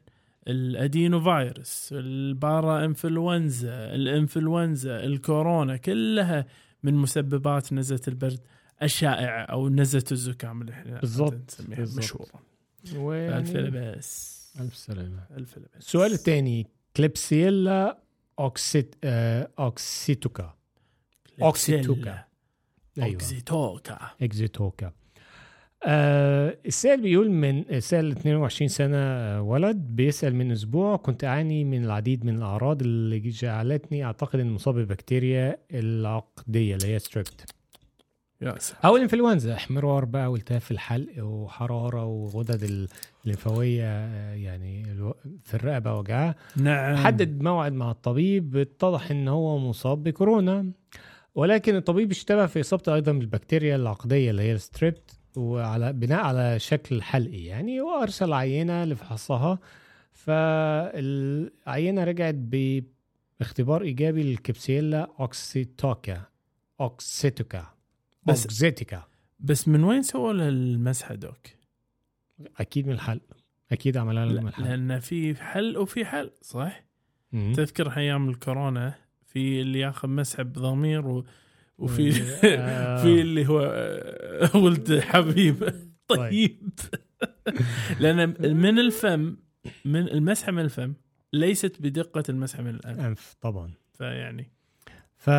الأدينو 0.48 1.20
فيروس 1.20 1.88
البارا 1.92 2.84
إنفلونزا 2.84 3.94
الإنفلونزا 3.94 5.04
الكورونا 5.04 5.76
كلها 5.76 6.46
من 6.82 6.94
مسببات 6.94 7.72
نزله 7.72 8.00
البرد 8.08 8.40
الشائعه 8.82 9.42
أو 9.42 9.68
نزله 9.68 10.04
الزكام 10.12 10.60
اللي 10.60 10.72
إحنا 10.72 11.00
بالضبط،. 11.00 11.58
مشهوره 11.68 12.42
ألف 12.94 13.56
لبس 13.56 14.40
ألف 14.60 14.76
سلامة. 14.76 15.26
ألف 15.36 15.58
لبس 15.58 15.76
السؤال 15.76 16.12
الثاني 16.12 16.66
كليبسيلا 16.96 17.98
oxyt- 18.38 18.94
آه، 19.04 19.50
oxytoca. 19.58 20.54
oxytoca. 21.42 22.10
أيوه 22.10 22.29
oxytoca. 22.98 23.98
oxytoca 24.22 24.92
آه 25.86 26.56
السائل 26.66 27.00
بيقول 27.02 27.30
من 27.30 27.58
السائل 27.70 28.10
22 28.10 28.68
سنة 28.68 28.96
آه، 28.96 29.42
ولد 29.42 29.76
بيسأل 29.76 30.34
من 30.34 30.52
أسبوع 30.52 30.96
كنت 30.96 31.24
أعاني 31.24 31.64
من 31.64 31.84
العديد 31.84 32.24
من 32.24 32.36
الأعراض 32.36 32.82
اللي 32.82 33.18
جعلتني 33.20 34.04
أعتقد 34.04 34.40
إني 34.40 34.50
مصاب 34.50 34.74
ببكتيريا 34.78 35.58
العقدية 35.74 36.74
اللي 36.76 36.86
هي 36.94 36.98
strep 36.98 37.50
أو 38.84 38.96
الإنفلونزا 38.96 39.54
إحمرار 39.54 40.04
بقى 40.04 40.32
والتهاب 40.32 40.60
في 40.60 40.70
الحلق 40.70 41.24
وحرارة 41.24 42.04
وغدد 42.04 42.62
ال- 42.62 42.88
الليمفاوية 43.24 43.84
آه، 43.84 44.34
يعني 44.34 44.84
في 45.44 45.54
الرقبة 45.54 45.94
وجعها. 45.94 46.34
نعم. 46.56 46.96
حدد 46.96 47.42
موعد 47.42 47.72
مع 47.72 47.90
الطبيب 47.90 48.56
اتضح 48.56 49.10
إن 49.10 49.28
هو 49.28 49.58
مصاب 49.58 50.02
بكورونا. 50.02 50.70
ولكن 51.34 51.76
الطبيب 51.76 52.10
اشتبه 52.10 52.46
في 52.46 52.60
اصابته 52.60 52.94
أيضا 52.94 53.12
بالبكتيريا 53.12 53.76
العقدية 53.76 54.30
اللي 54.30 54.42
هي 54.42 54.52
ال 54.52 54.62
strep 54.62 55.10
وعلى 55.36 55.92
بناء 55.92 56.20
على 56.24 56.58
شكل 56.58 57.02
حلقي 57.02 57.44
يعني 57.44 57.80
وأرسل 57.80 58.32
عينة 58.32 58.84
لفحصها 58.84 59.58
فالعينة 60.12 62.04
رجعت 62.04 62.34
باختبار 62.34 63.82
إيجابي 63.82 64.22
لل 64.22 64.37
Klebsiella 64.37 65.08
oxytoca 65.20 66.22
oxytoca 66.80 67.66
بس- 68.26 68.42
oxytoca 68.42 69.04
بس 69.40 69.68
من 69.68 69.84
وين 69.84 70.02
سووا 70.02 70.32
المسحه 70.32 71.14
doc؟ 71.14 71.46
أكيد 72.60 72.86
من 72.86 72.92
الحلق 72.92 73.22
أكيد 73.72 73.96
عملها 73.96 74.24
له 74.26 74.32
من 74.32 74.40
لا 74.42 74.48
الحلق 74.48 74.66
لأن 74.66 74.98
في 75.00 75.34
حل 75.34 75.78
وفي 75.78 76.04
حل 76.04 76.30
صح؟ 76.42 76.84
مم. 77.32 77.52
تذكر 77.56 77.96
أيام 77.96 78.28
الكورونا 78.28 78.94
في 79.32 79.60
اللي 79.60 79.80
ياخذ 79.80 80.08
مسحه 80.08 80.42
بضمير 80.42 81.06
و... 81.06 81.24
وفي 81.78 82.10
آه. 82.44 83.02
في 83.02 83.20
اللي 83.20 83.48
هو 83.48 83.60
آه، 83.74 84.56
ولد 84.64 85.00
حبيب. 85.00 85.74
طيب. 86.08 86.70
لأن 88.00 88.28
من 88.56 88.78
الفم 88.78 89.36
من 89.84 90.08
المسحه 90.08 90.52
من 90.52 90.62
الفم 90.62 90.94
ليست 91.32 91.76
بدقة 91.82 92.22
المسحه 92.28 92.62
من 92.62 92.70
الأنف. 92.74 93.00
أنف 93.00 93.36
طبعا. 93.40 93.70
فيعني. 93.92 94.50
ف 95.16 95.30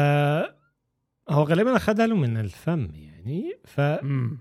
هو 1.30 1.44
غالبا 1.44 1.76
اخدها 1.76 2.08
له 2.08 2.16
من 2.16 2.38
الفم 2.38 2.90
يعني. 2.96 3.58
فهو 3.66 4.00
مم. 4.04 4.40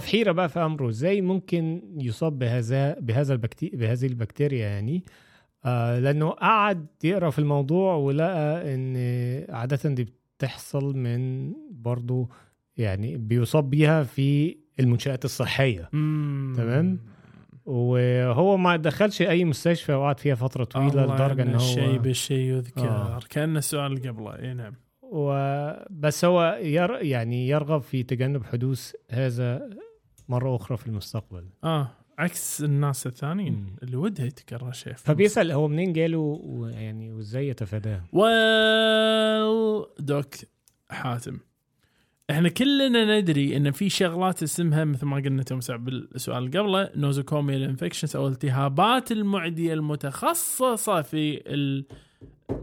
في 0.00 0.08
حيرة 0.08 0.32
بقى 0.32 0.48
في 0.48 0.58
أمره 0.60 0.88
إزاي 0.88 1.20
ممكن 1.20 1.82
يصاب 2.00 2.38
بهذا 2.38 2.98
بهذا 3.00 3.32
البكتي... 3.32 3.68
بهذه 3.68 4.06
البكتيريا 4.06 4.68
يعني؟ 4.68 5.04
آه 5.06 5.10
لأنه 6.00 6.30
قعد 6.30 6.86
يقرأ 7.04 7.30
في 7.30 7.38
الموضوع 7.38 7.94
ولقى 7.94 8.74
إن 8.74 8.96
عادة 9.54 9.90
دي 9.90 10.04
بتحصل 10.38 10.96
من 10.96 11.52
برضو 11.70 12.30
يعني 12.76 13.16
بيصاب 13.16 13.70
بيها 13.70 14.02
في 14.02 14.56
المنشآت 14.80 15.24
الصحية 15.24 15.88
مم. 15.92 16.52
تمام. 16.56 16.98
وهو 17.66 18.56
ما 18.56 18.76
دخلش 18.76 19.22
أي 19.22 19.44
مستشفى 19.44 19.92
وقعد 19.92 20.20
فيها 20.20 20.34
فترة 20.34 20.64
طويلة 20.64 21.14
لدرجة 21.14 21.42
إن 21.42 21.48
أن 21.48 21.54
الشيء 21.54 21.94
هو 21.94 21.98
بالشيء 21.98 22.38
يذكر 22.38 22.88
آه. 22.88 23.18
كأن 23.30 23.56
السؤال 23.56 23.92
اللي 23.92 24.08
قبله 24.08 24.38
إي 24.38 24.54
نعم 24.54 24.74
وبس 25.02 26.24
هو 26.24 26.58
ير 26.62 26.98
يعني 27.02 27.48
يرغب 27.48 27.80
في 27.82 28.02
تجنب 28.02 28.44
حدوث 28.44 28.92
هذا 29.10 29.70
مرة 30.28 30.56
أخرى 30.56 30.76
في 30.76 30.86
المستقبل 30.86 31.44
آه 31.64 31.88
عكس 32.18 32.62
الناس 32.62 33.06
الثانيين. 33.06 33.76
اللي 33.82 33.96
ودها 33.96 34.26
يتكرر 34.26 34.72
شيء. 34.72 34.92
في 34.92 35.04
فبيسأل 35.04 35.52
هو 35.52 35.68
منين 35.68 35.92
جاله 35.92 36.18
ويعني 36.42 37.12
وازاي 37.12 37.48
يتفاداه؟ 37.48 38.02
Well 38.12 39.86
Doc 39.98 40.34
حاتم. 40.90 41.38
إحنا 42.30 42.48
كلنا 42.48 43.18
ندري 43.20 43.56
إن 43.56 43.70
في 43.70 43.88
شغلات 43.88 44.42
اسمها 44.42 44.84
مثل 44.84 45.06
ما 45.06 45.16
قلنا 45.16 45.60
سعد 45.60 45.84
بالسؤال 45.84 46.44
اللي 46.44 46.58
قبله 46.58 46.90
nosocomial 46.96 47.62
infections 47.62 48.16
أو 48.16 48.28
التهابات 48.28 49.12
المعدية 49.12 49.74
المتخصصة 49.74 51.02
في 51.02 51.42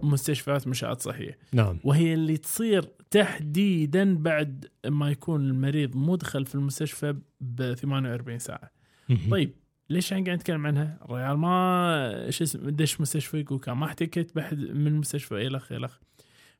المستشفيات 0.03 0.67
منشات 0.67 1.01
صحية. 1.01 1.37
نعم. 1.53 1.79
وهي 1.83 2.13
اللي 2.13 2.37
تصير 2.37 2.89
تحديدا 3.11 4.17
بعد 4.17 4.65
ما 4.87 5.11
يكون 5.11 5.41
المريض 5.49 5.95
مدخل 5.95 6.45
في 6.45 6.55
المستشفى 6.55 7.15
ب 7.41 7.73
48 7.73 8.39
ساعة. 8.39 8.82
طيب 9.31 9.53
ليش 9.89 10.13
إحنا 10.13 10.25
قاعد 10.25 10.37
نتكلم 10.37 10.67
عنها؟ 10.67 10.99
الريال 11.05 11.37
ما 11.37 12.27
شو 12.29 12.43
اسمه 12.43 12.69
دش 12.71 13.01
مستشفى 13.01 13.39
يقول 13.39 13.61
ما 13.67 13.85
احتكت 13.85 14.35
بحد 14.35 14.57
من 14.59 14.87
المستشفى 14.87 15.47
الخ 15.47 15.71
الخ. 15.71 15.97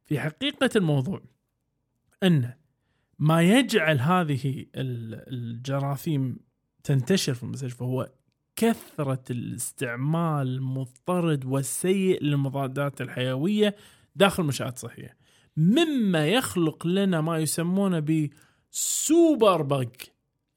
في 0.06 0.20
حقيقة 0.20 0.70
الموضوع 0.76 1.22
أن 2.24 2.54
ما 3.20 3.42
يجعل 3.42 4.00
هذه 4.00 4.66
ال- 4.76 5.34
الجراثيم 5.34 6.38
تنتشر 6.84 7.34
في 7.34 7.44
المستشفى 7.44 7.84
هو 7.84 8.10
كثرة 8.56 9.24
الاستعمال 9.30 10.48
المضطرد 10.48 11.46
والسيء 11.46 12.24
للمضادات 12.24 13.02
الحيوية 13.02 13.76
داخل 14.16 14.42
المنشآت 14.44 14.76
الصحية. 14.76 15.18
مما 15.58 16.28
يخلق 16.28 16.88
لنا 16.88 17.22
ما 17.22 17.38
يسمونه 17.38 18.00
بسوبر 18.72 19.62
بج 19.62 19.90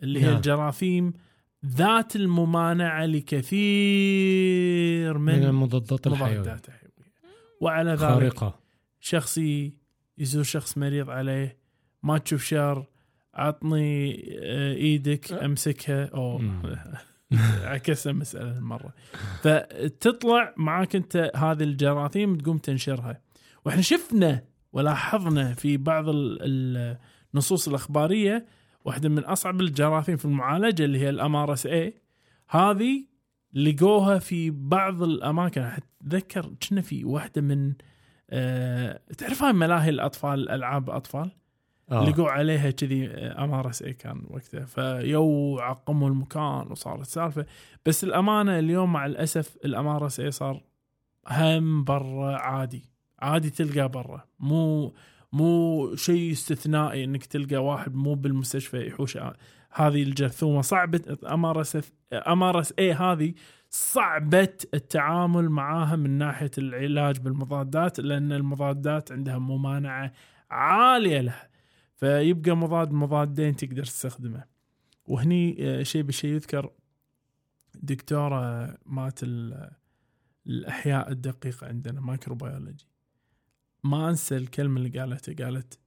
اللي 0.02 0.22
هي. 0.22 0.36
الجراثيم 0.36 1.12
ذات 1.66 2.16
الممانعة 2.16 3.06
لكثير 3.96 5.18
من 5.18 5.38
من 5.38 5.44
المضادات 5.44 6.06
الحيوية. 6.06 6.56
وعلى 7.60 7.90
ذلك 7.90 7.98
خارقة. 8.00 8.58
شخصي 9.00 9.74
يزور 10.18 10.42
شخص 10.44 10.78
مريض 10.78 11.10
عليه 11.10 11.58
ما 12.02 12.18
تشوف 12.18 12.44
شر 12.44 12.86
عطني 13.34 14.24
آه، 14.42 14.74
إيدك 14.74 15.32
امسكها. 15.32 16.04
أو. 16.04 16.40
عكس 17.72 18.06
المسألة 18.06 18.58
المرة. 18.58 18.94
فتطلع 19.42 20.54
معاك 20.56 20.96
أنت 20.96 21.30
هذه 21.36 21.62
الجراثيم 21.62 22.38
تقوم 22.38 22.58
تنشرها. 22.58 23.20
وإحنا 23.64 23.82
شفنا 23.82 24.44
ولاحظنا 24.72 25.54
في 25.54 25.76
بعض 25.76 26.08
ال- 26.08 26.96
النصوص 27.34 27.68
الأخبارية 27.68 28.46
واحدة 28.86 29.08
من 29.08 29.24
أصعب 29.24 29.60
الجراثيم 29.60 30.16
في 30.16 30.24
المعالجة 30.24 30.84
اللي 30.84 30.98
هي 30.98 31.10
ال 31.10 31.36
MRSA. 31.36 31.94
هذه 32.48 33.04
لقوها 33.54 34.18
في 34.18 34.50
بعض 34.50 35.02
الأماكن. 35.02 35.70
أتذكر 36.00 36.54
كنا 36.68 36.80
في 36.80 37.04
واحدة 37.04 37.42
من 37.42 37.72
أه 38.30 39.00
تعرف 39.18 39.42
هاي 39.42 39.52
ملاهي 39.52 39.90
الأطفال 39.90 40.48
ألعاب 40.48 40.90
أطفال؟ 40.90 41.30
آه. 41.90 42.04
لقوا 42.08 42.30
عليها 42.30 42.70
كذي 42.70 43.06
MRSA 43.16 43.92
كان 43.92 44.22
وقتها. 44.30 44.64
فيو 44.64 45.58
عقموا 45.58 46.08
المكان 46.08 46.66
وصارت 46.70 47.06
سالفة. 47.06 47.46
بس 47.86 48.04
الأمانة 48.04 48.58
اليوم 48.58 48.92
مع 48.92 49.06
الأسف 49.06 49.56
ال 49.64 49.86
MRSA 49.86 50.30
صار 50.30 50.62
هم 51.28 51.84
برا 51.84 52.36
عادي. 52.36 52.82
عادي 53.18 53.50
تلقاه 53.50 53.86
برا. 53.86 54.24
مو 54.40 54.94
مو 55.32 55.94
شيء 55.96 56.32
استثنائي 56.32 57.04
إنك 57.04 57.26
تلقى 57.26 57.56
واحد 57.56 57.94
مو 57.94 58.14
بالمستشفى 58.14 58.86
يحوش 58.86 59.18
هذه 59.72 60.02
الجرثومة. 60.02 60.60
صعبة 60.60 61.16
ام 61.26 61.44
ار 61.46 61.60
اس 61.60 61.92
ام 62.12 62.42
ار 62.42 62.60
اس 62.60 62.74
اي 62.78 62.92
هذه 62.92 63.34
صعبة 63.70 64.54
التعامل 64.74 65.50
معاها 65.50 65.96
من 65.96 66.10
ناحية 66.10 66.50
العلاج 66.58 67.18
بالمضادات 67.18 68.00
لأن 68.00 68.32
المضادات 68.32 69.12
عندها 69.12 69.38
ممانعة 69.38 70.12
عالية 70.50 71.20
لها. 71.20 71.48
فيبقى 71.96 72.56
مضاد 72.56 72.92
مضادين 72.92 73.56
تقدر 73.56 73.84
تستخدمه. 73.84 74.44
وهني 75.06 75.56
آه، 75.60 75.82
شيء 75.82 76.02
بالشيء 76.02 76.30
يذكر 76.34 76.70
دكتورة 77.74 78.74
مات 78.86 79.22
ال- 79.22 79.70
الأحياء 80.46 81.12
الدقيقة 81.12 81.66
عندنا 81.66 82.00
مايكروبيولوجي. 82.00 82.86
ما 83.86 84.08
أنسى 84.10 84.36
الكلمة 84.36 84.76
اللي 84.80 85.00
قالتها 85.00 85.44
قالت 85.44 85.78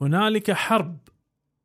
هنالك 0.00 0.50
حرب 0.52 0.98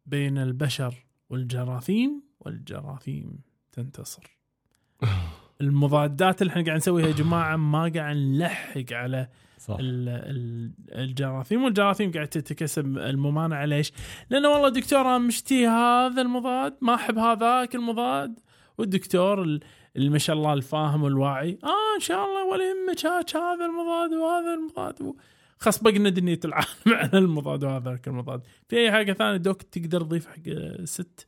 بين 0.06 0.38
البشر 0.38 1.06
والجراثيم 1.30 2.24
والجراثيم 2.40 3.40
تنتصر. 3.72 4.38
المضادات 5.62 6.42
اللي 6.42 6.52
إحنا 6.52 6.64
قاعد 6.64 6.78
نسويها 6.78 7.08
يا 7.08 7.12
جماعة 7.14 7.56
ما 7.56 7.92
قاعد 7.96 8.16
نلحق 8.16 8.84
على 8.94 9.28
صح. 9.58 9.76
ال- 9.80 10.10
ال- 10.10 10.72
الجراثيم 11.00 11.64
والجراثيم 11.64 12.12
قاعد 12.12 12.28
تتكسب 12.28 12.98
الممانعة. 12.98 13.66
ليش؟ 13.66 13.92
لأنه 14.30 14.50
والله 14.50 14.70
دكتور 14.70 15.02
أنا 15.02 15.18
مشتي 15.18 15.68
هذا 15.68 16.22
المضاد 16.22 16.78
ما 16.82 16.96
أحب 16.96 17.18
هذاك 17.18 17.76
المضاد. 17.76 18.40
والدكتور 18.78 19.44
ال- 19.44 19.60
اللي 19.96 20.10
ما 20.10 20.18
شاء 20.18 20.36
الله 20.36 20.54
الفاهم 20.54 21.04
والواعي 21.04 21.60
آه 21.64 21.96
إن 21.96 22.00
شاء 22.00 22.26
الله 22.26 22.46
ولا 22.46 22.64
يهمك 22.64 23.06
هذا 23.36 23.66
المضاد 23.66 24.12
وهذا 24.14 24.54
المضاد. 24.54 25.14
خلاص 25.62 25.84
بقنا 25.84 26.10
دنيا 26.10 26.40
العالم 26.46 26.68
على 27.02 27.18
المضاد 27.18 27.64
وهذاك 27.64 28.08
المضاد. 28.08 28.42
في 28.70 28.78
أي 28.78 28.92
حاجة 28.92 29.14
ثانية 29.14 29.38
دوك 29.38 29.62
تقدر 29.62 30.02
تضيف 30.02 30.28
حق 30.28 30.50
ست؟ 30.84 31.28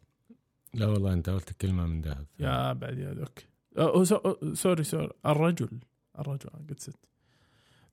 لا 0.73 0.85
والله 0.87 1.13
أنت 1.13 1.29
قلت 1.29 1.51
كلمة 1.61 1.85
من 1.85 2.01
ذهب 2.01 2.25
يا 2.39 2.73
بعد 2.73 2.97
يا 2.99 3.13
دوك. 3.13 3.39
أه، 3.77 4.03
sor- 4.03 4.15
أه، 4.15 4.37
sorry 4.53 4.83
sorry. 4.83 5.09
الرجل. 5.25 5.69
الرجل 6.19 6.49
قلت 6.69 6.79
ست. 6.79 6.95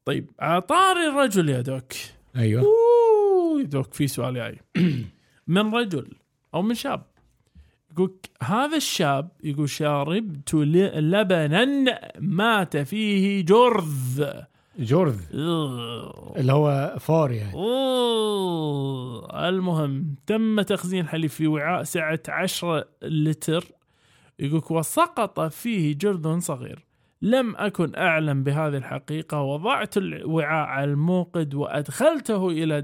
طيب 0.04 0.30
على 0.40 0.73
طاري 0.73 1.06
الرجل 1.08 1.48
يا 1.48 1.60
Doc. 1.60 1.92
أيوه. 2.36 2.62
أوه 2.62 3.60
يا 3.60 3.66
Doc 3.66 3.94
في 3.94 4.06
سؤال 4.08 4.34
جاي. 4.34 4.58
من 5.46 5.74
رجل 5.74 6.12
أو 6.54 6.62
من 6.62 6.74
شاب؟ 6.74 7.06
يقول 7.92 8.18
هذا 8.42 8.76
الشاب 8.76 9.28
يقول 9.44 9.68
شربت 9.68 10.54
ل- 10.54 11.10
لبنا 11.10 11.64
مات 12.18 12.76
فيه 12.76 13.44
جرذ. 13.44 14.30
جورذ. 14.80 15.20
اللي 16.36 16.52
هو 16.52 16.96
فار 17.00 17.32
يعني. 17.32 17.54
أوه. 17.54 19.48
المهم 19.48 20.14
تم 20.26 20.60
تخزين 20.60 21.08
حليب 21.08 21.30
في 21.30 21.46
وعاء 21.46 21.82
سعة 21.82 22.20
10 22.28 22.84
لتر. 23.02 23.64
يقولك 24.38 24.70
وسقط 24.70 25.40
فيه 25.40 25.98
جرذ 25.98 26.38
صغير. 26.38 26.86
لم 27.22 27.56
أكن 27.56 27.96
أعلم 27.96 28.42
بهذه 28.42 28.76
الحقيقة. 28.76 29.40
وضعت 29.42 29.96
الوعاء 29.96 30.66
على 30.66 30.90
الموقد 30.90 31.54
وأدخلته 31.54 32.48
إلى 32.48 32.80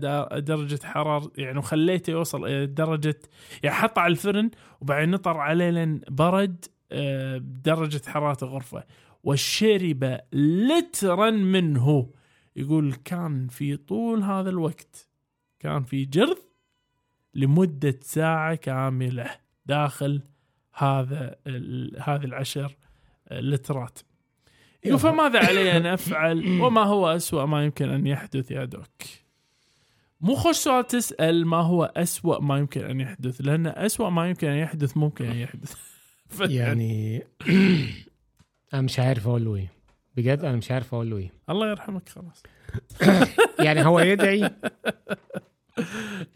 درجة 0.47 0.81
حرارة 0.85 1.33
يعني 1.37 1.59
وخليته 1.59 2.11
يوصل 2.11 2.45
إلى 2.45 2.67
درجة 2.67 3.19
يعني 3.63 3.77
حطه 3.77 4.01
على 4.01 4.11
الفرن 4.11 4.51
وبعدين 4.81 5.11
نطر 5.11 5.37
عليه 5.37 5.71
لين 5.71 6.01
برد 6.11 6.65
آه، 6.93 7.39
بدرجة 7.39 8.03
حرارة 8.07 8.45
الغرفة. 8.45 8.85
وشرب 9.27 10.21
لترا 10.33 11.31
منه. 11.31 12.11
يقول 12.57 12.95
كان 13.05 13.49
في 13.49 13.77
طول 13.77 14.23
هذا 14.23 14.51
الوقت 14.51 15.09
كان 15.59 15.85
في 15.85 16.05
جرذ 16.05 16.39
لمدة 17.35 17.99
ساعة 18.03 18.55
كاملة 18.55 19.31
داخل 19.67 20.23
هذا 20.75 21.37
هذه 22.01 22.25
العشر 22.25 22.77
لترات. 23.31 23.99
يقول 24.85 24.99
فماذا 24.99 25.39
علي 25.39 25.77
أن 25.77 25.87
أفعل؟ 25.87 26.61
وما 26.61 26.83
هو 26.83 27.09
أسوأ 27.09 27.45
ما 27.45 27.65
يمكن 27.65 27.89
أن 27.89 28.07
يحدث 28.07 28.51
يا 28.51 28.65
دوك؟ 28.65 29.03
مو 30.21 30.35
خوش 30.35 30.57
سؤال 30.57 30.87
تسأل 30.87 31.47
ما 31.47 31.57
هو 31.57 31.85
أسوأ 31.97 32.41
ما 32.41 32.59
يمكن 32.59 32.85
أن 32.85 33.01
يحدث 33.01 33.41
لأن 33.41 33.67
أسوأ 33.67 34.11
ما 34.11 34.29
يمكن 34.29 34.49
أن 34.49 34.57
يحدث 34.57 34.97
ممكن 34.97 35.25
أن 35.25 35.37
يحدث. 35.37 35.75
يعني 36.41 37.23
أنا 38.75 38.83
مش 38.83 38.99
عارف 38.99 39.29
أقول 39.29 39.45
له 39.45 39.57
إيه. 39.57 39.73
بجد 40.17 40.45
أنا 40.45 40.57
مش 40.57 40.71
عارف 40.71 40.95
أقول 40.95 41.11
له 41.11 41.17
إيه. 41.17 41.33
الله 41.51 41.71
يرحمك 41.71 42.09
خلاص. 42.09 42.43
يعني 43.67 43.87
هو 43.87 44.01
يدعي 44.01 44.51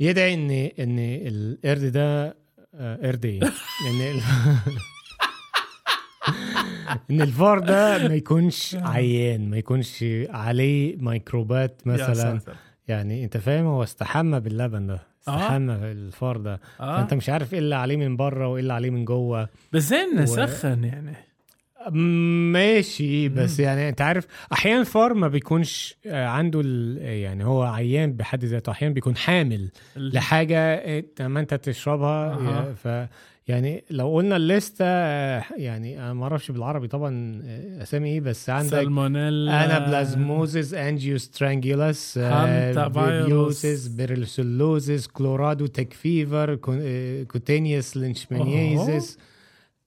يدعي 0.01 0.35
إن 0.35 0.51
إن 0.51 0.97
القرد 1.27 1.85
ده 1.93 2.37
آه، 2.75 2.97
قرد 3.07 3.25
إيه؟ 3.25 3.41
إن. 3.43 4.21
إن 7.11 7.23
الفار 7.23 7.59
ده 7.59 8.09
ما 8.09 8.15
يكونش 8.15 8.77
عيان 8.81 9.51
ما 9.51 9.57
يكونش 9.57 10.05
عليه 10.29 10.97
ميكروبات 10.97 11.83
مثلا. 11.87 12.41
يعني 12.89 13.25
أنت 13.25 13.37
فاهم؟ 13.37 13.67
هو 13.67 13.83
استحمى 13.83 14.41
باللبن 14.41 14.87
ده 14.87 15.01
استحمى 15.21 15.73
الفار 15.75 16.37
ده. 16.37 16.61
آه. 16.81 16.97
فأنت 16.97 17.15
مش 17.15 17.29
عارف 17.29 17.53
إيه 17.53 17.59
اللي 17.59 17.75
عليه 17.75 17.97
من 17.97 18.17
بره 18.17 18.49
وإيه 18.49 18.63
اللي 18.63 18.73
عليه 18.73 18.91
من 18.91 19.05
جوه. 19.05 19.49
بس 19.73 19.83
زين 19.83 20.19
و- 20.19 20.23
نسخن 20.23 20.85
يعني. 20.85 21.17
ماشي 21.89 23.29
بس 23.29 23.61
يعني 23.61 23.89
انت 23.89 24.01
عارف 24.01 24.27
أحيانا 24.53 24.81
الفار 24.81 25.15
ما 25.15 25.29
بيكونش 25.29 25.97
آه، 26.07 26.27
عنده 26.27 26.63
يعني 27.01 27.45
هو 27.45 27.63
عيان 27.63 28.13
بحد 28.13 28.45
ذاته 28.45 28.71
أحيانا 28.71 28.95
بيكون 28.95 29.17
حامل 29.17 29.69
لحاجة 29.97 30.85
لما 31.21 31.41
انت 31.41 31.55
تشربها 31.55 32.33
أها. 32.33 32.75
ف 32.75 33.09
يعني 33.49 33.85
لو 33.91 34.15
قلنا 34.15 34.37
الليستة 34.37 34.85
آه، 34.85 35.45
يعني 35.57 35.99
أنا 35.99 36.13
ما 36.13 36.23
أعرفش 36.23 36.51
بالعربي 36.51 36.89
طبعا 36.89 37.43
آه، 37.45 37.83
أسامي 37.83 38.09
إيه 38.09 38.21
بس 38.21 38.51
عندك 38.51 38.71
سالمونيلا 38.71 39.65
Anaplasmosis 39.65 40.75
Angiostrongylus 40.75 42.19
Hantavirus. 42.19 43.23
Babesiosis 43.23 43.89
Borreliosis 43.89 45.07
Colorado 45.07 45.67
tick 45.67 45.93
fever 45.93 46.55
Cutaneous 47.25 47.97
leishmaniasis 47.97 49.19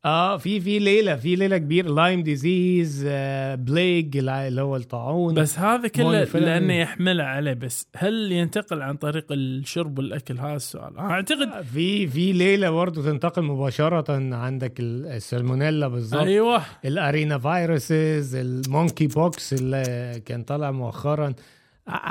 آه 0.05 0.37
في 0.37 0.59
في 0.59 0.79
ليلة 0.79 1.15
في 1.15 1.35
ليلة 1.35 1.57
كبير 1.57 1.89
Lyme 1.89 2.23
disease 2.23 3.05
آه 3.07 3.55
plague 3.55 4.17
اللي 4.17 4.61
هو 4.61 4.75
الطاعون. 4.75 5.33
بس 5.33 5.59
هذا 5.59 5.87
كله. 5.87 6.23
لأنه 6.23 6.73
يحمله 6.73 7.23
عليه. 7.23 7.53
بس 7.53 7.87
هل 7.95 8.31
ينتقل 8.31 8.81
عن 8.81 8.95
طريق 8.95 9.25
الشرب 9.31 9.97
والأكل؟ 9.97 10.37
هذا 10.39 10.55
السؤال. 10.55 10.97
أعتقد 10.97 11.61
في 11.73 12.07
في 12.07 12.33
ليلة 12.33 12.69
برضه 12.69 13.03
تنتقل 13.03 13.41
مباشرة 13.41 14.35
عندك 14.35 14.79
ال- 14.79 15.05
السالمونيلا 15.05 15.87
بالظبط 15.87 16.21
أيوه. 16.21 16.61
ال 16.85 17.37
arenaviruses 17.37 18.35
ال 18.35 19.07
monkeypox 19.07 19.53
اللي 19.53 20.21
كان 20.25 20.43
طالع 20.43 20.71
مؤخرا. 20.71 21.33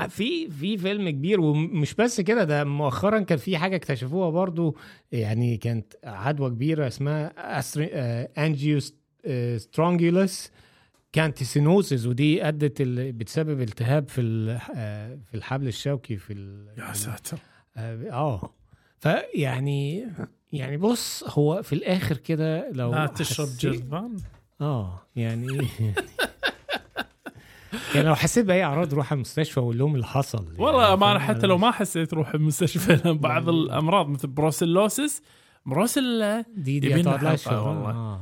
في 0.09 0.51
في 0.51 0.79
فيلم 0.79 1.11
كبير 1.11 1.41
ومش 1.41 1.95
بس 1.95 2.21
كده 2.21 2.45
ده 2.45 2.65
مؤخرا 2.65 3.21
كان 3.21 3.39
في 3.39 3.59
حاجة 3.59 3.77
اكتشفوها 3.77 4.31
برضو 4.31 4.77
يعني 5.13 5.57
كانت 5.57 5.93
عدوى 6.05 6.51
كبيرة 6.51 6.87
اسمها 6.87 7.33
Angiostrongylus. 8.39 10.51
cantonensis 11.13 12.07
ودي 12.07 12.49
أدت 12.49 12.81
ال- 12.81 13.13
بتسبب 13.13 13.61
التهاب 13.61 14.09
في 14.09 14.21
ال- 14.21 14.59
آه، 14.77 15.19
في 15.31 15.35
الحبل 15.37 15.67
الشوكي 15.69 16.17
في 16.17 16.33
ال- 16.33 16.69
يا 16.79 16.93
ساتر. 16.93 17.39
آه 17.77 18.11
آه. 18.13 18.55
فيعني 18.99 20.09
يعني 20.53 20.77
بص 20.77 21.25
هو 21.27 21.63
في 21.63 21.73
الآخر 21.73 22.17
كده 22.17 22.71
لو 22.71 22.93
لا 22.95 23.07
تشرب 23.07 23.49
جرذان 23.61 24.17
آه 24.61 25.03
يعني 25.17 25.47
يعني 27.95 28.07
لو 28.09 28.15
حسيت 28.15 28.47
بأي 28.47 28.65
أعراض 28.65 28.95
روح 28.95 29.13
المستشفى 29.13 29.61
وقول 29.61 29.79
لهم 29.79 29.95
اللي 29.95 30.07
حصل 30.07 30.47
والله 30.59 30.85
يعني 30.85 30.97
ما 30.97 31.11
أنا 31.11 31.19
فاهم؟ 31.19 31.29
حتى 31.37 31.47
لو 31.47 31.59
ما 31.59 31.71
حسيت 31.71 32.15
روح 32.15 32.35
المستشفى 32.35 33.13
بعض 33.13 33.49
الأمراض 33.49 34.09
مثل 34.09 34.29
brucellosis 34.29 35.23
بروسيلا 35.67 36.45
دي 36.57 36.81
دي 36.81 36.95
حلقة 36.95 37.37
شهر. 37.37 37.69
والله. 37.69 37.91
آه. 37.91 38.21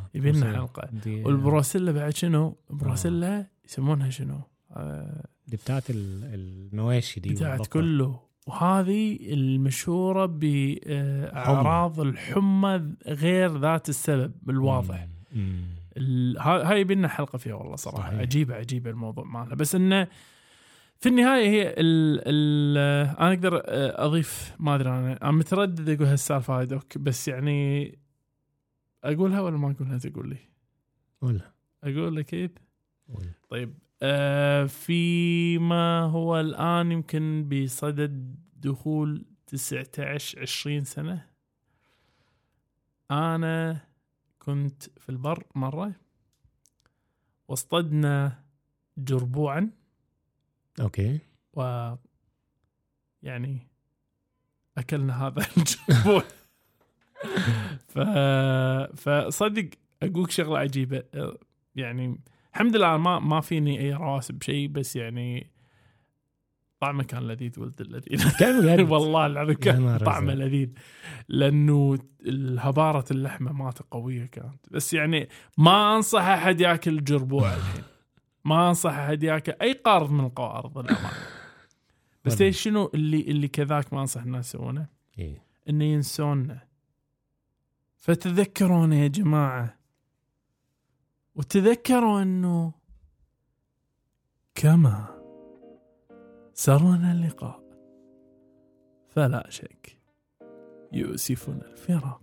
حلقة. 0.52 0.88
دي 1.04 1.22
والبروسيلا 1.24 1.92
بعد 1.92 2.14
شنو؟ 2.14 2.56
بروسيلا 2.70 3.46
يسمونها 3.64 4.10
شنو؟ 4.10 4.40
آه، 4.72 5.24
دي 5.46 5.56
بتاعت 5.56 5.90
ال- 5.90 6.24
المواشي 6.34 7.20
دي 7.20 7.34
بتاعت. 7.34 7.66
كله 7.66 8.20
وهذه 8.46 9.18
المشهورة 9.32 10.26
بأعراض 10.26 12.00
الحمى 12.00 12.94
غير 13.06 13.58
ذات 13.58 13.88
السبب 13.88 14.32
الواضح 14.50 15.06
مم. 15.34 15.42
مم. 15.42 15.62
هاي 16.38 16.84
بينا 16.84 17.08
حلقة 17.08 17.38
فيها 17.38 17.54
والله 17.54 17.76
صراحة 17.76 18.08
صحيح. 18.08 18.20
عجيبة 18.20 18.54
عجيبة 18.54 18.90
الموضوع 18.90 19.24
مالها 19.24 19.54
بس 19.54 19.74
إنه 19.74 20.08
في 20.98 21.08
النهاية 21.08 21.48
هي 21.48 21.68
ال 21.68 22.20
ال 22.26 22.78
أنا 23.18 23.28
أقدر 23.32 23.62
أضيف 24.06 24.56
ما 24.58 24.74
أدري 24.74 24.88
أنا 24.88 25.18
أنا 25.22 25.30
متردد 25.30 25.90
أقول 25.90 26.06
هالسالفة 26.06 26.58
هاي 26.58 26.66
دوك 26.66 26.98
بس 26.98 27.28
يعني 27.28 27.98
أقولها 29.04 29.40
ولا 29.40 29.56
ما 29.56 29.70
أقولها 29.70 29.98
تقول 29.98 30.28
لي؟ 30.28 30.36
قولها 31.22 31.52
أقول 31.84 32.16
لك؟ 32.16 32.34
قولها. 33.14 33.34
طيب 33.48 33.74
آه 34.02 34.64
فيما 34.66 36.00
هو 36.02 36.40
الآن 36.40 36.92
يمكن 36.92 37.48
بصدد 37.48 38.36
دخول 38.56 39.24
19 39.46 40.40
20 40.40 40.84
سنة 40.84 41.26
أنا 43.10 43.80
كنت 44.40 44.82
في 44.82 45.08
البر 45.08 45.44
مرة. 45.54 45.92
واصطدنا 47.48 48.42
جربوعا. 48.98 49.70
أوكي. 50.80 51.18
و 51.52 51.94
يعني 53.22 53.58
أكلنا 54.78 55.26
هذا 55.26 55.46
الجربوع. 55.56 56.22
ف... 57.88 57.98
فصدق 59.00 59.70
أقولك 60.02 60.30
شغلة 60.30 60.58
عجيبة. 60.58 61.02
يعني 61.76 62.20
الحمد 62.54 62.76
لله 62.76 62.96
ما 62.96 63.18
ما 63.18 63.40
فيني 63.40 63.80
أي 63.80 63.92
رواسب 63.92 64.42
شيء 64.42 64.68
بس 64.68 64.96
يعني 64.96 65.49
طعمه 66.80 67.02
كان 67.02 67.22
لذيذ 67.22 67.60
ولد 67.60 67.80
اللذيذ. 67.80 68.26
والله 68.92 69.26
العظيم 69.26 69.54
كان 69.54 69.98
طعمه. 69.98 70.34
لذيذ 70.34 70.68
لأنه 71.28 71.98
هباره 72.58 73.04
اللحمة 73.10 73.52
مالته 73.52 73.84
قوية 73.90 74.26
كانت 74.26 74.66
بس 74.70 74.94
يعني 74.94 75.28
ما 75.58 75.96
أنصح 75.96 76.22
أحد 76.22 76.60
يأكل 76.60 77.04
جربوع 77.04 77.54
الحين 77.54 77.84
ما 78.44 78.68
أنصح 78.68 78.92
أحد 78.92 79.22
يأكل 79.22 79.52
أي 79.62 79.72
قارض 79.72 80.10
من 80.10 80.24
القوارض 80.24 80.78
للامانه 80.78 81.26
بس 82.24 82.42
شنو 82.42 82.90
اللي 82.94 83.20
اللي 83.20 83.48
كذاك 83.48 83.92
ما 83.92 84.00
أنصح 84.00 84.22
الناس 84.22 84.48
يسوونه؟ 84.48 84.86
إيه. 85.18 85.44
انه 85.68 85.84
ينسونا 85.84 86.60
فتذكرونا 87.98 88.96
يا 88.96 89.08
جماعة 89.08 89.78
وتذكروا 91.34 92.22
إنه 92.22 92.72
كما 94.54 95.19
سرنا 96.60 97.12
اللقاء. 97.12 97.60
فلا 99.08 99.50
شك 99.50 99.98
يؤسفنا 100.92 101.66
الفراق. 101.66 102.22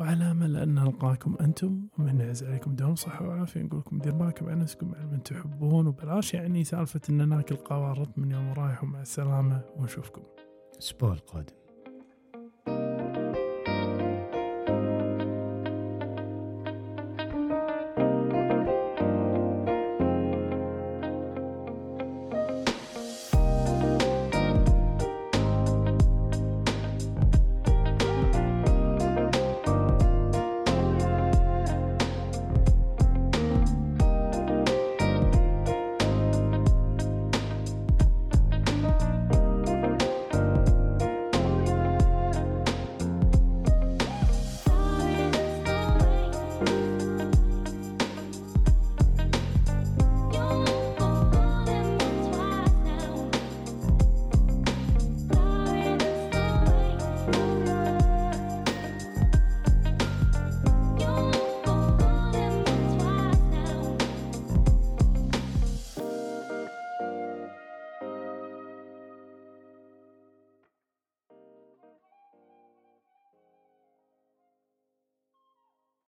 وعلى 0.00 0.30
امل 0.30 0.56
ان 0.56 0.74
نلقاكم 0.74 1.36
أنتم 1.40 1.88
ومن 1.98 2.20
يعز 2.20 2.44
عليكم 2.44 2.74
دوم 2.74 2.94
صحة 2.94 3.28
وعافية. 3.28 3.62
نقول 3.62 3.80
لكم 3.80 3.98
دير 3.98 4.14
بالكم 4.14 4.46
على 4.46 4.60
نفسكم 4.60 4.94
على 4.94 5.06
من 5.06 5.22
تحبون. 5.22 5.86
وبلاش 5.86 6.34
يعني 6.34 6.64
سالفة 6.64 7.00
إن 7.10 7.28
ناكل 7.28 7.56
قوارض 7.56 8.08
من 8.16 8.30
يوم 8.30 8.52
رايح 8.52 8.82
ومع 8.84 9.00
السلامة. 9.00 9.60
ونشوفكم. 9.76 10.22
الأسبوع 10.72 11.12
القادم. 11.12 11.65